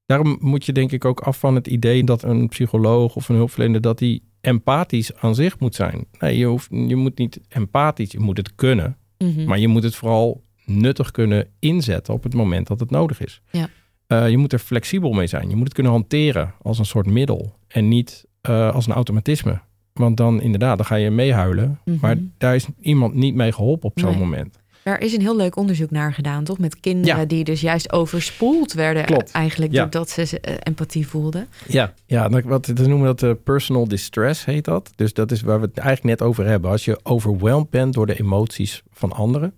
Daarom 0.05 0.37
moet 0.41 0.65
je 0.65 0.71
denk 0.73 0.91
ik 0.91 1.05
ook 1.05 1.19
af 1.19 1.39
van 1.39 1.55
het 1.55 1.67
idee 1.67 2.03
dat 2.03 2.23
een 2.23 2.47
psycholoog 2.47 3.15
of 3.15 3.29
een 3.29 3.35
hulpverlener 3.35 3.81
dat 3.81 3.97
die 3.97 4.23
empathisch 4.41 5.15
aan 5.15 5.35
zich 5.35 5.59
moet 5.59 5.75
zijn. 5.75 6.05
Nee, 6.19 6.37
je, 6.37 6.45
hoeft, 6.45 6.67
je 6.71 6.95
moet 6.95 7.17
niet 7.17 7.39
empathisch, 7.49 8.11
je 8.11 8.19
moet 8.19 8.37
het 8.37 8.55
kunnen, 8.55 8.97
Mhm. 9.17 9.43
maar 9.43 9.59
je 9.59 9.67
moet 9.67 9.83
het 9.83 9.95
vooral 9.95 10.43
nuttig 10.65 11.11
kunnen 11.11 11.47
inzetten 11.59 12.13
op 12.13 12.23
het 12.23 12.33
moment 12.33 12.67
dat 12.67 12.79
het 12.79 12.89
nodig 12.89 13.21
is. 13.21 13.41
Ja. 13.51 13.69
Eh, 14.07 14.29
je 14.29 14.37
moet 14.37 14.53
er 14.53 14.59
flexibel 14.59 15.11
mee 15.11 15.27
zijn. 15.27 15.49
Je 15.49 15.55
moet 15.55 15.63
het 15.65 15.73
kunnen 15.73 15.91
hanteren 15.91 16.53
als 16.61 16.79
een 16.79 16.85
soort 16.85 17.05
middel 17.05 17.55
en 17.67 17.87
niet 17.87 18.25
eh, 18.41 18.73
als 18.73 18.87
een 18.87 18.93
automatisme. 18.93 19.59
Want 19.99 20.17
dan 20.17 20.41
inderdaad, 20.41 20.77
dan 20.77 20.85
ga 20.85 20.95
je 20.95 21.09
meehuilen. 21.09 21.79
Mhm. 21.85 21.97
Maar 22.01 22.15
daar 22.37 22.55
is 22.55 22.67
iemand 22.81 23.13
niet 23.13 23.35
mee 23.35 23.51
geholpen 23.51 23.89
op 23.89 23.99
zo'n 23.99 24.09
Nee. 24.09 24.19
moment. 24.19 24.57
Daar 24.83 25.01
is 25.01 25.13
een 25.13 25.21
heel 25.21 25.35
leuk 25.35 25.55
onderzoek 25.55 25.91
naar 25.91 26.13
gedaan, 26.13 26.43
toch? 26.43 26.59
Met 26.59 26.79
kinderen 26.79 27.17
Ja. 27.19 27.25
die 27.25 27.43
dus 27.43 27.61
juist 27.61 27.91
overspoeld 27.91 28.73
werden 28.73 29.05
Klopt. 29.05 29.31
eigenlijk 29.31 29.71
Ja. 29.71 29.81
doordat 29.81 30.09
ze 30.09 30.39
eh, 30.39 30.53
empathie 30.63 31.07
voelden. 31.07 31.47
Ja, 31.67 31.93
ja 32.05 32.29
wat, 32.29 32.65
dat 32.65 32.77
noemen 32.87 32.99
we 32.99 33.05
dat 33.15 33.23
eh, 33.23 33.43
personal 33.43 33.87
distress, 33.87 34.45
heet 34.45 34.65
dat. 34.65 34.91
Dus 34.95 35.13
dat 35.13 35.31
is 35.31 35.41
waar 35.41 35.59
we 35.59 35.65
het 35.65 35.77
eigenlijk 35.77 36.19
net 36.19 36.27
over 36.29 36.45
hebben. 36.45 36.71
Als 36.71 36.85
je 36.85 36.99
overwhelmed 37.03 37.69
bent 37.69 37.93
door 37.93 38.05
de 38.05 38.19
emoties 38.19 38.83
van 38.91 39.11
anderen. 39.11 39.53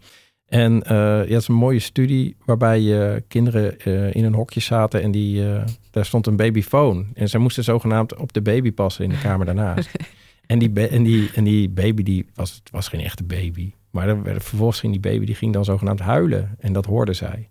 En 0.45 0.84
eh, 0.84 0.95
ja, 1.30 1.38
is 1.38 1.47
een 1.47 1.56
mooie 1.56 1.80
studie 1.80 2.36
waarbij 2.45 2.80
je 2.82 3.23
kinderen 3.27 3.80
in 4.13 4.23
een 4.23 4.34
hokje 4.34 4.60
zaten 4.60 5.01
en 5.01 5.12
die, 5.12 5.43
daar 5.91 6.06
stond 6.06 6.27
een 6.27 6.36
babyfoon. 6.36 7.08
En 7.13 7.30
zij 7.30 7.39
moesten 7.39 7.63
zogenaamd 7.63 8.15
op 8.15 8.34
de 8.34 8.41
baby 8.41 8.71
passen 8.71 9.04
in 9.04 9.10
de 9.10 9.19
kamer 9.19 9.45
daarnaast. 9.45 9.89
en, 10.45 10.60
die 10.60 10.88
en, 10.88 11.04
die, 11.04 11.30
en 11.34 11.43
die 11.43 11.69
baby 11.69 12.04
die 12.04 12.25
was, 12.34 12.56
het 12.56 12.69
was 12.71 12.88
geen 12.88 13.01
echte 13.01 13.23
baby. 13.23 13.73
Maar 13.91 14.23
werd, 14.23 14.43
vervolgens 14.43 14.80
ging 14.80 14.91
die 14.91 15.01
baby 15.01 15.25
die 15.25 15.36
ging 15.36 15.54
dan 15.54 15.65
zogenaamd 15.65 15.99
huilen. 15.99 16.56
En 16.60 16.73
dat 16.73 16.86
hoorde 16.86 17.13
zij. 17.13 17.49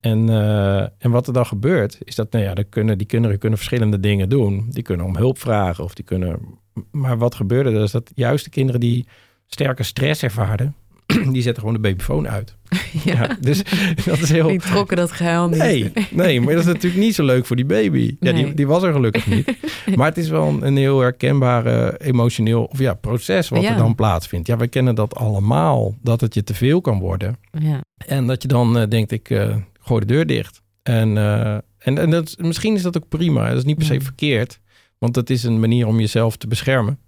En, 0.00 0.28
eh, 0.28 0.80
en 0.80 1.10
wat 1.10 1.26
er 1.26 1.32
dan 1.32 1.46
gebeurt, 1.46 1.98
is 2.04 2.14
dat 2.14 2.32
nou 2.32 2.44
ja, 2.44 2.54
kunnen, 2.68 2.98
die 2.98 3.06
kinderen 3.06 3.38
kunnen 3.38 3.58
verschillende 3.58 4.00
dingen 4.00 4.28
doen. 4.28 4.66
Die 4.70 4.82
kunnen 4.82 5.06
om 5.06 5.16
hulp 5.16 5.38
vragen 5.38 5.84
of 5.84 5.94
die 5.94 6.04
kunnen. 6.04 6.58
Maar 6.90 7.18
wat 7.18 7.34
gebeurde 7.34 7.70
er 7.70 7.82
is 7.82 7.90
dat 7.90 8.10
juist 8.14 8.44
de 8.44 8.50
kinderen 8.50 8.80
die 8.80 9.06
sterke 9.46 9.82
stress 9.82 10.22
ervaarden, 10.22 10.74
die 11.32 11.42
zetten 11.42 11.62
gewoon 11.62 11.74
de 11.82 11.88
babyfoon 11.88 12.28
uit. 12.28 12.56
Ja. 13.04 13.36
dus 13.40 13.62
dat 14.06 14.18
is 14.18 14.30
heel. 14.30 14.48
Die 14.48 14.58
trokken 14.60 14.96
dat 14.96 15.12
gehuil 15.12 15.48
niet. 15.48 15.58
Nee, 15.58 15.92
nee, 16.10 16.40
maar 16.40 16.52
dat 16.54 16.62
is 16.62 16.66
natuurlijk 16.72 17.02
niet 17.02 17.14
zo 17.14 17.24
leuk 17.24 17.46
voor 17.46 17.56
die 17.56 17.64
baby. 17.64 18.16
Ja, 18.20 18.32
Nee. 18.32 18.44
die, 18.44 18.54
die 18.54 18.66
was 18.66 18.82
er 18.82 18.92
gelukkig 18.92 19.26
niet. 19.26 19.56
Maar 19.96 20.08
het 20.08 20.18
is 20.18 20.28
wel 20.28 20.48
een, 20.48 20.66
een 20.66 20.76
heel 20.76 21.00
herkenbare 21.00 21.98
emotioneel 22.00 22.64
of 22.64 22.78
ja, 22.78 22.94
proces 22.94 23.48
wat 23.48 23.62
Ja. 23.62 23.70
er 23.70 23.76
dan 23.76 23.94
plaatsvindt. 23.94 24.46
Ja, 24.46 24.56
we 24.56 24.68
kennen 24.68 24.94
dat 24.94 25.14
allemaal, 25.14 25.94
dat 26.02 26.20
het 26.20 26.34
je 26.34 26.44
te 26.44 26.54
veel 26.54 26.80
kan 26.80 26.98
worden. 26.98 27.36
Ja. 27.58 27.80
En 28.06 28.26
dat 28.26 28.42
je 28.42 28.48
dan 28.48 28.78
eh, 28.78 28.88
denkt, 28.88 29.10
ik 29.12 29.30
eh, 29.30 29.56
gooi 29.80 30.00
de 30.00 30.06
deur 30.06 30.26
dicht. 30.26 30.62
En, 30.82 31.16
eh, 31.18 31.52
en, 31.78 31.98
en 31.98 32.10
dat, 32.10 32.26
is- 32.26 32.36
misschien 32.36 32.74
is 32.74 32.82
dat 32.82 32.96
ook 32.96 33.08
prima. 33.08 33.48
Dat 33.48 33.56
is 33.58 33.64
niet 33.64 33.76
per 33.76 33.86
se 33.86 34.00
verkeerd. 34.00 34.60
Want 34.98 35.14
dat 35.14 35.30
is 35.30 35.42
een 35.42 35.60
manier 35.60 35.86
om 35.86 36.00
jezelf 36.00 36.36
te 36.36 36.46
beschermen. 36.46 36.98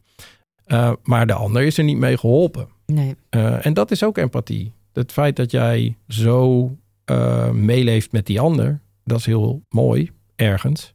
Maar 1.03 1.27
de 1.27 1.33
ander 1.33 1.63
is 1.63 1.79
er 1.79 1.85
niet 1.85 1.97
mee 1.97 2.19
geholpen. 2.19 2.69
Nee. 2.95 3.17
Eh, 3.29 3.67
en 3.67 3.75
dat 3.75 3.91
is 3.91 4.05
ook 4.05 4.19
empathie. 4.19 4.73
Het 4.93 5.13
feit 5.13 5.37
dat 5.37 5.51
jij 5.51 5.97
zo 6.09 6.71
eh, 7.05 7.51
meeleeft 7.51 8.13
met 8.13 8.27
die 8.27 8.41
ander, 8.41 8.81
dat 9.05 9.19
is 9.19 9.27
heel 9.27 9.63
mooi 9.69 10.11
ergens. 10.37 10.95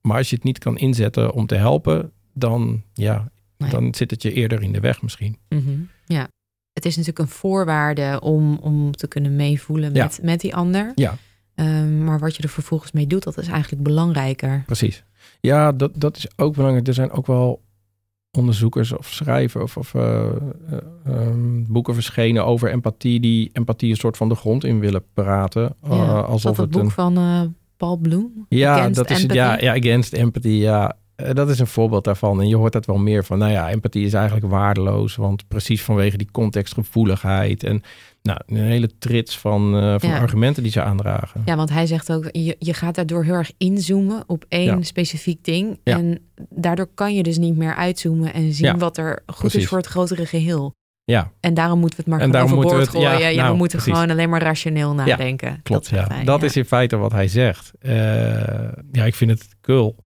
Maar 0.00 0.16
als 0.16 0.30
je 0.30 0.34
het 0.36 0.44
niet 0.44 0.58
kan 0.58 0.78
inzetten 0.78 1.32
om 1.32 1.46
te 1.46 1.54
helpen, 1.54 2.12
dan, 2.34 2.82
ja, 2.92 3.30
Nee. 3.56 3.70
dan 3.70 3.94
zit 3.94 4.10
het 4.10 4.22
je 4.22 4.32
eerder 4.32 4.62
in 4.62 4.72
de 4.72 4.80
weg 4.80 5.02
misschien. 5.02 5.36
Mhm. 5.48 5.70
Ja. 6.06 6.28
het 6.72 6.84
is 6.84 6.96
natuurlijk 6.96 7.18
een 7.18 7.34
voorwaarde 7.34 8.20
om, 8.22 8.56
om 8.56 8.92
te 8.92 9.08
kunnen 9.08 9.36
meevoelen 9.36 9.94
Ja. 9.94 10.04
met, 10.04 10.18
met 10.22 10.40
die 10.40 10.54
ander. 10.54 10.92
Ja. 10.94 11.16
Ehm, 11.54 12.04
maar 12.04 12.18
wat 12.18 12.36
je 12.36 12.42
er 12.42 12.48
vervolgens 12.48 12.92
mee 12.92 13.06
doet, 13.06 13.22
dat 13.22 13.38
is 13.38 13.48
eigenlijk 13.48 13.82
belangrijker. 13.82 14.62
Precies. 14.66 15.04
Ja, 15.40 15.72
dat, 15.72 15.90
dat 15.94 16.16
is 16.16 16.26
ook 16.36 16.54
belangrijk. 16.54 16.86
Er 16.88 16.94
zijn 16.94 17.10
ook 17.10 17.26
wel 17.26 17.60
onderzoekers 18.38 18.92
of 18.92 19.06
schrijvers 19.06 19.64
of, 19.64 19.76
of 19.76 19.94
eh, 19.94 20.26
eh, 20.26 20.32
ehm, 21.04 21.62
boeken 21.68 21.94
verschenen 21.94 22.46
over 22.46 22.70
empathie, 22.70 23.20
die 23.20 23.50
empathie 23.52 23.90
een 23.90 23.96
soort 23.96 24.16
van 24.16 24.28
de 24.28 24.34
grond 24.34 24.64
in 24.64 24.80
willen 24.80 25.04
praten. 25.14 25.76
Ja. 25.82 25.90
Uh, 25.90 26.18
Is 26.18 26.24
alsof 26.24 26.42
dat 26.42 26.56
het 26.56 26.58
het 26.58 26.70
boek 26.70 26.82
een. 26.82 26.90
van 26.90 27.16
eh, 27.16 27.40
Paul 27.76 27.96
Bloem? 27.96 28.46
Ja, 28.48 28.74
Against 28.74 28.94
dat 28.96 29.10
is 29.10 29.22
het. 29.22 29.32
Ja, 29.32 29.60
ja, 29.60 29.76
against 29.76 30.12
empathy. 30.12 30.48
Ja, 30.48 30.96
Eh, 31.20 31.34
dat 31.34 31.48
is 31.48 31.58
een 31.58 31.66
voorbeeld 31.66 32.04
daarvan. 32.04 32.40
En 32.40 32.48
je 32.48 32.56
hoort 32.56 32.72
dat 32.72 32.86
wel 32.86 32.98
meer 32.98 33.24
van. 33.24 33.38
Nou 33.38 33.52
ja, 33.52 33.70
empathie 33.70 34.04
is 34.04 34.12
eigenlijk 34.12 34.46
waardeloos, 34.46 35.16
want 35.16 35.48
precies 35.48 35.82
vanwege 35.82 36.16
die 36.16 36.30
contextgevoeligheid 36.30 37.64
en 37.64 37.82
nou, 38.22 38.40
een 38.46 38.56
hele 38.56 38.90
trits 38.98 39.38
van, 39.38 39.76
eh, 39.76 39.94
van 39.98 40.08
Ja. 40.08 40.18
argumenten 40.20 40.62
die 40.62 40.72
ze 40.72 40.82
aandragen. 40.82 41.42
Ja, 41.44 41.56
want 41.56 41.70
hij 41.70 41.86
zegt 41.86 42.12
ook, 42.12 42.28
je, 42.32 42.56
je 42.58 42.74
gaat 42.74 42.94
daardoor 42.94 43.24
heel 43.24 43.34
erg 43.34 43.52
inzoomen 43.58 44.22
op 44.26 44.44
één 44.48 44.64
Ja. 44.64 44.82
specifiek 44.82 45.44
ding. 45.44 45.80
Ja. 45.84 45.96
En 45.98 46.18
daardoor 46.48 46.86
kan 46.94 47.14
je 47.14 47.22
dus 47.22 47.38
niet 47.38 47.56
meer 47.56 47.74
uitzoomen 47.74 48.32
en 48.34 48.52
zien 48.52 48.78
wat 48.78 48.96
er 48.96 49.22
goed 49.26 49.38
precies. 49.38 49.62
is 49.62 49.68
voor 49.68 49.78
het 49.78 49.86
grotere 49.86 50.26
geheel. 50.26 50.72
Ja, 51.04 51.32
En 51.40 51.54
daarom 51.54 51.78
moeten 51.78 51.96
we 51.96 52.02
het 52.02 52.10
maar 52.12 52.20
En 52.20 52.32
gewoon 52.32 52.46
daarom 52.48 52.58
overboord 52.58 52.82
moeten 52.84 53.00
we 53.00 53.06
het- 53.08 53.10
gooien. 53.18 53.26
ja, 53.26 53.34
Ja, 53.34 53.36
we 53.36 53.42
nou, 53.46 53.56
moeten 53.56 53.78
precies. 53.78 53.94
gewoon 53.98 54.10
alleen 54.16 54.30
maar 54.30 54.42
rationeel 54.42 54.94
nadenken. 54.94 55.60
Klopt, 55.62 55.90
hij, 55.90 56.24
dat 56.24 56.40
ja. 56.40 56.46
is 56.46 56.56
in 56.56 56.64
feite 56.64 56.96
wat 56.96 57.12
hij 57.12 57.28
zegt. 57.28 57.72
Eh, 57.78 57.92
ja, 58.92 59.04
ik 59.04 59.14
vind 59.14 59.30
het 59.30 59.48
cool. 59.60 59.96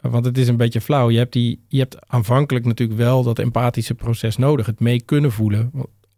Want 0.00 0.24
het 0.24 0.38
is 0.38 0.48
een 0.48 0.56
beetje 0.56 0.80
flauw. 0.80 1.10
Je 1.10 1.18
hebt, 1.18 1.32
die, 1.32 1.64
je 1.68 1.78
hebt 1.78 1.96
aanvankelijk 2.06 2.64
natuurlijk 2.64 2.98
wel 2.98 3.22
dat 3.22 3.38
empathische 3.38 3.94
proces 3.94 4.36
nodig. 4.36 4.66
Het 4.66 4.80
mee 4.80 5.02
kunnen 5.02 5.32
voelen. 5.32 5.70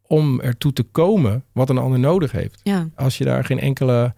Om 0.09 0.40
ertoe 0.40 0.73
te 0.73 0.83
komen 0.83 1.45
wat 1.53 1.71
een 1.71 1.79
ander 1.79 1.99
nodig 1.99 2.33
heeft. 2.33 2.61
Ja, 2.62 2.88
Als 2.95 3.19
je 3.19 3.25
daar 3.25 3.45
geen 3.45 3.61
enkele, 3.61 4.14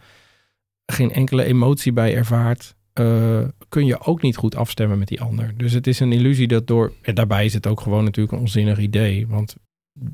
geen 0.86 1.12
enkele 1.12 1.44
emotie 1.44 1.92
bij 1.92 2.14
ervaart. 2.14 2.76
eh, 2.92 3.38
kun 3.68 3.86
je 3.86 4.00
ook 4.00 4.22
niet 4.22 4.36
goed 4.36 4.56
afstemmen 4.56 4.98
met 4.98 5.08
die 5.08 5.20
ander. 5.20 5.52
Dus 5.56 5.72
het 5.72 5.86
is 5.86 6.00
een 6.00 6.12
illusie 6.12 6.48
dat 6.48 6.66
door. 6.66 6.92
En 7.02 7.14
daarbij 7.14 7.44
is 7.44 7.54
het 7.54 7.66
ook 7.66 7.80
gewoon 7.80 8.04
natuurlijk 8.04 8.36
een 8.36 8.42
onzinnig 8.42 8.78
idee. 8.78 9.26
Want 9.28 9.56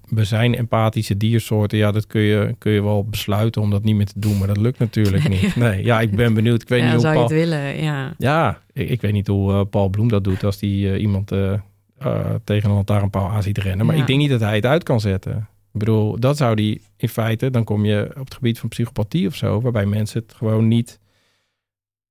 we 0.09 0.25
zijn 0.25 0.55
empathische 0.55 1.17
diersoorten. 1.17 1.79
Ja, 1.79 1.93
dat 1.93 2.07
kun 2.07 2.21
je, 2.21 2.55
kun 2.59 2.73
je 2.73 2.83
wel 2.83 3.05
besluiten 3.05 3.63
om 3.63 3.71
dat 3.71 3.85
niet 3.85 3.95
meer 3.97 4.07
te 4.07 4.19
doen. 4.21 4.39
Maar 4.39 4.47
dat 4.47 4.57
lukt 4.57 4.79
natuurlijk 4.79 5.29
niet. 5.29 5.57
Nee, 5.65 5.85
ja, 5.85 6.01
ik 6.01 6.11
ben 6.17 6.35
benieuwd. 6.35 6.63
Ik 6.63 6.69
weet 6.69 6.79
ja 6.81 6.85
niet 6.85 6.95
hoe 6.95 7.03
zou 7.03 7.15
je 7.15 7.19
Paul... 7.21 7.31
het 7.31 7.39
willen. 7.49 7.83
Ja. 7.83 8.15
Ja, 8.19 8.59
ik, 8.73 8.89
ik 8.89 9.01
weet 9.01 9.13
niet 9.13 9.27
hoe 9.27 9.53
eh, 9.53 9.61
Paul 9.71 9.89
Bloem 9.89 10.09
dat 10.09 10.25
doet 10.25 10.45
als 10.45 10.61
hij 10.61 10.97
iemand 10.99 11.33
eh, 11.33 11.53
eh, 11.99 12.35
tegen 12.45 12.69
een 12.69 12.75
lantaarnpaal 12.75 13.29
aan 13.29 13.43
ziet 13.43 13.59
rennen. 13.59 13.87
Maar 13.87 13.95
Ja. 13.95 14.01
ik 14.01 14.07
denk 14.07 14.19
niet 14.19 14.31
dat 14.31 14.41
hij 14.41 14.55
het 14.57 14.67
uit 14.67 14.83
kan 14.83 15.01
zetten. 15.01 15.49
Ik 15.75 15.81
bedoel, 15.81 16.21
dat 16.21 16.37
zou 16.37 16.55
die 16.57 16.83
in 16.97 17.09
feite, 17.09 17.51
dan 17.51 17.65
kom 17.65 17.85
je 17.85 18.11
op 18.19 18.25
het 18.25 18.35
gebied 18.35 18.59
van 18.59 18.69
psychopathie 18.69 19.27
of 19.27 19.35
zo, 19.35 19.61
waarbij 19.61 19.87
mensen 19.87 20.23
het 20.23 20.35
gewoon 20.35 20.69
niet 20.69 20.99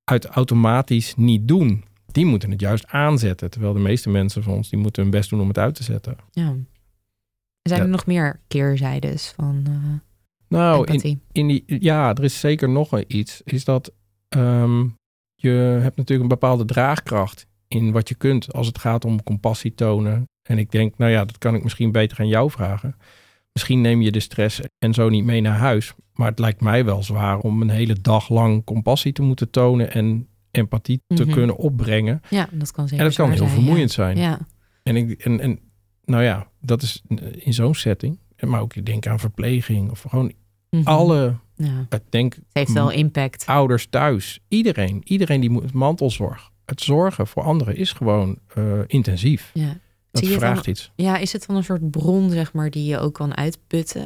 uit 0.04 0.26
automatisch 0.26 1.16
niet 1.16 1.48
doen. 1.48 1.84
Die 2.06 2.26
moeten 2.26 2.52
het 2.52 2.60
juist 2.60 2.88
aanzetten. 2.88 3.50
Terwijl 3.50 3.74
de 3.74 3.80
meeste 3.80 4.10
mensen 4.10 4.44
van 4.44 4.54
ons, 4.54 4.70
die 4.70 4.80
moeten 4.80 5.02
hun 5.02 5.12
best 5.12 5.30
doen 5.30 5.42
om 5.42 5.48
het 5.48 5.58
uit 5.58 5.76
te 5.76 5.84
zetten. 5.84 6.18
ja. 6.32 6.56
Zijn 7.62 7.80
Ja. 7.80 7.86
er 7.86 7.92
nog 7.92 8.06
meer 8.06 8.40
keerzijdes 8.48 9.34
van 9.36 9.64
eh 9.68 10.00
Nou, 10.48 11.00
in, 11.32 11.48
die, 11.48 11.64
ja, 11.66 12.14
er 12.16 12.24
is 12.24 12.40
zeker 12.40 12.70
nog 12.70 12.92
een 12.92 13.06
iets. 13.08 13.42
Is 13.44 13.64
dat 13.64 13.92
ehm, 14.30 14.88
je 15.36 15.50
hebt 15.82 15.96
natuurlijk 15.98 16.22
een 16.22 16.38
bepaalde 16.40 16.66
draagkracht 16.66 17.46
in 17.68 17.92
wat 17.92 18.10
je 18.10 18.16
kunt 18.16 18.54
als 18.54 18.68
het 18.68 18.78
gaat 18.78 19.06
om 19.06 19.24
compassie 19.24 19.74
tonen. 19.74 20.24
En 20.42 20.58
ik 20.58 20.72
denk, 20.72 20.98
nou 20.98 21.12
ja, 21.12 21.26
dat 21.26 21.38
kan 21.38 21.56
ik 21.56 21.64
misschien 21.64 21.92
beter 21.92 22.20
aan 22.20 22.28
jou 22.28 22.52
vragen. 22.52 22.96
Misschien 23.54 23.82
neem 23.82 24.02
je 24.02 24.12
de 24.12 24.20
stress 24.20 24.60
en 24.80 24.94
zo 24.94 25.10
niet 25.10 25.24
mee 25.24 25.42
naar 25.42 25.58
huis. 25.58 25.94
Maar 26.14 26.30
het 26.30 26.40
lijkt 26.40 26.62
mij 26.62 26.86
wel 26.86 27.04
zwaar 27.04 27.40
om 27.40 27.62
een 27.62 27.70
hele 27.70 28.02
dag 28.02 28.30
lang 28.30 28.64
compassie 28.64 29.12
te 29.14 29.22
moeten 29.22 29.50
tonen 29.50 29.92
en 29.92 30.28
empathie 30.52 31.02
te 31.08 31.24
Mhm. 31.24 31.32
kunnen 31.34 31.56
opbrengen. 31.58 32.22
Ja, 32.30 32.48
dat 32.52 32.72
kan 32.72 32.88
zeker 32.88 33.04
En 33.04 33.10
dat 33.10 33.18
kan 33.18 33.30
heel 33.30 33.38
zijn, 33.38 33.50
vermoeiend 33.50 33.92
zijn. 33.92 34.18
Ja. 34.18 34.40
En, 34.84 34.96
ik, 34.96 35.22
en, 35.24 35.40
en 35.40 35.60
nou 36.06 36.24
ja, 36.24 36.48
dat 36.62 36.82
is 36.82 37.04
in 37.34 37.54
zo'n 37.54 37.76
setting. 37.76 38.20
Maar 38.40 38.62
ook 38.62 38.76
ik 38.76 38.86
denk 38.86 39.08
aan 39.08 39.20
verpleging 39.20 39.90
of 39.92 40.02
gewoon 40.10 40.32
Mhm. 40.70 40.88
alle, 40.88 41.36
Ja. 41.56 41.86
ik 41.90 42.02
denk 42.10 42.34
Het 42.34 42.44
heeft 42.54 42.74
wel 42.74 42.92
impact. 42.92 43.46
ouders 43.46 43.88
thuis, 43.90 44.40
iedereen, 44.48 45.02
iedereen 45.04 45.42
die 45.42 45.50
moet 45.50 45.74
mantelzorg. 45.74 46.52
Het 46.66 46.82
zorgen 46.82 47.28
voor 47.28 47.44
anderen 47.44 47.76
is 47.76 47.92
gewoon 47.94 48.38
eh, 48.54 48.80
intensief. 48.88 49.52
Ja. 49.54 49.78
Dat 50.14 50.24
Zie 50.26 50.38
vraagt 50.38 50.64
dan- 50.64 50.74
iets. 50.74 50.92
ja, 50.96 51.18
is 51.18 51.34
het 51.34 51.46
dan 51.48 51.56
een 51.56 51.64
soort 51.64 51.92
bron, 51.92 52.30
zeg 52.30 52.54
maar, 52.54 52.70
die 52.70 52.86
je 52.86 53.00
ook 53.00 53.14
kan 53.14 53.36
uitputten? 53.38 54.06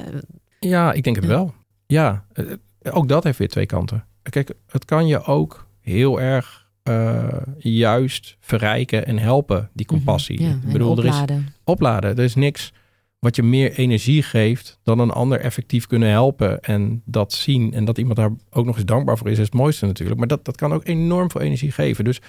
Ja, 0.60 0.94
ik 0.94 1.04
denk 1.04 1.16
het 1.16 1.26
wel. 1.26 1.54
Ja, 1.88 2.26
eh, 2.34 2.46
ook 2.92 3.08
dat 3.08 3.24
heeft 3.24 3.38
weer 3.38 3.48
twee 3.48 3.66
kanten. 3.66 4.06
Kijk, 4.30 4.54
het 4.68 4.86
kan 4.86 5.08
je 5.08 5.24
ook 5.24 5.68
heel 5.82 6.22
erg 6.22 6.66
eh, 6.84 7.28
juist 7.58 8.38
verrijken 8.40 9.06
en 9.06 9.18
helpen, 9.18 9.70
die 9.74 9.86
compassie. 9.86 10.40
Mhm. 10.42 10.50
Ja, 10.50 10.56
ik 10.66 10.72
bedoel, 10.72 10.98
er 10.98 11.06
is 11.06 11.10
opladen. 11.12 11.54
opladen. 11.64 12.18
Er 12.18 12.24
is 12.24 12.36
niks 12.36 12.74
wat 13.20 13.36
je 13.36 13.44
meer 13.44 13.74
energie 13.74 14.24
geeft 14.24 14.80
dan 14.84 15.00
een 15.00 15.12
ander 15.12 15.40
effectief 15.40 15.88
kunnen 15.88 16.10
helpen 16.10 16.62
en 16.62 17.02
dat 17.06 17.34
zien. 17.34 17.74
En 17.74 17.86
dat 17.86 17.98
iemand 17.98 18.16
daar 18.16 18.32
ook 18.50 18.66
nog 18.66 18.76
eens 18.76 18.86
dankbaar 18.86 19.18
voor 19.18 19.28
is, 19.28 19.38
is 19.38 19.46
het 19.46 19.54
mooiste 19.54 19.86
natuurlijk. 19.86 20.18
Maar 20.20 20.28
dat, 20.28 20.46
dat 20.46 20.56
kan 20.56 20.74
ook 20.74 20.86
enorm 20.88 21.32
veel 21.32 21.42
energie 21.42 21.72
geven. 21.72 22.04
Dus 22.04 22.20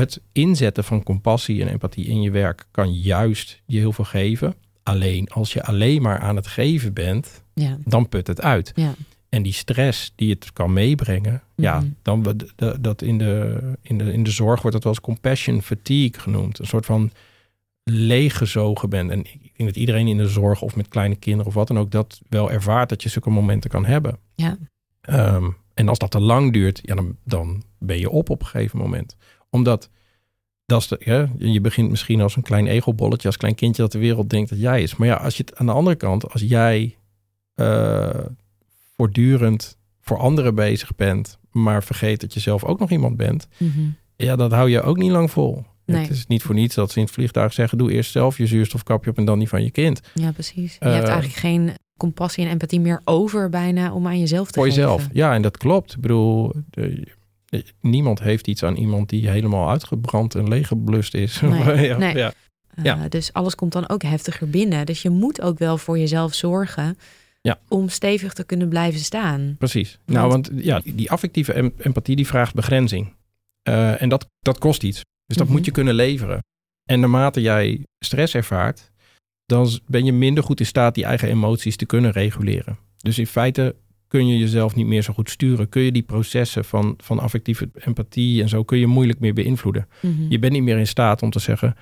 het 0.00 0.20
inzetten 0.32 0.84
van 0.84 1.02
compassie 1.02 1.62
en 1.62 1.68
empathie 1.68 2.06
in 2.06 2.22
je 2.22 2.30
werk 2.30 2.66
kan 2.70 2.92
juist 2.94 3.62
je 3.66 3.78
heel 3.78 3.92
veel 3.92 4.04
geven. 4.04 4.54
Alleen 4.82 5.28
als 5.28 5.52
je 5.52 5.62
alleen 5.64 6.02
maar 6.02 6.18
aan 6.18 6.36
het 6.36 6.46
geven 6.46 6.92
bent, 6.92 7.42
Ja. 7.54 7.78
dan 7.84 8.08
put 8.08 8.26
het 8.26 8.40
uit. 8.42 8.72
Ja. 8.74 8.94
En 9.28 9.42
die 9.42 9.52
stress 9.52 10.12
die 10.14 10.30
het 10.30 10.52
kan 10.52 10.72
meebrengen, 10.72 11.42
ja, 11.54 11.80
Mhm. 11.80 11.88
dan 12.02 12.36
dat 12.80 13.02
in 13.02 13.18
de, 13.18 13.60
in, 13.82 13.98
de, 13.98 14.12
in 14.12 14.22
de 14.22 14.30
zorg 14.30 14.60
wordt 14.62 14.72
dat 14.76 14.84
wel 14.84 14.92
eens 14.92 15.02
compassion 15.02 15.62
fatigue 15.62 16.20
genoemd. 16.20 16.58
Een 16.58 16.66
soort 16.66 16.86
van 16.86 17.10
leeggezogen 17.84 18.88
bent. 18.90 19.10
En 19.10 19.18
ik 19.20 19.52
denk 19.56 19.68
dat 19.68 19.76
iedereen 19.76 20.06
in 20.08 20.16
de 20.16 20.28
zorg 20.28 20.62
of 20.62 20.76
met 20.76 20.88
kleine 20.88 21.16
kinderen 21.16 21.46
of 21.46 21.54
wat 21.54 21.68
dan 21.68 21.78
ook 21.78 21.90
dat 21.90 22.20
wel 22.28 22.50
ervaart 22.50 22.88
dat 22.88 23.02
je 23.02 23.08
zulke 23.08 23.30
momenten 23.30 23.70
kan 23.70 23.84
hebben. 23.84 24.18
Ja. 24.34 24.56
Ehm, 25.00 25.50
en 25.74 25.88
als 25.88 25.98
dat 25.98 26.10
te 26.10 26.20
lang 26.20 26.52
duurt, 26.52 26.80
ja, 26.82 26.94
dan, 26.94 27.16
dan 27.24 27.62
ben 27.78 27.98
je 27.98 28.10
op 28.10 28.30
op 28.30 28.40
een 28.40 28.46
gegeven 28.46 28.78
moment. 28.78 29.16
Omdat 29.50 29.90
dat 30.66 30.80
is 30.80 30.88
de, 30.88 31.00
ja, 31.04 31.28
je 31.38 31.60
begint 31.60 31.90
misschien 31.90 32.20
als 32.20 32.36
een 32.36 32.42
klein 32.42 32.66
egelbolletje, 32.66 33.26
als 33.28 33.36
klein 33.36 33.54
kindje 33.54 33.82
dat 33.82 33.92
de 33.92 33.98
wereld 33.98 34.30
denkt 34.30 34.50
dat 34.50 34.60
jij 34.60 34.82
is. 34.82 34.96
Maar 34.96 35.08
ja, 35.08 35.14
als 35.14 35.36
je 35.36 35.42
het 35.46 35.56
aan 35.56 35.66
de 35.66 35.72
andere 35.72 35.96
kant, 35.96 36.32
als 36.32 36.42
jij 36.42 36.96
eh, 37.54 38.10
voortdurend 38.96 39.78
voor 40.00 40.18
anderen 40.18 40.54
bezig 40.54 40.94
bent, 40.94 41.38
maar 41.50 41.82
vergeet 41.84 42.20
dat 42.20 42.34
je 42.34 42.40
zelf 42.40 42.64
ook 42.64 42.78
nog 42.78 42.90
iemand 42.90 43.16
bent, 43.16 43.48
Mhm. 43.58 43.80
ja, 44.16 44.36
dat 44.36 44.52
hou 44.52 44.70
je 44.70 44.82
ook 44.82 44.96
niet 44.96 45.10
lang 45.10 45.30
vol. 45.30 45.64
Nee. 45.86 46.00
Het 46.02 46.10
is 46.10 46.26
niet 46.26 46.42
voor 46.42 46.54
niets 46.54 46.74
dat 46.74 46.90
ze 46.90 46.98
in 46.98 47.04
het 47.04 47.12
vliegtuig 47.14 47.52
zeggen: 47.52 47.78
doe 47.78 47.92
eerst 47.92 48.10
zelf 48.10 48.38
je 48.38 48.46
zuurstofkapje 48.46 49.10
op 49.10 49.18
en 49.18 49.24
dan 49.24 49.38
die 49.38 49.48
van 49.48 49.62
je 49.62 49.70
kind. 49.70 50.00
Ja, 50.14 50.32
precies. 50.32 50.72
Je 50.72 50.78
Eh, 50.84 50.92
hebt 50.92 51.08
eigenlijk 51.08 51.38
geen 51.38 51.70
compassie 51.96 52.44
en 52.44 52.50
empathie 52.50 52.80
meer 52.80 53.00
over 53.04 53.48
bijna 53.48 53.92
om 53.92 54.06
aan 54.06 54.18
jezelf 54.18 54.46
te 54.50 54.54
Voor 54.54 54.64
geven. 54.68 54.80
jezelf. 54.82 55.08
Ja, 55.12 55.34
en 55.34 55.42
dat 55.42 55.56
klopt. 55.56 55.94
Ik 55.94 56.00
bedoel, 56.00 56.52
niemand 57.80 58.20
heeft 58.20 58.46
iets 58.46 58.62
aan 58.62 58.76
iemand 58.76 59.08
die 59.08 59.28
helemaal 59.28 59.70
uitgebrand 59.70 60.34
en 60.34 60.48
leeggeblust 60.48 61.14
is. 61.14 61.40
Nee, 61.40 61.86
ja, 61.86 61.96
nee. 61.96 62.16
ja. 62.16 62.32
Uh, 62.78 62.84
Ja. 62.84 63.08
Dus 63.08 63.32
alles 63.32 63.54
komt 63.54 63.72
dan 63.72 63.88
ook 63.88 64.02
heftiger 64.02 64.50
binnen. 64.50 64.86
Dus 64.86 65.02
je 65.02 65.10
moet 65.10 65.40
ook 65.40 65.58
wel 65.58 65.78
voor 65.78 65.98
jezelf 65.98 66.34
zorgen 66.34 66.98
Ja. 67.40 67.58
om 67.68 67.88
stevig 67.88 68.32
te 68.32 68.44
kunnen 68.44 68.68
blijven 68.68 69.00
staan. 69.00 69.54
Precies. 69.58 69.98
Nou, 70.06 70.28
want 70.28 70.50
ja, 70.54 70.80
die- 70.84 71.10
affectieve 71.10 71.52
em- 71.52 71.72
empathie 71.78 72.16
die 72.16 72.26
vraagt 72.26 72.54
begrenzing. 72.54 73.12
Eh, 73.62 74.02
en 74.02 74.08
dat, 74.08 74.26
dat 74.40 74.58
kost 74.58 74.82
iets. 74.82 75.00
Dus 75.26 75.36
dat 75.36 75.46
Mhm. 75.46 75.56
moet 75.56 75.64
je 75.64 75.70
kunnen 75.70 75.94
leveren. 75.94 76.38
En 76.90 77.00
naarmate 77.00 77.40
jij 77.40 77.84
stress 78.04 78.34
ervaart, 78.34 78.90
dan 79.46 79.70
ben 79.86 80.04
je 80.04 80.12
minder 80.12 80.44
goed 80.44 80.60
in 80.60 80.66
staat 80.66 80.94
die 80.94 81.04
eigen 81.04 81.28
emoties 81.28 81.76
te 81.76 81.86
kunnen 81.86 82.10
reguleren. 82.10 82.78
Dus 82.96 83.18
in 83.18 83.26
feite 83.26 83.74
kun 84.10 84.26
je 84.26 84.38
jezelf 84.38 84.74
niet 84.74 84.86
meer 84.86 85.02
zo 85.02 85.12
goed 85.12 85.30
sturen. 85.30 85.68
Kun 85.68 85.82
je 85.82 85.92
die 85.92 86.02
processen 86.02 86.64
van, 86.64 86.94
van 86.98 87.18
affectieve 87.18 87.70
empathie 87.74 88.42
en 88.42 88.48
zo, 88.48 88.62
kun 88.64 88.78
je 88.78 88.86
moeilijk 88.86 89.20
meer 89.20 89.34
beïnvloeden. 89.34 89.88
Mhm. 90.02 90.12
Je 90.28 90.38
bent 90.38 90.52
niet 90.52 90.62
meer 90.62 90.78
in 90.78 90.86
staat 90.86 91.22
om 91.22 91.30
te 91.30 91.38
zeggen, 91.38 91.74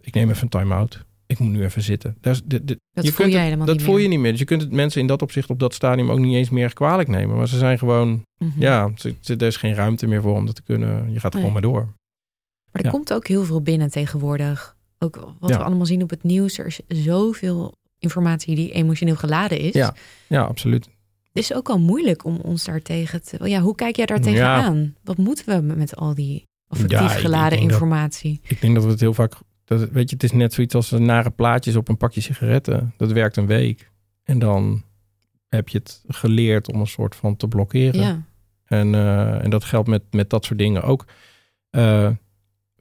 ik 0.00 0.14
neem 0.14 0.30
even 0.30 0.42
een 0.42 0.48
time-out. 0.48 1.04
Ik 1.26 1.38
moet 1.38 1.50
nu 1.52 1.62
even 1.64 1.82
zitten. 1.82 2.16
Dat, 2.20 2.34
is, 2.34 2.42
de, 2.44 2.64
de, 2.64 2.78
dat 2.92 3.04
je 3.04 3.12
voel 3.12 3.20
kunt 3.26 3.32
je 3.36 3.38
het- 3.48 3.58
dat 3.58 3.68
niet 3.76 3.82
voel 3.82 3.94
meer. 3.94 4.02
je 4.02 4.08
niet 4.08 4.18
meer. 4.18 4.30
Dus 4.30 4.40
je 4.40 4.46
kunt 4.46 4.60
het 4.62 4.72
mensen 4.72 5.00
in 5.00 5.06
dat 5.06 5.22
opzicht 5.22 5.50
op 5.50 5.58
dat 5.58 5.74
stadium 5.74 6.10
ook 6.10 6.18
niet 6.18 6.34
eens 6.34 6.50
meer 6.50 6.72
kwalijk 6.72 7.08
nemen. 7.08 7.36
Maar 7.36 7.48
ze 7.48 7.58
zijn 7.58 7.78
gewoon, 7.78 8.22
Mhm. 8.38 8.60
ja, 8.60 8.90
ze- 8.94 9.14
er 9.26 9.42
is 9.42 9.56
geen 9.56 9.74
ruimte 9.74 10.06
meer 10.06 10.22
voor 10.22 10.36
om 10.36 10.46
dat 10.46 10.54
te 10.54 10.62
kunnen. 10.62 11.12
Je 11.12 11.20
gaat 11.20 11.32
Nee. 11.32 11.42
gewoon 11.42 11.52
maar 11.52 11.62
door. 11.62 11.80
Maar 11.84 12.82
er 12.82 12.84
Ja. 12.84 12.90
komt 12.90 13.12
ook 13.12 13.26
heel 13.26 13.44
veel 13.44 13.62
binnen 13.62 13.90
tegenwoordig. 13.90 14.76
Ook 14.98 15.34
wat 15.40 15.50
Ja. 15.50 15.56
we 15.58 15.64
allemaal 15.64 15.86
zien 15.86 16.02
op 16.02 16.10
het 16.10 16.22
nieuws. 16.22 16.58
Er 16.58 16.66
is 16.66 16.80
zoveel 16.88 17.74
informatie 17.98 18.54
die 18.56 18.72
emotioneel 18.72 19.16
geladen 19.16 19.58
is. 19.58 19.72
Ja. 19.72 19.94
Ja, 20.26 20.42
absoluut. 20.42 20.88
Het 21.32 21.42
is 21.42 21.54
ook 21.54 21.68
al 21.68 21.78
moeilijk 21.78 22.24
om 22.24 22.36
ons 22.36 22.64
daartegen 22.64 23.22
te... 23.24 23.48
Ja, 23.48 23.60
hoe 23.60 23.74
kijk 23.74 23.96
jij 23.96 24.06
daar 24.06 24.16
Ja. 24.16 24.22
tegenaan? 24.22 24.94
Wat 25.04 25.16
moeten 25.16 25.46
we 25.68 25.74
met 25.74 25.96
al 25.96 26.14
die 26.14 26.46
affectief 26.66 26.98
Ja, 26.98 27.12
ik- 27.12 27.18
geladen 27.18 27.60
dat- 27.60 27.70
informatie? 27.70 28.40
Ik 28.42 28.60
denk 28.60 28.74
dat 28.74 28.84
we 28.84 28.90
het 28.90 29.00
heel 29.00 29.14
vaak, 29.14 29.34
dat, 29.64 29.88
weet 29.90 30.08
je, 30.08 30.14
het 30.14 30.24
is 30.24 30.32
net 30.32 30.52
zoiets 30.54 30.74
als 30.74 30.90
nare 30.90 31.30
plaatjes 31.30 31.76
op 31.76 31.88
een 31.88 31.96
pakje 31.96 32.20
sigaretten. 32.20 32.94
Dat 32.96 33.12
werkt 33.12 33.36
een 33.36 33.46
week. 33.46 33.90
En 34.22 34.38
dan 34.38 34.82
heb 35.48 35.68
je 35.68 35.78
het 35.78 36.02
geleerd 36.08 36.72
om 36.72 36.80
een 36.80 36.86
soort 36.86 37.16
van 37.16 37.36
te 37.36 37.48
blokkeren. 37.48 38.00
Ja. 38.00 38.22
En, 38.64 38.94
eh, 38.94 39.44
en 39.44 39.50
dat 39.50 39.64
geldt 39.64 39.88
met, 39.88 40.02
met 40.10 40.30
dat 40.30 40.44
soort 40.44 40.58
dingen 40.58 40.82
ook. 40.82 41.04
Eh, 41.70 42.10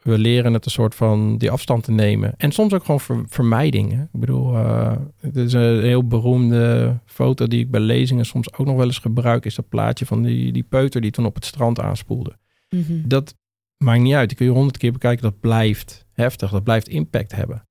we 0.02 0.18
leren 0.18 0.54
het 0.54 0.66
een 0.66 0.72
soort 0.72 0.95
van 0.95 1.38
die 1.38 1.52
afstand 1.52 1.84
te 1.84 1.91
nemen. 1.91 2.34
En 2.38 2.52
soms 2.52 2.74
ook 2.74 2.84
gewoon 2.86 2.99
ver, 2.99 3.24
vermijding. 3.28 3.91
hè. 3.91 4.02
Ik 4.02 4.20
bedoel, 4.20 4.56
eh 4.58 4.95
het 5.20 5.36
is 5.36 5.54
een 5.54 5.82
heel 5.82 6.08
beroemde 6.08 6.99
foto 7.06 7.47
die 7.47 7.60
ik 7.60 7.72
bij 7.72 7.80
lezingen 7.80 8.26
soms 8.26 8.54
ook 8.54 8.66
nog 8.66 8.76
wel 8.76 8.86
eens 8.86 8.99
gebruik. 8.99 9.45
Is 9.45 9.56
dat 9.56 9.70
plaatje 9.70 10.06
van 10.06 10.22
die, 10.24 10.52
die 10.52 10.64
peuter 10.64 11.02
die 11.02 11.12
toen 11.12 11.26
op 11.26 11.36
het 11.36 11.45
strand 11.45 11.80
aanspoelde. 11.80 12.38
Mhm. 12.70 13.08
Dat 13.08 13.36
maakt 13.78 14.02
niet 14.02 14.14
uit. 14.14 14.28
Die 14.28 14.38
kun 14.38 14.45
je 14.45 14.52
honderd 14.52 14.78
keer 14.78 14.91
bekijken. 14.91 15.24
Dat 15.24 15.39
blijft 15.39 16.06
heftig. 16.14 16.52
Dat 16.52 16.64
blijft 16.64 16.88
impact 16.88 17.32
hebben. 17.32 17.68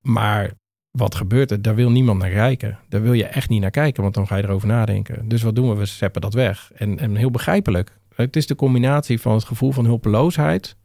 Maar 0.00 0.52
wat 0.90 1.14
gebeurt 1.14 1.50
er? 1.50 1.62
Daar 1.62 1.74
wil 1.74 1.90
niemand 1.90 2.18
naar 2.18 2.30
kijken. 2.30 2.78
Daar 2.88 3.02
wil 3.02 3.12
je 3.12 3.24
echt 3.24 3.48
niet 3.48 3.60
naar 3.60 3.70
kijken, 3.70 4.02
want 4.02 4.14
dan 4.14 4.26
ga 4.26 4.36
je 4.36 4.42
erover 4.42 4.68
nadenken. 4.68 5.28
Dus 5.28 5.42
wat 5.42 5.54
doen 5.54 5.68
we? 5.68 5.74
We 5.74 5.84
zeppen 5.84 6.20
dat 6.20 6.34
weg. 6.34 6.70
En, 6.74 6.98
en 6.98 7.16
heel 7.16 7.30
begrijpelijk. 7.30 7.98
Het 8.14 8.36
is 8.36 8.46
de 8.46 8.54
combinatie 8.54 9.20
van 9.20 9.34
het 9.34 9.44
gevoel 9.44 9.72
van 9.72 9.84
hulpeloosheid. 9.84 10.76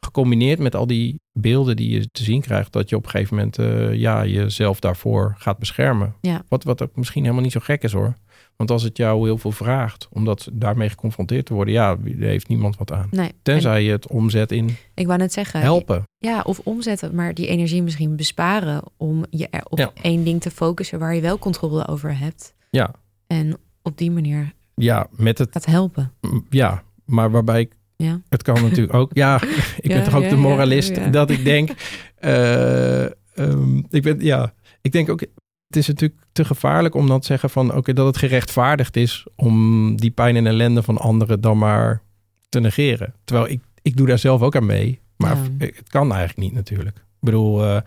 Gecombineerd 0.00 0.58
met 0.58 0.74
al 0.74 0.86
die 0.86 1.20
beelden 1.32 1.76
die 1.76 1.90
je 1.90 2.10
te 2.10 2.22
zien 2.22 2.40
krijgt. 2.40 2.72
Dat 2.72 2.88
je 2.88 2.96
op 2.96 3.04
een 3.04 3.10
gegeven 3.10 3.36
moment 3.36 3.58
eh, 3.58 3.94
ja, 3.94 4.26
jezelf 4.26 4.80
daarvoor 4.80 5.34
gaat 5.38 5.58
beschermen. 5.58 6.14
Ja. 6.20 6.42
Wat, 6.48 6.64
wat 6.64 6.82
ook 6.82 6.96
misschien 6.96 7.22
helemaal 7.22 7.42
niet 7.42 7.52
zo 7.52 7.60
gek 7.62 7.82
is 7.82 7.92
hoor. 7.92 8.14
Want 8.56 8.70
als 8.70 8.82
het 8.82 8.96
jou 8.96 9.24
heel 9.24 9.38
veel 9.38 9.52
vraagt 9.52 10.08
om 10.10 10.24
dat 10.24 10.48
daarmee 10.52 10.88
geconfronteerd 10.88 11.46
te 11.46 11.54
worden. 11.54 11.74
Ja, 11.74 11.96
daar 11.96 12.28
heeft 12.28 12.48
niemand 12.48 12.76
wat 12.76 12.92
aan. 12.92 13.08
Nee. 13.10 13.26
En 13.28 13.34
Tenzij 13.42 13.82
je 13.84 13.90
het 13.90 14.06
omzet 14.08 14.52
in 14.52 14.76
ik 14.94 15.06
wou 15.06 15.18
net 15.18 15.32
zeggen, 15.32 15.60
helpen. 15.60 16.02
ja, 16.18 16.40
of 16.42 16.58
omzetten, 16.64 17.14
maar 17.14 17.34
die 17.34 17.46
energie 17.46 17.82
misschien 17.82 18.16
besparen 18.16 18.82
om 18.96 19.24
je 19.30 19.48
er 19.48 19.64
op 19.68 19.78
Ja. 19.78 19.90
één 20.02 20.24
ding 20.24 20.40
te 20.40 20.50
focussen 20.50 20.98
waar 20.98 21.14
je 21.14 21.20
wel 21.20 21.38
controle 21.38 21.86
over 21.86 22.18
hebt. 22.18 22.54
Ja, 22.70 22.94
En 23.26 23.56
op 23.82 23.98
die 23.98 24.10
manier 24.10 24.52
ja, 24.74 25.06
met 25.10 25.38
het 25.38 25.48
gaat 25.52 25.66
helpen. 25.66 26.12
Ja, 26.50 26.82
maar 27.04 27.30
waarbij 27.30 27.60
ik, 27.60 27.72
Ja. 28.02 28.20
het 28.28 28.42
kan 28.42 28.62
natuurlijk 28.62 28.94
ook. 28.94 29.10
Ja, 29.14 29.42
ik 29.80 29.90
Ja, 29.90 29.94
ben 29.94 30.04
toch 30.04 30.14
ook 30.14 30.22
ja, 30.22 30.28
de 30.28 30.36
moralist 30.36 31.12
dat 31.12 31.30
ik 31.30 31.44
denk. 31.44 31.70
eh, 32.16 33.04
ehm, 33.04 33.76
ik 33.90 34.02
ben, 34.02 34.20
ja, 34.20 34.52
ik 34.80 34.92
denk 34.92 35.08
ook. 35.08 35.20
Het 35.66 35.76
is 35.76 35.86
natuurlijk 35.86 36.20
te 36.32 36.44
gevaarlijk 36.44 36.94
om 36.94 37.06
dan 37.08 37.20
te 37.20 37.26
zeggen 37.26 37.50
van 37.50 37.74
oké, 37.74 37.92
dat 37.92 38.06
het 38.06 38.16
gerechtvaardigd 38.16 38.96
is 38.96 39.26
om 39.36 39.96
die 39.96 40.10
pijn 40.10 40.36
en 40.36 40.46
ellende 40.46 40.82
van 40.82 40.98
anderen 40.98 41.40
dan 41.40 41.58
maar 41.58 42.02
te 42.48 42.60
negeren. 42.60 43.14
Terwijl 43.24 43.48
ik, 43.48 43.60
ik 43.82 43.96
doe 43.96 44.06
daar 44.06 44.18
zelf 44.18 44.42
ook 44.42 44.56
aan 44.56 44.66
mee. 44.66 45.00
Maar 45.16 45.36
Ja. 45.36 45.42
het 45.66 45.88
kan 45.88 46.08
eigenlijk 46.12 46.38
niet 46.38 46.52
natuurlijk. 46.52 46.96
Ik 46.96 47.02
bedoel, 47.20 47.64
eh, 47.64 47.80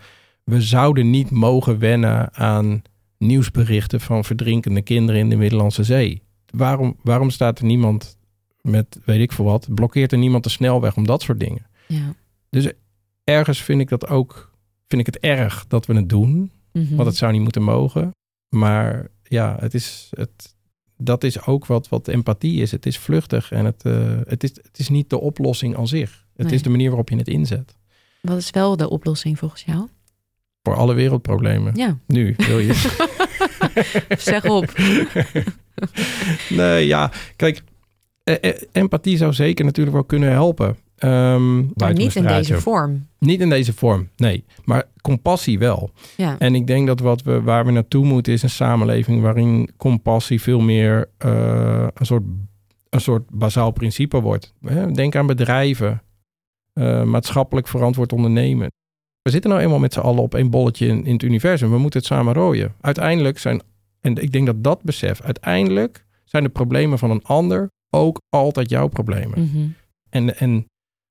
we 0.44 0.60
zouden 0.60 1.10
niet 1.10 1.30
mogen 1.30 1.78
wennen 1.78 2.34
aan 2.34 2.82
nieuwsberichten 3.18 4.00
van 4.00 4.24
verdrinkende 4.24 4.82
kinderen 4.82 5.20
in 5.20 5.28
de 5.28 5.36
Middellandse 5.36 5.84
Zee. 5.84 6.22
Waarom, 6.50 6.96
waarom 7.02 7.30
staat 7.30 7.58
er 7.58 7.64
niemand 7.64 8.16
met 8.62 8.98
weet 9.04 9.20
ik 9.20 9.32
veel 9.32 9.44
wat? 9.44 9.74
Blokkeert 9.74 10.12
er 10.12 10.18
niemand 10.18 10.44
de 10.44 10.50
snelweg 10.50 10.96
om 10.96 11.06
dat 11.06 11.22
soort 11.22 11.40
dingen? 11.40 11.66
Ja. 11.88 12.14
Ergens 13.24 13.62
vind 13.62 13.80
ik 13.80 13.88
dat 13.88 14.08
ook, 14.08 14.50
vind 14.88 15.00
ik 15.00 15.06
het 15.14 15.18
erg 15.18 15.64
dat 15.68 15.86
we 15.86 15.94
het 15.94 16.08
doen. 16.08 16.50
Mhm. 16.72 16.94
Want 16.94 17.08
het 17.08 17.16
zou 17.16 17.32
niet 17.32 17.42
moeten 17.42 17.62
mogen. 17.62 18.10
Maar 18.48 19.08
ja, 19.22 19.56
het 19.60 19.74
is, 19.74 20.08
het, 20.10 20.54
dat 20.96 21.24
is 21.24 21.46
ook 21.46 21.66
wat, 21.66 21.88
wat 21.88 22.08
empathie 22.08 22.60
is. 22.62 22.70
Het 22.70 22.86
is 22.86 22.98
vluchtig 22.98 23.52
en 23.52 23.64
het, 23.64 23.82
eh, 23.84 24.18
het, 24.24 24.42
is, 24.44 24.50
het 24.62 24.78
is 24.78 24.88
niet 24.88 25.10
de 25.10 25.20
oplossing 25.20 25.76
aan 25.76 25.88
zich. 25.88 26.26
Het 26.36 26.46
Nee. 26.46 26.54
is 26.54 26.62
de 26.62 26.70
manier 26.70 26.88
waarop 26.88 27.08
je 27.08 27.16
het 27.16 27.28
inzet. 27.28 27.76
Wat 28.20 28.36
is 28.38 28.50
wel 28.50 28.76
de 28.76 28.90
oplossing 28.90 29.38
volgens 29.38 29.62
jou? 29.62 29.88
Voor 30.62 30.76
alle 30.76 30.94
wereldproblemen. 30.94 31.74
Ja, 31.76 31.98
Nu 32.06 32.34
wil 32.36 32.58
je. 32.58 32.74
zeg 34.18 34.44
op. 34.44 34.72
nee, 36.48 36.86
ja, 36.86 37.10
kijk, 37.36 37.62
empathie 38.72 39.16
zou 39.16 39.32
zeker 39.32 39.64
natuurlijk 39.64 39.96
wel 39.96 40.04
kunnen 40.04 40.30
helpen. 40.30 40.76
Ehm, 40.96 41.56
Maar 41.74 41.92
niet 41.92 42.16
in 42.16 42.26
deze 42.26 42.60
vorm. 42.60 43.06
Niet 43.18 43.40
in 43.40 43.48
deze 43.48 43.72
vorm, 43.72 44.08
nee. 44.16 44.44
Maar 44.64 44.84
compassie 45.00 45.58
wel. 45.58 45.90
Ja. 46.16 46.38
En 46.38 46.54
ik 46.54 46.66
denk 46.66 46.86
dat 46.86 47.00
wat 47.00 47.22
we, 47.22 47.40
waar 47.40 47.64
we 47.64 47.70
naartoe 47.70 48.04
moeten 48.04 48.32
is 48.32 48.42
een 48.42 48.50
samenleving 48.50 49.22
waarin 49.22 49.70
compassie 49.76 50.40
veel 50.40 50.60
meer 50.60 51.08
eh, 51.18 51.86
een, 51.94 52.06
soort, 52.06 52.22
een 52.90 53.00
soort 53.00 53.30
bazaal 53.30 53.70
principe 53.70 54.20
wordt. 54.20 54.54
Hè, 54.60 54.90
Denk 54.90 55.16
aan 55.16 55.26
bedrijven, 55.26 56.02
eh, 56.72 57.02
maatschappelijk 57.02 57.68
verantwoord 57.68 58.12
ondernemen. 58.12 58.70
We 59.22 59.30
zitten 59.30 59.50
nou 59.50 59.62
eenmaal 59.62 59.78
met 59.78 59.92
z'n 59.92 60.00
allen 60.00 60.22
op 60.22 60.34
één 60.34 60.50
bolletje 60.50 60.86
in, 60.86 61.04
in 61.04 61.12
het 61.12 61.22
universum. 61.22 61.70
We 61.70 61.78
moeten 61.78 62.00
het 62.00 62.08
samen 62.08 62.34
rooien. 62.34 62.74
Uiteindelijk 62.80 63.38
zijn, 63.38 63.62
en 64.00 64.16
ik 64.16 64.32
denk 64.32 64.46
dat 64.46 64.64
dat 64.64 64.82
besef, 64.82 65.20
uiteindelijk 65.20 66.06
zijn 66.24 66.42
de 66.42 66.48
problemen 66.48 66.98
van 66.98 67.10
een 67.10 67.24
ander 67.24 67.70
ook 67.94 68.20
altijd 68.28 68.70
jouw 68.70 68.86
problemen. 68.88 69.40
Mhm. 69.42 69.66
En, 70.10 70.38
en 70.38 70.66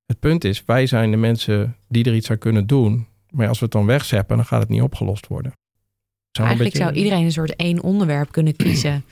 het 0.05 0.19
punt 0.19 0.43
is, 0.43 0.63
wij 0.65 0.86
zijn 0.86 1.11
de 1.11 1.17
mensen 1.17 1.75
die 1.88 2.03
er 2.05 2.15
iets 2.15 2.32
aan 2.32 2.38
kunnen 2.38 2.67
doen. 2.67 3.07
Maar 3.29 3.47
als 3.47 3.57
we 3.59 3.63
het 3.65 3.73
dan 3.73 3.86
wegzeppen, 3.86 4.36
dan 4.36 4.45
gaat 4.45 4.59
het 4.61 4.69
niet 4.69 4.82
opgelost 4.82 5.27
worden. 5.27 5.51
Zou 6.32 6.47
Eigenlijk 6.47 6.75
beetje- 6.77 6.91
zou 6.91 7.03
iedereen 7.03 7.25
een 7.25 7.32
soort 7.32 7.55
één 7.55 7.82
onderwerp 7.82 8.32
kunnen 8.32 8.55
kiezen. 8.55 9.03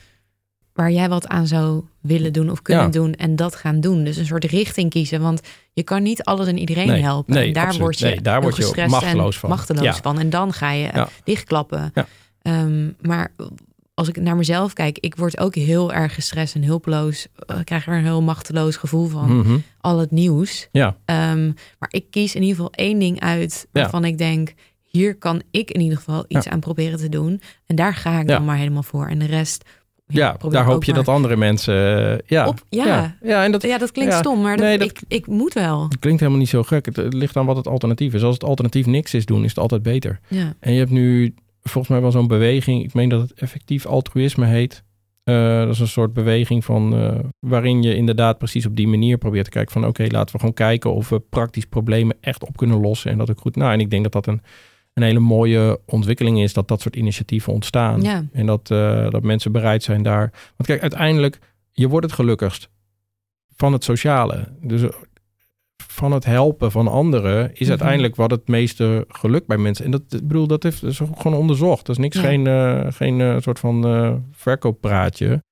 Waar 0.72 0.90
jij 0.90 1.08
wat 1.08 1.26
aan 1.28 1.46
zou 1.46 1.84
willen 2.00 2.32
doen 2.32 2.50
of 2.50 2.62
kunnen 2.62 2.84
Ja. 2.84 2.90
doen 2.90 3.14
en 3.14 3.36
dat 3.36 3.54
gaan 3.56 3.80
doen. 3.80 4.04
Dus 4.04 4.16
een 4.16 4.26
soort 4.26 4.44
richting 4.44 4.90
kiezen. 4.90 5.20
Want 5.20 5.40
je 5.72 5.82
kan 5.82 6.02
niet 6.02 6.22
alles 6.24 6.46
en 6.46 6.58
iedereen 6.58 6.86
Nee, 6.86 7.02
helpen. 7.02 7.34
nee, 7.34 7.46
en 7.46 7.52
daar 7.52 7.62
absoluut. 7.64 7.84
word 7.86 7.98
je, 7.98 8.04
Nee, 8.04 8.20
daar 8.20 8.40
word 8.42 8.56
je 8.56 8.84
machteloos 8.88 9.38
van. 9.38 9.48
machteloos 9.50 9.84
Ja. 9.84 9.94
van. 9.94 10.18
En 10.18 10.30
dan 10.30 10.52
ga 10.52 10.70
je 10.72 10.88
Ja. 10.94 11.08
dichtklappen. 11.24 11.92
Ehm, 12.42 12.90
maar 13.00 13.32
als 14.00 14.08
ik 14.08 14.20
naar 14.20 14.36
mezelf 14.36 14.72
kijk, 14.72 14.98
ik 14.98 15.16
word 15.16 15.38
ook 15.38 15.54
heel 15.54 15.92
erg 15.92 16.14
gestrest 16.14 16.54
en 16.54 16.64
hulpeloos. 16.64 17.26
Eh, 17.46 17.58
Ik 17.58 17.64
krijg 17.64 17.86
er 17.86 17.96
een 17.96 18.04
heel 18.04 18.22
machteloos 18.22 18.76
gevoel 18.76 19.06
van. 19.06 19.36
Mhm. 19.38 19.58
Al 19.80 19.98
het 19.98 20.10
nieuws. 20.10 20.68
Ja, 20.72 20.96
Ehm, 21.04 21.46
maar 21.78 21.88
ik 21.90 22.04
kies 22.10 22.34
in 22.34 22.40
ieder 22.40 22.56
geval 22.56 22.72
één 22.72 22.98
ding 22.98 23.20
uit 23.20 23.66
Ja. 23.72 23.80
waarvan 23.80 24.04
ik 24.04 24.18
denk, 24.18 24.52
hier 24.84 25.16
kan 25.16 25.42
ik 25.50 25.70
in 25.70 25.80
ieder 25.80 25.98
geval 25.98 26.24
iets 26.28 26.44
Ja. 26.44 26.50
aan 26.50 26.60
proberen 26.60 26.98
te 26.98 27.08
doen. 27.08 27.40
En 27.66 27.76
daar 27.76 27.94
ga 27.94 28.20
ik 28.20 28.28
Ja. 28.28 28.36
dan 28.36 28.44
maar 28.44 28.56
helemaal 28.56 28.82
voor. 28.82 29.06
En 29.06 29.18
de 29.18 29.26
rest. 29.26 29.64
ja, 30.06 30.32
probeer 30.32 30.58
daar 30.58 30.66
hoop 30.68 30.84
je 30.84 30.92
maar- 30.92 31.04
dat 31.04 31.14
andere 31.14 31.36
mensen... 31.36 32.08
eh, 32.12 32.18
ja. 32.26 32.46
Op- 32.48 32.62
ja. 32.68 32.86
ja. 32.86 33.16
Ja, 33.22 33.44
en 33.44 33.52
dat 33.52 33.62
Ja, 33.62 33.78
dat 33.78 33.92
klinkt 33.92 34.12
Ja. 34.12 34.18
stom, 34.18 34.40
maar 34.40 34.56
dat, 34.56 34.66
Nee, 34.66 34.78
dat- 34.78 34.88
ik, 34.90 35.00
ik 35.08 35.26
moet 35.26 35.52
wel. 35.54 35.88
klinkt 36.00 36.20
helemaal 36.20 36.40
niet 36.40 36.48
zo 36.48 36.62
gek. 36.62 36.86
Het, 36.86 36.96
het 36.96 37.14
ligt 37.14 37.36
aan 37.36 37.46
wat 37.46 37.56
het 37.56 37.66
alternatief 37.68 38.14
is. 38.14 38.22
Als 38.22 38.34
het 38.34 38.44
alternatief 38.44 38.86
niks 38.86 39.14
is 39.14 39.24
doen, 39.26 39.42
is 39.44 39.48
het 39.50 39.58
altijd 39.58 39.82
beter. 39.82 40.20
Ja. 40.28 40.54
En 40.60 40.72
je 40.72 40.78
hebt 40.78 40.90
nu 40.90 41.34
volgens 41.62 41.88
mij 41.88 42.00
wel 42.00 42.10
zo'n 42.10 42.26
beweging. 42.26 42.84
Ik 42.84 42.94
meen 42.94 43.08
dat 43.08 43.20
het 43.20 43.32
effectief 43.32 43.86
altruïsme 43.86 44.46
heet. 44.46 44.84
Eh, 45.24 45.58
dat 45.58 45.68
is 45.68 45.78
een 45.80 45.88
soort 45.88 46.12
beweging 46.12 46.64
van 46.64 46.94
eh, 46.94 47.18
waarin 47.38 47.82
je 47.82 47.94
inderdaad 47.96 48.38
precies 48.38 48.66
op 48.66 48.76
die 48.76 48.88
manier 48.88 49.18
probeert 49.18 49.44
te 49.44 49.50
kijken 49.50 49.72
van 49.72 49.86
oké, 49.86 50.06
laten 50.08 50.32
we 50.32 50.38
gewoon 50.38 50.54
kijken 50.54 50.94
of 50.94 51.08
we 51.08 51.18
praktisch 51.20 51.64
problemen 51.66 52.16
echt 52.20 52.46
op 52.46 52.56
kunnen 52.56 52.80
lossen 52.80 53.10
en 53.10 53.18
dat 53.18 53.30
ook 53.30 53.40
goed. 53.40 53.56
Nou, 53.56 53.72
en 53.72 53.80
ik 53.80 53.90
denk 53.90 54.02
dat 54.02 54.12
dat 54.12 54.26
een, 54.26 54.42
een 54.94 55.02
hele 55.02 55.18
mooie 55.18 55.80
ontwikkeling 55.86 56.40
is 56.42 56.52
dat 56.52 56.68
dat 56.68 56.80
soort 56.80 56.96
initiatieven 56.96 57.52
ontstaan 57.52 58.02
Ja. 58.02 58.24
en 58.32 58.46
dat, 58.46 58.70
eh, 58.70 59.10
dat 59.10 59.22
mensen 59.22 59.52
bereid 59.52 59.82
zijn 59.82 60.02
daar. 60.02 60.30
Want 60.56 60.68
kijk, 60.68 60.80
uiteindelijk 60.80 61.38
je 61.72 61.88
wordt 61.88 62.06
het 62.06 62.14
gelukkigst 62.14 62.68
van 63.56 63.72
het 63.72 63.84
sociale. 63.84 64.48
Dus 64.60 64.82
van 65.92 66.12
het 66.12 66.24
helpen 66.24 66.70
van 66.70 66.88
anderen 66.88 67.50
is 67.52 67.58
Mhm. 67.60 67.68
uiteindelijk 67.70 68.16
wat 68.16 68.30
het 68.30 68.48
meeste 68.48 69.04
geluk 69.08 69.46
bij 69.46 69.56
mensen. 69.56 69.84
En 69.84 69.90
dat 69.90 70.02
ik 70.08 70.26
bedoel, 70.28 70.46
dat 70.46 70.62
heeft, 70.62 70.80
dat 70.80 70.90
is 70.90 71.02
ook 71.02 71.20
gewoon 71.20 71.38
onderzocht. 71.38 71.86
Dat 71.86 71.96
is 71.96 72.02
niks, 72.02 72.16
Ja. 72.16 72.22
geen, 72.22 72.46
eh, 72.46 72.86
geen 72.88 73.20
eh, 73.20 73.36
soort 73.38 73.58
van 73.58 73.86
eh, 73.86 74.12
verkooppraatje. 74.32 75.42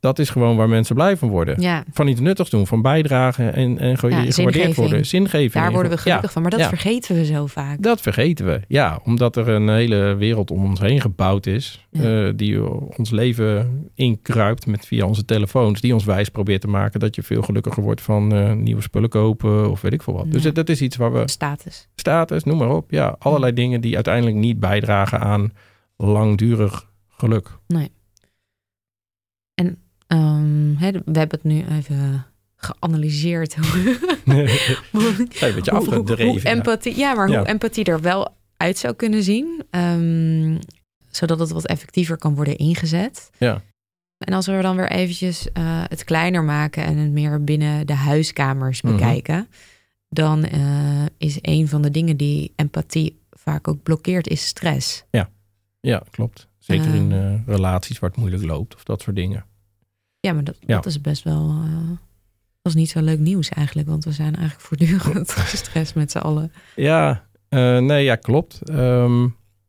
Dat 0.00 0.18
is 0.18 0.30
gewoon 0.30 0.56
waar 0.56 0.68
mensen 0.68 0.94
blij 0.94 1.16
van 1.16 1.28
worden. 1.28 1.60
ja, 1.60 1.84
Van 1.92 2.08
iets 2.08 2.20
nuttigs 2.20 2.50
doen, 2.50 2.66
van 2.66 2.82
bijdragen 2.82 3.54
en, 3.54 3.78
en 3.78 3.98
ge- 3.98 4.08
Ja, 4.08 4.12
gewaardeerd 4.14 4.34
zingeving. 4.34 4.74
worden. 4.76 5.06
Zingeving. 5.06 5.52
daar 5.52 5.72
worden 5.72 5.90
we 5.90 5.96
Ja, 5.96 6.02
gelukkig 6.02 6.32
van. 6.32 6.42
Maar 6.42 6.50
dat 6.50 6.62
vergeten 6.66 7.14
we 7.16 7.24
zo 7.24 7.46
vaak. 7.46 7.82
dat 7.82 8.00
vergeten 8.00 8.46
we. 8.46 8.60
Ja, 8.68 9.00
omdat 9.04 9.36
er 9.36 9.48
een 9.48 9.68
hele 9.68 10.14
wereld 10.14 10.50
om 10.50 10.64
ons 10.64 10.80
heen 10.80 11.00
gebouwd 11.00 11.46
is. 11.46 11.86
Eh, 11.92 12.28
die 12.36 12.70
ons 12.98 13.10
leven 13.10 13.82
inkruipt 13.94 14.66
met 14.66 14.86
via 14.86 15.06
onze 15.06 15.24
telefoons. 15.24 15.80
Die 15.80 15.92
ons 15.92 16.04
wijs 16.04 16.28
probeert 16.28 16.60
te 16.60 16.68
maken 16.68 17.00
dat 17.00 17.14
je 17.14 17.22
veel 17.22 17.42
gelukkiger 17.42 17.82
wordt 17.82 18.00
van 18.00 18.32
eh, 18.34 18.52
nieuwe 18.52 18.82
spullen 18.82 19.08
kopen 19.08 19.70
of 19.70 19.80
weet 19.80 19.92
ik 19.92 20.02
veel 20.02 20.14
wat. 20.14 20.32
Dus 20.32 20.42
dat- 20.42 20.54
dat 20.54 20.68
is 20.68 20.82
iets 20.82 20.96
waar 20.96 21.12
we 21.12 21.22
Status. 21.30 21.88
status, 21.94 22.44
noem 22.44 22.58
maar 22.58 22.70
op. 22.74 22.90
Ja, 22.90 23.16
allerlei 23.18 23.52
dingen 23.52 23.80
die 23.80 23.94
uiteindelijk 23.94 24.36
niet 24.36 24.60
bijdragen 24.60 25.20
aan 25.20 25.52
langdurig 25.96 26.88
geluk. 27.08 27.58
Ehm, 30.08 30.74
we 30.78 30.84
hebben 31.18 31.28
het 31.30 31.44
nu 31.44 31.64
even 31.70 32.26
geanalyseerd. 32.56 33.54
hoe, 33.56 33.98
Een 34.24 35.54
beetje 35.54 35.70
hoe- 35.70 35.70
afgedreven. 35.80 36.26
Hoe, 36.26 36.40
ja. 36.42 36.50
empathie, 36.50 36.96
ja, 36.96 37.14
maar 37.14 37.30
Ja. 37.30 37.38
hoe 37.38 37.46
empathie 37.48 37.84
er 37.84 38.00
wel 38.00 38.36
uit 38.56 38.78
zou 38.78 38.94
kunnen 38.94 39.22
zien. 39.22 39.62
ehm, 39.70 40.56
zodat 41.10 41.38
het 41.38 41.50
wat 41.50 41.66
effectiever 41.66 42.16
kan 42.16 42.34
worden 42.34 42.56
ingezet. 42.56 43.30
Ja. 43.38 43.62
En 44.18 44.32
als 44.32 44.46
we 44.46 44.60
dan 44.62 44.76
weer 44.76 44.90
eventjes 44.90 45.52
eh, 45.52 45.62
het 45.88 46.04
kleiner 46.04 46.42
maken 46.42 46.84
en 46.84 46.96
het 46.96 47.10
meer 47.10 47.44
binnen 47.44 47.86
de 47.86 47.94
huiskamers 47.94 48.82
Mhm. 48.82 48.92
bekijken, 48.92 49.48
dan 50.08 50.44
eh, 50.44 51.04
is 51.18 51.38
een 51.42 51.68
van 51.68 51.82
de 51.82 51.90
dingen 51.90 52.16
die 52.16 52.52
empathie 52.56 53.18
vaak 53.30 53.68
ook 53.68 53.82
blokkeert, 53.82 54.28
is 54.28 54.46
stress. 54.46 55.04
Ja, 55.80 56.02
klopt. 56.10 56.48
Zeker 56.58 56.94
in 56.94 57.12
Eh. 57.12 57.34
eh, 57.34 57.40
relaties 57.46 57.98
waar 57.98 58.10
het 58.10 58.18
moeilijk 58.18 58.44
loopt 58.44 58.74
of 58.74 58.82
dat 58.84 59.02
soort 59.02 59.16
dingen. 59.16 59.44
Ja, 60.20 60.32
maar 60.32 60.44
dat, 60.44 60.56
Ja. 60.60 60.74
dat 60.74 60.86
is 60.86 61.00
best 61.00 61.22
wel. 61.22 61.48
eh, 61.64 61.88
dat 62.62 62.72
is 62.72 62.74
niet 62.74 62.90
zo 62.90 63.00
leuk 63.00 63.18
nieuws 63.18 63.48
eigenlijk, 63.48 63.88
want 63.88 64.04
we 64.04 64.12
zijn 64.12 64.36
eigenlijk 64.36 64.66
voortdurend 64.66 65.32
gestrest 65.52 65.94
met 65.94 66.10
z'n 66.10 66.18
allen. 66.18 66.52
Ja, 66.76 67.26
eh, 67.48 67.78
nee, 67.78 68.04
ja, 68.04 68.16
klopt. 68.16 68.70
Ehm, 68.70 69.20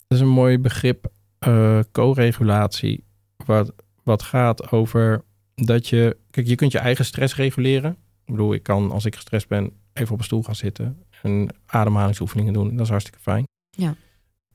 dat 0.07 0.17
is 0.17 0.19
een 0.19 0.27
mooi 0.27 0.57
begrip, 0.59 1.11
eh, 1.39 1.79
co-regulatie, 1.91 3.03
wat, 3.45 3.73
wat 4.03 4.21
gaat 4.23 4.71
over 4.71 5.23
dat 5.55 5.87
je... 5.87 6.17
Kijk, 6.29 6.47
je 6.47 6.55
kunt 6.55 6.71
je 6.71 6.79
eigen 6.79 7.05
stress 7.05 7.35
reguleren. 7.35 7.91
Ik 8.25 8.31
bedoel, 8.35 8.53
ik 8.53 8.63
kan 8.63 8.91
als 8.91 9.05
ik 9.05 9.15
gestrest 9.15 9.47
ben 9.47 9.71
even 9.93 10.13
op 10.13 10.19
een 10.19 10.25
stoel 10.25 10.43
gaan 10.43 10.55
zitten 10.55 11.03
en 11.21 11.55
ademhalingsoefeningen 11.65 12.53
doen. 12.53 12.71
Dat 12.75 12.85
is 12.85 12.89
hartstikke 12.89 13.19
fijn. 13.19 13.43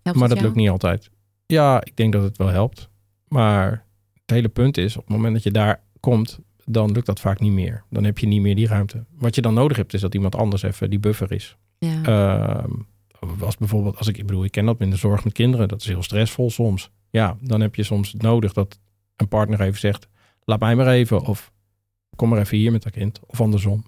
Helpt 0.03 0.19
maar 0.19 0.29
dat 0.29 0.37
jou? 0.39 0.43
lukt 0.51 0.57
niet 0.61 0.71
altijd. 0.71 1.11
Ja, 1.47 1.85
ik 1.85 1.97
denk 1.97 2.13
dat 2.13 2.23
het 2.23 2.37
wel 2.37 2.49
helpt. 2.49 2.89
Maar 3.29 3.71
het 4.13 4.31
hele 4.31 4.49
punt 4.49 4.77
is, 4.77 4.97
op 4.97 5.03
het 5.03 5.17
moment 5.17 5.35
dat 5.35 5.43
je 5.43 5.51
daar 5.51 5.83
komt, 6.05 6.39
dan 6.65 6.93
lukt 6.93 7.07
dat 7.07 7.21
vaak 7.21 7.41
niet 7.41 7.53
meer. 7.53 7.85
Dan 7.91 8.05
heb 8.05 8.19
je 8.19 8.27
niet 8.27 8.41
meer 8.41 8.55
die 8.55 8.67
ruimte. 8.67 9.05
Wat 9.19 9.35
je 9.35 9.41
dan 9.43 9.55
nodig 9.55 9.77
hebt, 9.77 9.95
is 9.95 10.01
dat 10.01 10.15
iemand 10.15 10.35
anders 10.37 10.63
even 10.63 10.91
die 10.91 10.99
buffer 10.99 11.33
is. 11.33 11.57
Ja. 11.79 12.03
Ehm, 12.03 12.71
als 13.41 13.57
bijvoorbeeld, 13.57 13.99
als 13.99 14.09
ik, 14.09 14.19
ik 14.19 14.27
bedoel, 14.27 14.45
ik 14.45 14.51
ken 14.51 14.67
dat 14.67 14.81
in 14.81 14.91
de 14.91 14.97
zorg 14.97 15.25
met 15.25 15.33
kinderen, 15.33 15.69
dat 15.69 15.81
is 15.81 15.87
heel 15.87 16.03
stressvol 16.03 16.51
soms. 16.51 16.91
Ja, 17.11 17.37
dan 17.41 17.61
heb 17.61 17.75
je 17.75 17.83
soms 17.83 18.15
nodig 18.15 18.53
dat 18.53 18.79
een 19.17 19.29
partner 19.29 19.61
even 19.61 19.81
zegt, 19.81 20.09
laat 20.45 20.61
mij 20.61 20.77
maar 20.77 20.89
even, 20.89 21.21
of 21.21 21.53
kom 22.17 22.29
maar 22.29 22.39
even 22.41 22.57
hier 22.57 22.73
met 22.73 22.83
dat 22.83 22.93
kind, 22.93 23.21
of 23.27 23.41
andersom. 23.41 23.85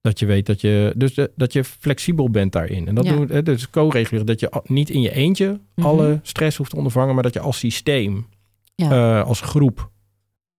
Dat 0.00 0.18
je 0.18 0.26
weet 0.26 0.46
dat 0.46 0.60
je, 0.60 0.92
dus 0.96 1.14
de- 1.14 1.32
dat 1.36 1.52
je 1.52 1.64
flexibel 1.64 2.30
bent 2.30 2.52
daarin. 2.52 2.88
En 2.88 2.94
dat 2.94 3.04
Ja. 3.04 3.12
doen 3.12 3.26
we, 3.26 3.42
dus 3.42 3.70
co-reguleren, 3.70 4.26
dat 4.26 4.40
je 4.40 4.62
niet 4.64 4.90
in 4.90 5.00
je 5.00 5.12
eentje 5.12 5.60
Mhm. 5.74 5.86
alle 5.86 6.18
stress 6.22 6.56
hoeft 6.56 6.70
te 6.70 6.76
ondervangen, 6.76 7.14
maar 7.14 7.22
dat 7.22 7.32
je 7.32 7.40
als 7.40 7.58
systeem, 7.58 8.26
Ja. 8.74 8.90
eh, 9.20 9.26
als 9.26 9.40
groep, 9.40 9.90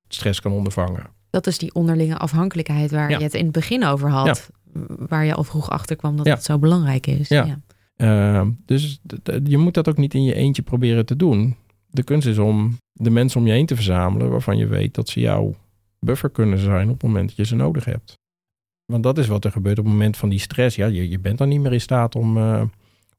stress 0.07 0.41
kan 0.41 0.51
ondervangen. 0.51 1.03
dat 1.29 1.47
is 1.47 1.57
die 1.57 1.73
onderlinge 1.73 2.17
afhankelijkheid 2.17 2.91
waar 2.91 3.09
Ja. 3.09 3.17
je 3.17 3.23
het 3.23 3.33
in 3.33 3.43
het 3.43 3.51
begin 3.53 3.85
over 3.85 4.09
had. 4.09 4.49
Waar 4.87 5.25
je 5.25 5.33
al 5.33 5.43
vroeg 5.43 5.69
achter 5.69 5.95
kwam 5.95 6.17
dat 6.17 6.25
het 6.25 6.43
zo 6.43 6.57
belangrijk 6.59 7.07
is. 7.07 7.27
Ja. 7.29 7.59
Ehm, 7.95 8.51
dus 8.65 8.99
je 9.43 9.57
moet 9.57 9.73
dat 9.73 9.87
ook 9.89 9.97
niet 9.97 10.13
in 10.13 10.23
je 10.23 10.33
eentje 10.33 10.61
proberen 10.61 11.05
te 11.05 11.15
doen. 11.15 11.55
De 11.89 12.03
kunst 12.03 12.27
is 12.27 12.37
om 12.37 12.77
de 12.91 13.09
mensen 13.09 13.39
om 13.39 13.47
je 13.47 13.53
heen 13.53 13.65
te 13.65 13.75
verzamelen 13.75 14.29
waarvan 14.29 14.57
je 14.57 14.67
weet 14.67 14.93
dat 14.93 15.09
ze 15.09 15.19
jouw 15.19 15.55
buffer 15.99 16.29
kunnen 16.29 16.59
zijn 16.59 16.87
op 16.87 16.93
het 16.93 17.03
moment 17.03 17.27
dat 17.27 17.37
je 17.37 17.45
ze 17.45 17.55
nodig 17.55 17.85
hebt. 17.85 18.13
Want 18.85 19.03
dat 19.03 19.17
is 19.17 19.27
wat 19.27 19.45
er 19.45 19.51
gebeurt 19.51 19.79
op 19.79 19.83
het 19.85 19.93
moment 19.93 20.17
van 20.17 20.29
die 20.29 20.39
stress. 20.39 20.75
Ja, 20.75 20.85
je, 20.85 21.09
je 21.09 21.19
bent 21.19 21.37
dan 21.37 21.49
niet 21.49 21.61
meer 21.61 21.73
in 21.73 21.81
staat 21.81 22.15
om, 22.15 22.37
eh, 22.37 22.61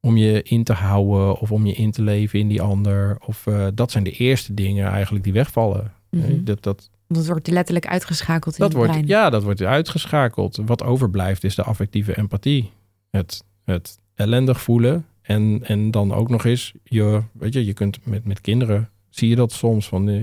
om 0.00 0.16
je 0.16 0.42
in 0.42 0.64
te 0.64 0.72
houden 0.72 1.38
of 1.38 1.52
om 1.52 1.66
je 1.66 1.72
in 1.74 1.90
te 1.90 2.02
leven 2.02 2.38
in 2.38 2.48
die 2.48 2.62
ander. 2.62 3.16
Of 3.26 3.46
eh, 3.46 3.66
dat 3.74 3.90
zijn 3.90 4.04
de 4.04 4.10
eerste 4.10 4.54
dingen 4.54 4.86
eigenlijk 4.88 5.24
die 5.24 5.32
wegvallen. 5.32 5.92
Mhm. 6.10 6.24
Eh, 6.24 6.34
Dat, 6.40 6.62
dat, 6.62 6.90
het 7.08 7.26
wordt 7.26 7.48
letterlijk 7.48 7.86
uitgeschakeld 7.86 8.54
in 8.54 8.60
dat 8.60 8.68
het 8.68 8.76
wordt, 8.76 8.92
brein. 8.92 9.06
ja, 9.06 9.30
dat 9.30 9.42
wordt 9.42 9.62
uitgeschakeld. 9.62 10.58
Wat 10.64 10.82
overblijft 10.82 11.44
is 11.44 11.54
de 11.54 11.62
affectieve 11.62 12.16
empathie. 12.18 12.70
Het, 13.10 13.44
het 13.64 13.98
ellendig 14.14 14.60
voelen. 14.62 15.06
En, 15.22 15.60
en 15.64 15.90
dan 15.90 16.12
ook 16.12 16.28
nog 16.28 16.44
eens, 16.44 16.72
je, 16.84 17.22
weet 17.32 17.52
je, 17.52 17.64
je 17.64 17.72
kunt 17.72 18.06
met, 18.06 18.24
met 18.24 18.40
kinderen, 18.40 18.90
zie 19.08 19.28
je 19.28 19.36
dat 19.36 19.52
soms. 19.52 19.88
Van, 19.88 20.08
eh, 20.08 20.22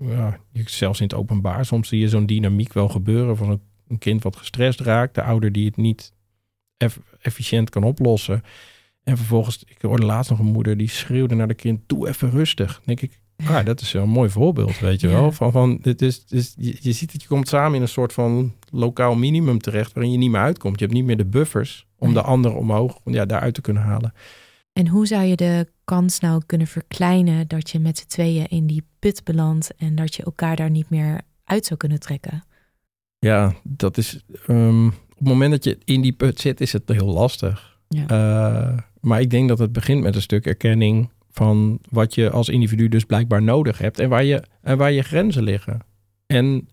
ja, 0.00 0.38
je- 0.52 0.62
zelfs 0.66 1.00
in 1.00 1.06
het 1.06 1.14
openbaar, 1.14 1.64
soms 1.64 1.88
zie 1.88 2.00
je 2.00 2.08
zo'n 2.08 2.26
dynamiek 2.26 2.72
wel 2.72 2.88
gebeuren 2.88 3.36
van 3.36 3.50
een, 3.50 3.60
een 3.88 3.98
kind 3.98 4.22
wat 4.22 4.36
gestrest 4.36 4.80
raakt. 4.80 5.14
De 5.14 5.22
ouder 5.22 5.52
die 5.52 5.66
het 5.66 5.76
niet 5.76 6.12
eff- 6.76 7.00
efficiënt 7.20 7.70
kan 7.70 7.84
oplossen. 7.84 8.42
En 9.02 9.16
vervolgens, 9.16 9.62
ik 9.66 9.82
hoorde 9.82 10.06
laatst 10.06 10.30
nog 10.30 10.38
een 10.38 10.44
moeder 10.52 10.76
die 10.76 10.88
schreeuwde 10.88 11.34
naar 11.34 11.48
de 11.48 11.54
kind, 11.54 11.80
doe 11.86 12.08
even 12.08 12.30
rustig. 12.30 12.72
Dan 12.74 12.82
denk 12.84 13.00
ik, 13.00 13.20
Ah, 13.44 13.64
dat 13.64 13.80
is 13.80 13.92
wel 13.92 14.02
een 14.02 14.08
mooi 14.08 14.30
voorbeeld, 14.30 14.78
weet 14.78 15.00
je 15.00 15.08
Ja. 15.08 15.12
wel. 15.20 15.32
Van, 15.32 15.52
van, 15.52 15.78
dit 15.82 16.02
is, 16.02 16.24
is, 16.28 16.54
je, 16.58 16.76
je 16.80 16.92
ziet 16.92 17.12
dat 17.12 17.22
je 17.22 17.28
komt 17.28 17.48
samen 17.48 17.74
in 17.76 17.82
een 17.82 17.88
soort 17.88 18.12
van 18.12 18.54
lokaal 18.70 19.14
minimum 19.14 19.58
terecht... 19.58 19.92
waarin 19.92 20.12
je 20.12 20.18
niet 20.18 20.30
meer 20.30 20.40
uitkomt. 20.40 20.78
Je 20.78 20.84
hebt 20.84 20.96
niet 20.96 21.06
meer 21.06 21.16
de 21.16 21.24
buffers 21.26 21.86
om 21.98 22.06
Nee. 22.06 22.16
de 22.16 22.22
ander 22.22 22.54
omhoog 22.54 22.98
om, 23.04 23.12
ja, 23.12 23.24
daaruit 23.26 23.54
te 23.54 23.60
kunnen 23.60 23.82
halen. 23.82 24.12
En 24.72 24.88
hoe 24.88 25.06
zou 25.06 25.22
je 25.24 25.36
de 25.36 25.66
kans 25.84 26.20
nou 26.20 26.42
kunnen 26.46 26.66
verkleinen 26.66 27.48
dat 27.48 27.70
je 27.70 27.78
met 27.78 27.98
z'n 27.98 28.06
tweeën 28.06 28.46
in 28.48 28.66
die 28.66 28.82
put 28.98 29.24
belandt 29.24 29.74
en 29.76 29.94
dat 29.94 30.14
je 30.14 30.22
elkaar 30.22 30.56
daar 30.56 30.70
niet 30.70 30.90
meer 30.90 31.20
uit 31.44 31.66
zou 31.66 31.78
kunnen 31.78 32.00
trekken? 32.00 32.44
Ja, 33.18 33.54
dat 33.62 33.96
is... 33.96 34.20
ehm, 34.46 34.86
op 34.86 34.92
het 35.18 35.28
moment 35.28 35.50
dat 35.50 35.64
je 35.64 35.78
in 35.84 36.00
die 36.00 36.12
put 36.12 36.40
zit, 36.40 36.60
is 36.60 36.72
het 36.72 36.82
heel 36.86 37.06
lastig. 37.12 37.78
Ja. 37.88 38.06
Eh, 38.06 38.78
maar 39.00 39.20
ik 39.20 39.30
denk 39.30 39.48
dat 39.48 39.58
het 39.58 39.72
begint 39.72 40.02
met 40.02 40.14
een 40.14 40.22
stuk 40.22 40.46
erkenning... 40.46 41.10
van 41.36 41.78
wat 41.90 42.14
je 42.14 42.30
als 42.30 42.48
individu 42.48 42.88
dus 42.88 43.04
blijkbaar 43.04 43.42
nodig 43.42 43.78
hebt... 43.78 43.98
en 43.98 44.08
waar 44.08 44.24
je, 44.24 44.42
en 44.62 44.78
waar 44.78 44.92
je 44.92 45.02
grenzen 45.02 45.42
liggen. 45.42 45.80
En 46.26 46.68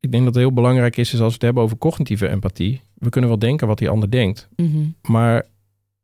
ik 0.00 0.10
denk 0.12 0.24
dat 0.24 0.34
het 0.34 0.42
heel 0.42 0.52
belangrijk 0.52 0.96
is... 0.96 1.12
is 1.12 1.20
als 1.20 1.28
we 1.28 1.32
het 1.34 1.42
hebben 1.42 1.62
over 1.62 1.78
cognitieve 1.78 2.28
empathie... 2.28 2.82
we 2.94 3.08
kunnen 3.08 3.30
wel 3.30 3.38
denken 3.38 3.66
wat 3.66 3.78
die 3.78 3.88
ander 3.88 4.10
denkt... 4.10 4.48
Mhm. 4.56 4.84
Maar 5.02 5.46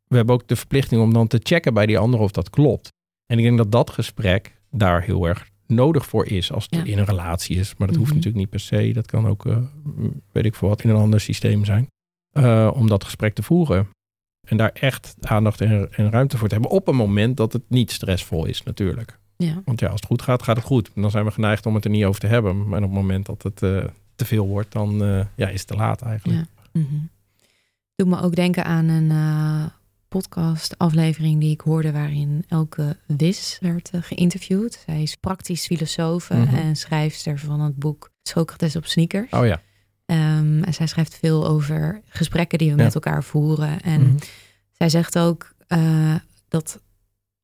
we 0.07 0.15
hebben 0.15 0.35
ook 0.35 0.47
de 0.47 0.55
verplichting 0.55 1.01
om 1.01 1.13
dan 1.13 1.27
te 1.27 1.39
checken 1.43 1.73
bij 1.73 1.85
die 1.85 1.97
ander 1.97 2.19
of 2.19 2.31
dat 2.31 2.49
klopt. 2.49 2.91
En 3.25 3.37
ik 3.37 3.43
denk 3.43 3.57
dat 3.57 3.71
dat 3.71 3.89
gesprek 3.89 4.59
daar 4.71 5.01
heel 5.01 5.27
erg 5.27 5.49
nodig 5.67 6.05
voor 6.05 6.25
is 6.25 6.51
als 6.51 6.67
het 6.69 6.75
Ja. 6.85 6.91
in 6.91 6.97
een 6.97 7.05
relatie 7.05 7.57
is. 7.57 7.75
Maar 7.77 7.87
dat 7.87 7.95
hoeft 7.97 8.09
Mhm. 8.09 8.17
natuurlijk 8.17 8.43
niet 8.43 8.49
per 8.49 8.59
se. 8.59 8.91
Dat 8.93 9.05
kan 9.05 9.27
ook, 9.27 9.45
eh, 9.45 9.57
weet 10.31 10.45
ik 10.45 10.55
veel 10.55 10.67
wat, 10.67 10.83
in 10.83 10.89
een 10.89 10.95
ander 10.95 11.19
systeem 11.19 11.65
zijn. 11.65 11.87
Eh, 12.31 12.71
om 12.73 12.87
dat 12.87 13.03
gesprek 13.03 13.33
te 13.33 13.43
voeren. 13.43 13.87
En 14.43 14.57
daar 14.57 14.71
echt 14.73 15.15
aandacht 15.21 15.61
en, 15.61 15.87
en 15.91 16.11
ruimte 16.11 16.37
voor 16.37 16.47
te 16.47 16.53
hebben. 16.53 16.71
Op 16.71 16.87
een 16.87 16.95
moment 16.95 17.37
dat 17.37 17.53
het 17.53 17.63
niet 17.67 17.91
stressvol 17.91 18.45
is 18.45 18.63
natuurlijk. 18.63 19.17
Ja. 19.37 19.61
Want 19.65 19.79
ja, 19.79 19.87
als 19.87 19.99
het 19.99 20.05
goed 20.09 20.21
gaat, 20.21 20.43
gaat 20.43 20.55
het 20.55 20.65
goed. 20.65 20.91
En 20.95 21.01
dan 21.01 21.11
zijn 21.11 21.25
we 21.25 21.31
geneigd 21.31 21.65
om 21.65 21.75
het 21.75 21.83
er 21.85 21.89
niet 21.91 22.05
over 22.05 22.19
te 22.19 22.27
hebben. 22.27 22.67
Maar 22.67 22.77
op 22.77 22.83
het 22.85 22.93
moment 22.93 23.25
dat 23.25 23.43
het 23.43 23.61
eh, 23.63 23.83
te 24.15 24.25
veel 24.25 24.47
wordt, 24.47 24.71
dan 24.71 25.03
eh, 25.03 25.25
ja, 25.35 25.47
is 25.49 25.59
het 25.59 25.67
te 25.67 25.75
laat 25.75 26.01
eigenlijk. 26.01 26.39
Ja. 26.71 26.81
Mhm. 26.81 26.95
Doet 27.95 28.07
me 28.07 28.21
ook 28.21 28.35
denken 28.35 28.65
aan 28.65 28.87
een 28.87 29.11
eh, 29.11 29.65
podcast-aflevering 30.07 31.39
die 31.39 31.51
ik 31.51 31.61
hoorde 31.61 31.91
waarin 31.91 32.43
Elke 32.47 32.97
Wis 33.05 33.57
werd 33.61 33.91
geïnterviewd. 33.93 34.83
Zij 34.85 35.01
is 35.01 35.15
praktisch 35.15 35.65
filosoof 35.65 36.29
Mhm. 36.29 36.55
en 36.55 36.75
schrijfster 36.75 37.39
van 37.39 37.59
het 37.59 37.75
boek 37.75 38.09
Socrates 38.23 38.75
op 38.75 38.85
sneakers. 38.85 39.31
Oh 39.31 39.45
ja. 39.45 39.61
Ehm, 40.05 40.63
en 40.63 40.73
zij 40.73 40.87
schrijft 40.87 41.15
veel 41.17 41.47
over 41.47 42.01
gesprekken 42.07 42.57
die 42.57 42.71
we 42.71 42.77
Ja. 42.77 42.83
met 42.83 42.93
elkaar 42.95 43.23
voeren. 43.23 43.81
En 43.81 44.01
Mhm. 44.01 44.15
zij 44.71 44.89
zegt 44.89 45.17
ook 45.19 45.51
eh, 45.67 46.15
dat 46.47 46.81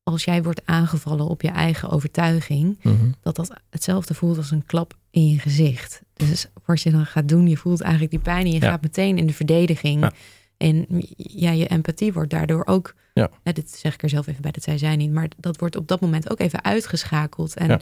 als 0.02 0.24
jij 0.24 0.42
wordt 0.42 0.66
aangevallen 0.66 1.26
op 1.28 1.42
je 1.42 1.48
eigen 1.48 1.88
overtuiging, 1.90 2.78
Mhm. 2.82 2.94
dat 3.20 3.36
dat 3.36 3.52
hetzelfde 3.70 4.14
voelt 4.14 4.36
als 4.36 4.50
een 4.50 4.66
klap 4.66 4.96
in 5.10 5.28
je 5.28 5.38
gezicht. 5.38 6.02
Dus 6.14 6.46
wat 6.64 6.82
je 6.82 6.90
dan 6.90 7.06
gaat 7.06 7.28
doen, 7.28 7.48
je 7.48 7.56
voelt 7.56 7.80
eigenlijk 7.80 8.10
die 8.10 8.20
pijn 8.20 8.44
en 8.46 8.52
je 8.52 8.60
Ja. 8.60 8.70
gaat 8.70 8.82
meteen 8.82 9.18
in 9.18 9.26
de 9.26 9.32
verdediging. 9.32 10.00
Ja. 10.00 10.12
En 10.56 10.86
ja, 11.16 11.50
je 11.50 11.66
empathie 11.66 12.12
wordt 12.12 12.30
daardoor 12.30 12.66
ook, 12.66 12.94
Ja. 13.14 13.30
hè, 13.42 13.52
dit 13.52 13.70
zeg 13.70 13.94
ik 13.94 14.02
er 14.02 14.08
zelf 14.08 14.26
even 14.26 14.42
bij, 14.42 14.50
dat 14.50 14.78
zij 14.78 14.96
niet, 14.96 15.12
maar 15.12 15.28
dat 15.36 15.56
wordt 15.58 15.76
op 15.76 15.88
dat 15.88 16.00
moment 16.00 16.30
ook 16.30 16.38
even 16.40 16.64
uitgeschakeld. 16.64 17.54
En 17.54 17.68
Ja. 17.68 17.80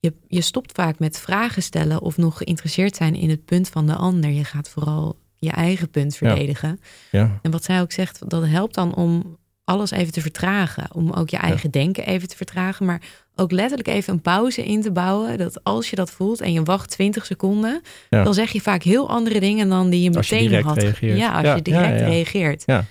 Je, 0.00 0.12
je 0.28 0.40
stopt 0.40 0.72
vaak 0.72 0.98
met 0.98 1.18
vragen 1.18 1.62
stellen 1.62 2.00
of 2.02 2.16
nog 2.16 2.36
geïnteresseerd 2.36 2.96
zijn 2.96 3.14
in 3.14 3.30
het 3.30 3.44
punt 3.44 3.68
van 3.68 3.86
de 3.86 3.94
ander. 3.94 4.30
Je 4.30 4.44
gaat 4.44 4.68
vooral 4.68 5.18
je 5.36 5.50
eigen 5.50 5.90
punt 5.90 6.16
verdedigen. 6.16 6.80
Ja. 7.10 7.38
En 7.42 7.50
wat 7.50 7.64
zij 7.64 7.80
ook 7.80 7.92
zegt, 7.92 8.30
dat 8.30 8.46
helpt 8.46 8.74
dan 8.74 8.94
om 8.94 9.36
alles 9.64 9.90
even 9.90 10.12
te 10.12 10.20
vertragen. 10.20 10.94
Om 10.94 11.10
ook 11.12 11.30
je 11.30 11.36
eigen 11.36 11.70
denken 11.70 12.06
even 12.06 12.28
te 12.28 12.36
vertragen. 12.36 12.86
Maar 12.86 13.02
ook 13.34 13.50
letterlijk 13.52 13.88
even 13.88 14.12
een 14.12 14.20
pauze 14.20 14.64
in 14.64 14.82
te 14.82 14.92
bouwen. 14.92 15.38
Dat 15.38 15.64
als 15.64 15.90
je 15.90 15.96
dat 15.96 16.10
voelt 16.10 16.40
en 16.40 16.52
je 16.52 16.62
wacht 16.62 16.90
20 16.90 17.26
seconden. 17.26 17.82
Ja. 18.10 18.22
Dan 18.22 18.34
zeg 18.34 18.50
je 18.50 18.60
vaak 18.60 18.82
heel 18.82 19.08
andere 19.08 19.40
dingen 19.40 19.68
dan 19.68 19.90
die 19.90 20.02
je 20.10 20.16
Als 20.16 20.28
je 20.28 20.34
meteen 20.34 20.48
direct 20.50 20.68
had. 20.68 20.78
reageert. 20.78 21.18
Ja, 21.18 21.32
als 21.32 21.44
Ja, 21.46 21.54
je 21.54 21.62
direct 21.62 22.00
ja, 22.00 22.06
reageert. 22.06 22.62
Ja. 22.66 22.84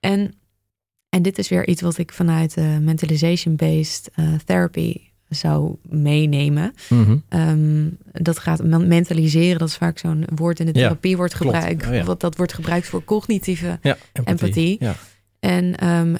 En, 0.00 0.34
en 1.08 1.22
dit 1.22 1.38
is 1.38 1.48
weer 1.48 1.68
iets 1.68 1.82
wat 1.82 1.98
ik 1.98 2.12
vanuit 2.12 2.56
eh, 2.56 2.76
mentalization-based 2.78 4.10
eh, 4.14 4.32
therapy 4.44 4.96
zou 5.30 5.76
meenemen. 5.88 6.72
Mhm. 6.88 7.16
Ehm, 7.28 7.88
dat 8.12 8.38
gaat 8.38 8.62
men- 8.64 8.88
mentaliseren, 8.88 9.58
dat 9.58 9.68
is 9.68 9.76
vaak 9.76 9.98
zo'n 9.98 10.24
woord 10.34 10.60
in 10.60 10.66
de 10.66 10.72
Ja, 10.78 10.80
therapie 10.80 11.16
wordt 11.16 11.34
gebruikt. 11.34 11.86
Oh 11.86 11.94
ja. 11.94 12.04
wat, 12.04 12.20
dat 12.20 12.36
wordt 12.36 12.52
gebruikt 12.52 12.86
voor 12.86 13.04
cognitieve 13.04 13.78
Ja, 13.82 13.96
Empathie. 14.24 14.76
Ja. 14.80 14.94
En 15.40 15.76
ehm, 15.76 16.14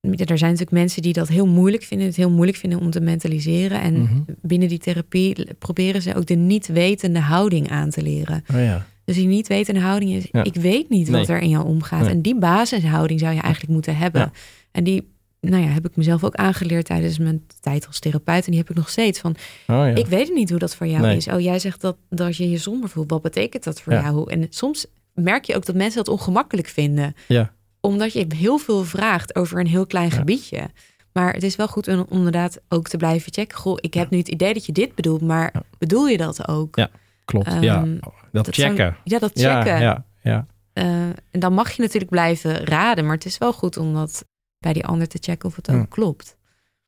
er 0.00 0.38
zijn 0.38 0.50
natuurlijk 0.50 0.70
mensen 0.70 1.02
die 1.02 1.12
dat 1.12 1.28
heel 1.28 1.46
moeilijk 1.46 1.82
vinden, 1.82 2.06
het 2.06 2.16
heel 2.16 2.30
moeilijk 2.30 2.58
vinden 2.58 2.78
om 2.80 2.90
te 2.90 3.00
mentaliseren. 3.00 3.80
En 3.80 4.00
Mhm. 4.02 4.20
binnen 4.42 4.68
die 4.68 4.78
therapie 4.78 5.46
proberen 5.58 6.02
ze 6.02 6.14
ook 6.14 6.26
de 6.26 6.34
niet 6.34 6.66
wetende 6.66 7.20
houding 7.20 7.70
aan 7.70 7.90
te 7.90 8.02
leren. 8.02 8.44
Oh 8.54 8.60
ja. 8.60 8.86
Dus 9.04 9.16
die 9.16 9.26
niet 9.26 9.48
wetende 9.48 9.80
houding 9.80 10.10
is, 10.12 10.26
ik 10.42 10.54
weet 10.54 10.88
niet 10.90 11.08
wat 11.08 11.28
er 11.28 11.40
in 11.40 11.48
jou 11.48 11.64
omgaat. 11.66 12.00
Nee. 12.00 12.10
En 12.10 12.22
die 12.22 12.38
basishouding 12.38 13.20
zou 13.20 13.34
je 13.34 13.40
eigenlijk 13.40 13.72
moeten 13.72 13.96
hebben. 13.96 14.32
En 14.72 14.84
die, 14.84 15.12
nou 15.50 15.62
ja, 15.62 15.68
heb 15.68 15.86
ik 15.86 15.96
mezelf 15.96 16.24
ook 16.24 16.34
aangeleerd 16.34 16.84
tijdens 16.86 17.18
mijn 17.18 17.46
tijd 17.60 17.86
als 17.86 17.98
therapeut. 17.98 18.44
En 18.44 18.50
die 18.50 18.60
heb 18.60 18.70
ik 18.70 18.76
nog 18.76 18.88
steeds 18.88 19.20
van, 19.20 19.30
Oh 19.66 19.76
ja. 19.76 19.86
ik 19.86 20.06
weet 20.06 20.34
niet 20.34 20.50
hoe 20.50 20.58
dat 20.58 20.74
voor 20.74 20.86
jou 20.86 21.02
Nee. 21.02 21.16
is. 21.16 21.28
Oh, 21.28 21.40
jij 21.40 21.58
zegt 21.58 21.80
dat, 21.80 21.96
dat 22.10 22.36
je 22.36 22.50
je 22.50 22.58
somber 22.58 22.88
voelt. 22.88 23.10
Wat 23.10 23.22
betekent 23.22 23.64
dat 23.64 23.80
voor 23.80 23.92
Ja. 23.92 24.02
jou? 24.02 24.30
En 24.30 24.46
soms 24.50 24.86
merk 25.14 25.44
je 25.44 25.56
ook 25.56 25.66
dat 25.66 25.74
mensen 25.74 26.04
dat 26.04 26.14
ongemakkelijk 26.14 26.68
vinden 26.68 27.14
Ja. 27.28 27.52
omdat 27.80 28.12
je 28.12 28.26
heel 28.36 28.58
veel 28.58 28.84
vraagt 28.84 29.34
over 29.36 29.60
een 29.60 29.66
heel 29.66 29.86
klein 29.86 30.10
gebiedje. 30.10 30.70
Maar 31.12 31.32
het 31.32 31.42
is 31.42 31.56
wel 31.56 31.68
goed 31.68 31.88
om 31.88 32.06
inderdaad 32.10 32.60
ook 32.68 32.88
te 32.88 32.96
blijven 32.96 33.32
checken. 33.32 33.58
Goh, 33.58 33.76
ik 33.80 33.94
heb 33.94 34.10
nu 34.10 34.18
het 34.18 34.28
idee 34.28 34.54
dat 34.54 34.66
je 34.66 34.72
dit 34.72 34.94
bedoelt, 34.94 35.20
maar 35.20 35.52
bedoel 35.78 36.08
je 36.08 36.16
dat 36.16 36.48
ook? 36.48 36.76
Ja, 36.76 36.88
klopt. 37.24 37.52
ja, 37.60 37.76
Ehm, 37.82 37.94
dat, 38.00 38.12
dat 38.44 38.54
checken. 38.54 38.76
zijn- 38.76 38.96
ja, 39.04 39.18
dat 39.18 39.30
checken. 39.34 39.80
ja, 39.80 40.04
ja. 40.22 40.46
Eh, 40.72 40.84
en 41.30 41.40
dan 41.40 41.52
mag 41.52 41.70
je 41.72 41.82
natuurlijk 41.82 42.10
blijven 42.10 42.64
raden, 42.64 43.04
maar 43.04 43.14
het 43.14 43.24
is 43.24 43.38
wel 43.38 43.52
goed 43.52 43.76
om 43.76 43.94
dat 43.94 44.24
bij 44.64 44.72
die 44.72 44.86
ander 44.86 45.08
te 45.08 45.18
checken 45.20 45.48
of 45.48 45.56
het 45.56 45.70
ook 45.70 45.90
klopt. 45.90 46.36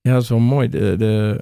Ja, 0.00 0.12
dat 0.12 0.22
is 0.22 0.28
wel 0.28 0.38
mooi. 0.38 0.68
De, 0.68 0.94
de 0.98 1.40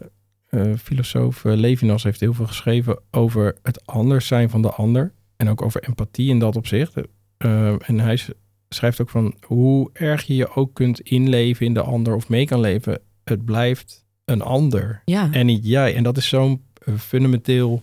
eh, 0.49 0.73
filosoof 0.83 1.45
eh, 1.45 1.55
Levinas 1.57 2.03
heeft 2.03 2.21
heel 2.21 2.35
veel 2.35 2.47
geschreven 2.47 2.99
over 3.11 3.57
het 3.63 3.87
anders 3.87 4.27
zijn 4.27 4.51
van 4.51 4.63
de 4.63 4.71
ander. 4.71 5.13
En 5.37 5.49
ook 5.49 5.63
over 5.63 5.83
empathie 5.83 6.29
in 6.29 6.39
dat 6.39 6.57
opzicht. 6.57 6.95
Eh, 7.37 7.89
en 7.89 8.01
hij 8.01 8.21
schrijft 8.69 9.01
ook 9.01 9.11
van 9.11 9.35
hoe 9.47 9.91
erg 9.93 10.23
je 10.23 10.35
je 10.35 10.55
ook 10.55 10.75
kunt 10.75 11.01
inleven 11.01 11.67
in 11.67 11.75
de 11.75 11.83
ander 11.83 12.15
of 12.15 12.29
mee 12.29 12.47
kan 12.47 12.61
leven. 12.61 13.01
Het 13.25 13.45
blijft 13.45 14.05
een 14.25 14.43
ander 14.43 15.03
Ja, 15.05 15.33
en 15.33 15.47
niet 15.47 15.67
jij. 15.67 15.95
En 15.95 16.03
dat 16.03 16.17
is 16.17 16.29
zo'n 16.29 16.65
fundamenteel 16.99 17.83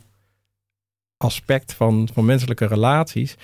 aspect 1.17 1.73
van, 1.73 2.09
van 2.13 2.25
menselijke 2.25 2.65
relaties. 2.65 3.35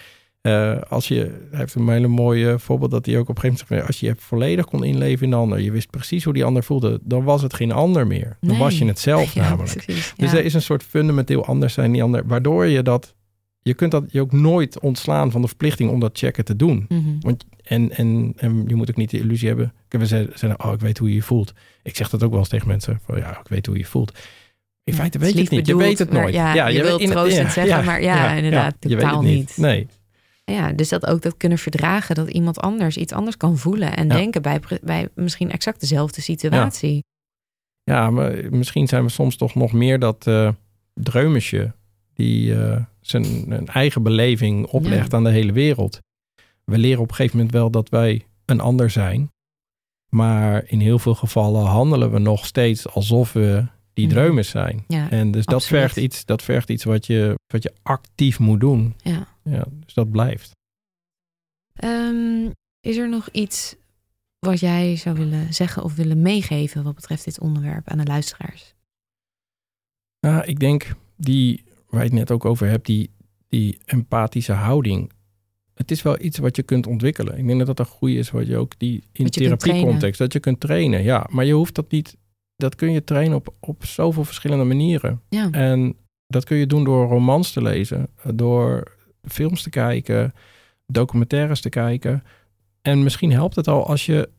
Eh, 0.48 0.82
als 0.90 1.08
je, 1.08 1.16
hij 1.50 1.60
heeft 1.60 1.76
een 1.76 1.90
hele 1.90 2.08
mooie 2.08 2.60
voorbeeld 2.60 2.92
dat 2.92 3.06
hij 3.06 3.18
ook 3.18 3.30
op 3.30 3.36
een 3.36 3.42
gegeven 3.42 3.66
moment 3.70 3.88
als 3.88 4.00
je 4.00 4.16
volledig 4.18 4.66
kon 4.66 4.84
inleven 4.84 5.24
in 5.24 5.30
de 5.30 5.36
ander, 5.36 5.60
je 5.60 5.72
wist 5.72 5.90
precies 5.90 6.24
hoe 6.24 6.34
die 6.34 6.44
ander 6.46 6.64
voelde, 6.64 7.00
dan 7.04 7.24
was 7.24 7.42
het 7.42 7.54
geen 7.54 7.72
ander 7.72 8.08
meer. 8.08 8.38
Dan 8.40 8.50
Nee. 8.50 8.60
was 8.60 8.78
je 8.78 8.86
het 8.86 9.00
zelf 9.00 9.34
ja, 9.34 9.50
namelijk. 9.50 9.84
precies. 9.84 10.14
Dus 10.18 10.32
ja. 10.32 10.38
er 10.38 10.46
is 10.46 10.54
een 10.54 10.62
soort 10.62 10.84
fundamenteel 10.84 11.46
anders 11.46 11.74
zijn 11.74 11.92
die 11.92 12.04
ander, 12.04 12.24
waardoor 12.28 12.66
je 12.66 12.82
dat, 12.84 13.16
je 13.62 13.74
kunt 13.74 13.92
dat 13.92 14.04
je 14.08 14.22
ook 14.22 14.32
nooit 14.32 14.80
ontslaan 14.80 15.32
van 15.32 15.42
de 15.42 15.48
verplichting 15.48 15.90
om 15.92 16.00
dat 16.00 16.18
checken 16.18 16.46
te 16.46 16.56
doen. 16.56 16.86
Mhm. 16.90 17.02
Want, 17.20 17.46
en, 17.64 17.92
en, 17.92 18.34
en 18.38 18.64
je 18.68 18.76
moet 18.76 18.90
ook 18.90 18.96
niet 18.98 19.10
de 19.10 19.20
illusie 19.20 19.48
hebben. 19.48 19.74
We 19.90 20.06
zeggen, 20.06 20.64
oh, 20.66 20.74
ik 20.74 20.80
weet 20.80 20.98
hoe 20.98 21.10
je 21.10 21.16
je 21.16 21.22
voelt. 21.22 21.54
Ik 21.84 21.96
zeg 21.96 22.10
dat 22.10 22.24
ook 22.24 22.30
wel 22.32 22.40
eens 22.40 22.50
tegen 22.50 22.68
mensen. 22.68 23.00
Van, 23.06 23.18
ja, 23.18 23.40
ik 23.40 23.48
weet 23.48 23.66
hoe 23.66 23.76
je 23.76 23.82
je 23.82 23.88
voelt. 23.88 24.12
In 24.84 24.94
Ja, 24.94 25.00
feite 25.00 25.18
weet 25.20 25.34
je 25.34 25.40
het 25.42 25.50
niet. 25.52 25.68
Je 25.68 25.76
weet 25.78 26.00
het 26.00 26.12
maar 26.12 26.22
nooit. 26.22 26.34
ja, 26.34 26.68
je 26.68 26.84
wilt 26.84 27.08
troostend 27.08 27.52
zeggen, 27.52 27.86
maar 27.86 28.02
ja, 28.02 28.32
inderdaad, 28.32 28.76
je 28.80 28.88
weet 28.90 29.00
totaal 29.00 29.22
het 29.24 29.26
niet. 29.34 29.58
Nee. 29.58 29.88
Ja, 30.52 30.72
dus 30.72 30.90
dat 30.90 31.06
ook 31.06 31.22
dat 31.22 31.38
kunnen 31.38 31.58
verdragen, 31.58 32.16
dat 32.16 32.30
iemand 32.30 32.60
anders 32.60 32.98
iets 32.98 33.14
anders 33.14 33.38
kan 33.38 33.58
voelen 33.58 33.96
en 33.98 34.08
Ja. 34.08 34.14
denken 34.16 34.42
bij, 34.42 34.60
bij 34.82 35.10
misschien 35.16 35.52
exact 35.52 35.80
dezelfde 35.80 36.22
situatie. 36.22 37.04
Ja, 37.84 38.10
maar 38.10 38.36
misschien 38.50 38.88
zijn 38.88 39.04
we 39.04 39.10
soms 39.10 39.36
toch 39.36 39.56
nog 39.56 39.72
meer 39.74 40.00
dat 40.00 40.28
eh 40.28 40.50
dreumesje 40.94 41.74
die 42.14 42.56
eh, 42.62 42.82
zijn 43.02 43.52
een 43.52 43.68
eigen 43.68 44.04
beleving 44.04 44.66
oplegt 44.66 45.14
aan 45.14 45.24
de 45.24 45.30
hele 45.30 45.52
wereld. 45.52 46.00
We 46.64 46.78
leren 46.78 47.02
op 47.02 47.10
een 47.10 47.16
gegeven 47.16 47.38
moment 47.38 47.56
wel 47.56 47.70
dat 47.72 47.90
wij 47.90 48.26
een 48.46 48.60
ander 48.60 48.90
zijn. 48.90 49.32
Maar 50.10 50.64
in 50.68 50.80
heel 50.80 51.00
veel 51.00 51.16
gevallen 51.16 51.66
handelen 51.66 52.12
we 52.12 52.20
nog 52.20 52.46
steeds 52.46 52.88
alsof 52.90 53.34
we 53.34 53.66
die 53.94 54.06
Mhm. 54.06 54.16
dreumes 54.16 54.50
zijn. 54.50 54.84
Ja, 54.88 55.10
En 55.10 55.32
dus 55.32 55.46
dat 55.46 55.66
vergt 55.66 55.98
iets, 55.98 56.26
dat 56.26 56.42
vergt 56.44 56.70
iets 56.70 56.84
wat, 56.84 57.06
je, 57.06 57.36
wat 57.48 57.64
je 57.64 57.74
actief 57.84 58.40
moet 58.40 58.60
doen. 58.60 58.96
ja. 59.04 59.28
Ja, 59.50 59.66
dus 59.70 59.94
dat 59.94 60.12
blijft. 60.12 60.52
Ehm, 61.74 62.52
is 62.80 62.98
er 62.98 63.10
nog 63.10 63.30
iets 63.32 63.76
wat 64.40 64.60
jij 64.60 64.96
zou 64.96 65.16
willen 65.16 65.54
zeggen 65.54 65.84
of 65.84 65.96
willen 65.96 66.22
meegeven 66.22 66.84
wat 66.84 66.96
betreft 66.96 67.26
dit 67.26 67.40
onderwerp 67.40 67.88
aan 67.88 67.98
de 67.98 68.06
luisteraars? 68.06 68.76
Nou, 70.20 70.46
ik 70.46 70.60
denk 70.60 70.96
die, 71.16 71.64
waar 71.90 72.00
je 72.00 72.08
het 72.10 72.18
net 72.18 72.32
ook 72.32 72.46
over 72.46 72.68
hebt, 72.68 72.86
die, 72.86 73.10
die 73.48 73.78
empathische 73.86 74.54
houding. 74.54 75.12
Het 75.74 75.92
is 75.92 76.02
wel 76.02 76.22
iets 76.22 76.38
wat 76.38 76.56
je 76.56 76.64
kunt 76.64 76.88
ontwikkelen. 76.88 77.38
Ik 77.38 77.48
denk 77.48 77.58
dat 77.58 77.68
dat 77.68 77.80
een 77.80 77.94
goede 77.94 78.16
is 78.16 78.32
wat 78.32 78.48
je 78.48 78.58
ook 78.58 78.80
die 78.80 79.04
in 79.12 79.30
therapiecontext, 79.30 80.20
dat 80.20 80.34
je 80.34 80.40
kunt 80.40 80.60
trainen. 80.60 81.04
Ja, 81.04 81.28
maar 81.32 81.46
je 81.46 81.54
hoeft 81.54 81.76
dat 81.76 81.92
niet, 81.92 82.18
dat 82.56 82.76
kun 82.76 82.92
je 82.92 83.04
trainen 83.04 83.38
op, 83.38 83.54
op 83.60 83.86
zoveel 83.86 84.24
verschillende 84.24 84.64
manieren. 84.64 85.22
Ja, 85.30 85.52
En 85.52 85.96
dat 86.28 86.44
kun 86.44 86.58
je 86.58 86.68
doen 86.68 86.84
door 86.84 87.08
romans 87.08 87.52
te 87.52 87.62
lezen, 87.62 88.08
door 88.34 88.97
films 89.30 89.62
te 89.64 89.70
kijken, 89.70 90.34
documentaires 90.86 91.62
te 91.62 91.70
kijken. 91.70 92.24
En 92.82 93.04
misschien 93.04 93.32
helpt 93.32 93.56
het 93.56 93.68
al 93.68 93.88
als 93.88 94.06
je 94.06 94.30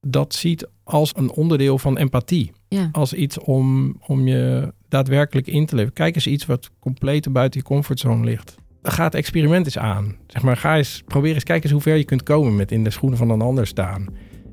dat 0.00 0.34
ziet 0.34 0.68
als 0.84 1.12
een 1.16 1.30
onderdeel 1.30 1.78
van 1.78 1.96
empathie. 1.98 2.52
ja. 2.68 2.88
Als 2.92 3.12
iets 3.12 3.38
om, 3.38 3.96
om 4.06 4.26
je 4.26 4.72
daadwerkelijk 4.88 5.46
in 5.46 5.66
te 5.66 5.74
leven. 5.76 5.92
Kijk 5.92 6.14
eens 6.14 6.26
iets 6.26 6.46
wat 6.46 6.70
compleet 6.78 7.32
buiten 7.32 7.60
je 7.60 7.66
comfortzone 7.66 8.24
ligt. 8.24 8.54
Ga 8.82 9.04
het 9.04 9.14
experiment 9.14 9.64
eens 9.64 9.78
aan. 9.78 10.16
Zeg 10.26 10.42
maar, 10.42 10.56
ga 10.56 10.76
eens, 10.76 11.02
probeer 11.06 11.34
eens, 11.34 11.44
kijk 11.44 11.62
eens 11.62 11.72
hoe 11.72 11.80
ver 11.80 11.96
je 11.96 12.04
kunt 12.04 12.22
komen 12.22 12.56
met 12.56 12.72
in 12.72 12.84
de 12.84 12.90
schoenen 12.90 13.18
van 13.18 13.30
een 13.30 13.40
ander 13.40 13.66
staan. 13.66 14.06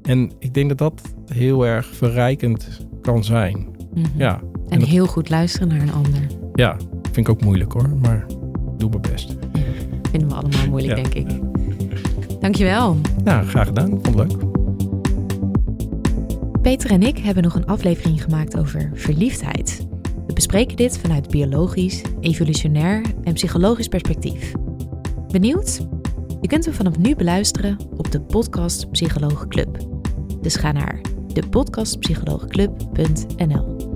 En 0.04 0.32
ik 0.40 0.54
denk 0.54 0.70
dat 0.70 0.78
dat 0.78 1.14
heel 1.26 1.66
erg 1.66 1.86
verrijkend 1.96 2.88
kan 3.02 3.24
zijn. 3.24 3.68
Mhm. 3.94 4.06
Ja, 4.18 4.42
En 4.70 4.80
dat- 4.80 4.88
heel 4.90 5.06
goed 5.06 5.30
luisteren 5.30 5.68
naar 5.68 5.82
een 5.82 5.92
ander. 5.94 6.22
ja, 6.54 6.78
vind 7.04 7.18
ik 7.18 7.30
ook 7.30 7.42
moeilijk 7.44 7.72
hoor, 7.72 7.90
maar 7.90 8.26
doe 8.78 8.90
mijn 8.90 9.02
best. 9.02 9.36
Vinden 10.16 10.30
we 10.38 10.44
allemaal 10.44 10.68
moeilijk, 10.70 10.98
Ja. 10.98 11.04
denk 11.10 11.14
ik. 11.14 11.28
Dankjewel. 12.42 12.98
Nou, 13.24 13.46
graag 13.46 13.68
gedaan. 13.68 14.00
Vond 14.02 14.16
leuk. 14.16 14.32
Peter 16.62 16.92
en 16.92 17.04
ik 17.04 17.18
hebben 17.18 17.44
nog 17.44 17.56
een 17.56 17.66
aflevering 17.66 18.24
gemaakt 18.24 18.58
over 18.58 18.92
verliefdheid. 18.94 19.88
We 20.28 20.34
bespreken 20.34 20.78
dit 20.78 20.98
vanuit 20.98 21.30
biologisch, 21.30 22.02
evolutionair 22.20 23.02
en 23.24 23.34
psychologisch 23.34 23.88
perspectief. 23.88 24.52
Benieuwd? 25.28 25.88
Je 26.42 26.48
kunt 26.48 26.66
hem 26.66 26.74
vanaf 26.74 26.98
nu 26.98 27.16
beluisteren 27.16 27.78
op 27.98 28.12
de 28.12 28.22
Podcast 28.22 28.92
Psycholoog 28.92 29.48
Club. 29.48 29.78
Dus 30.42 30.56
ga 30.56 30.72
naar 30.72 31.02
depodcastpsycholoogclub.nl. 31.34 33.94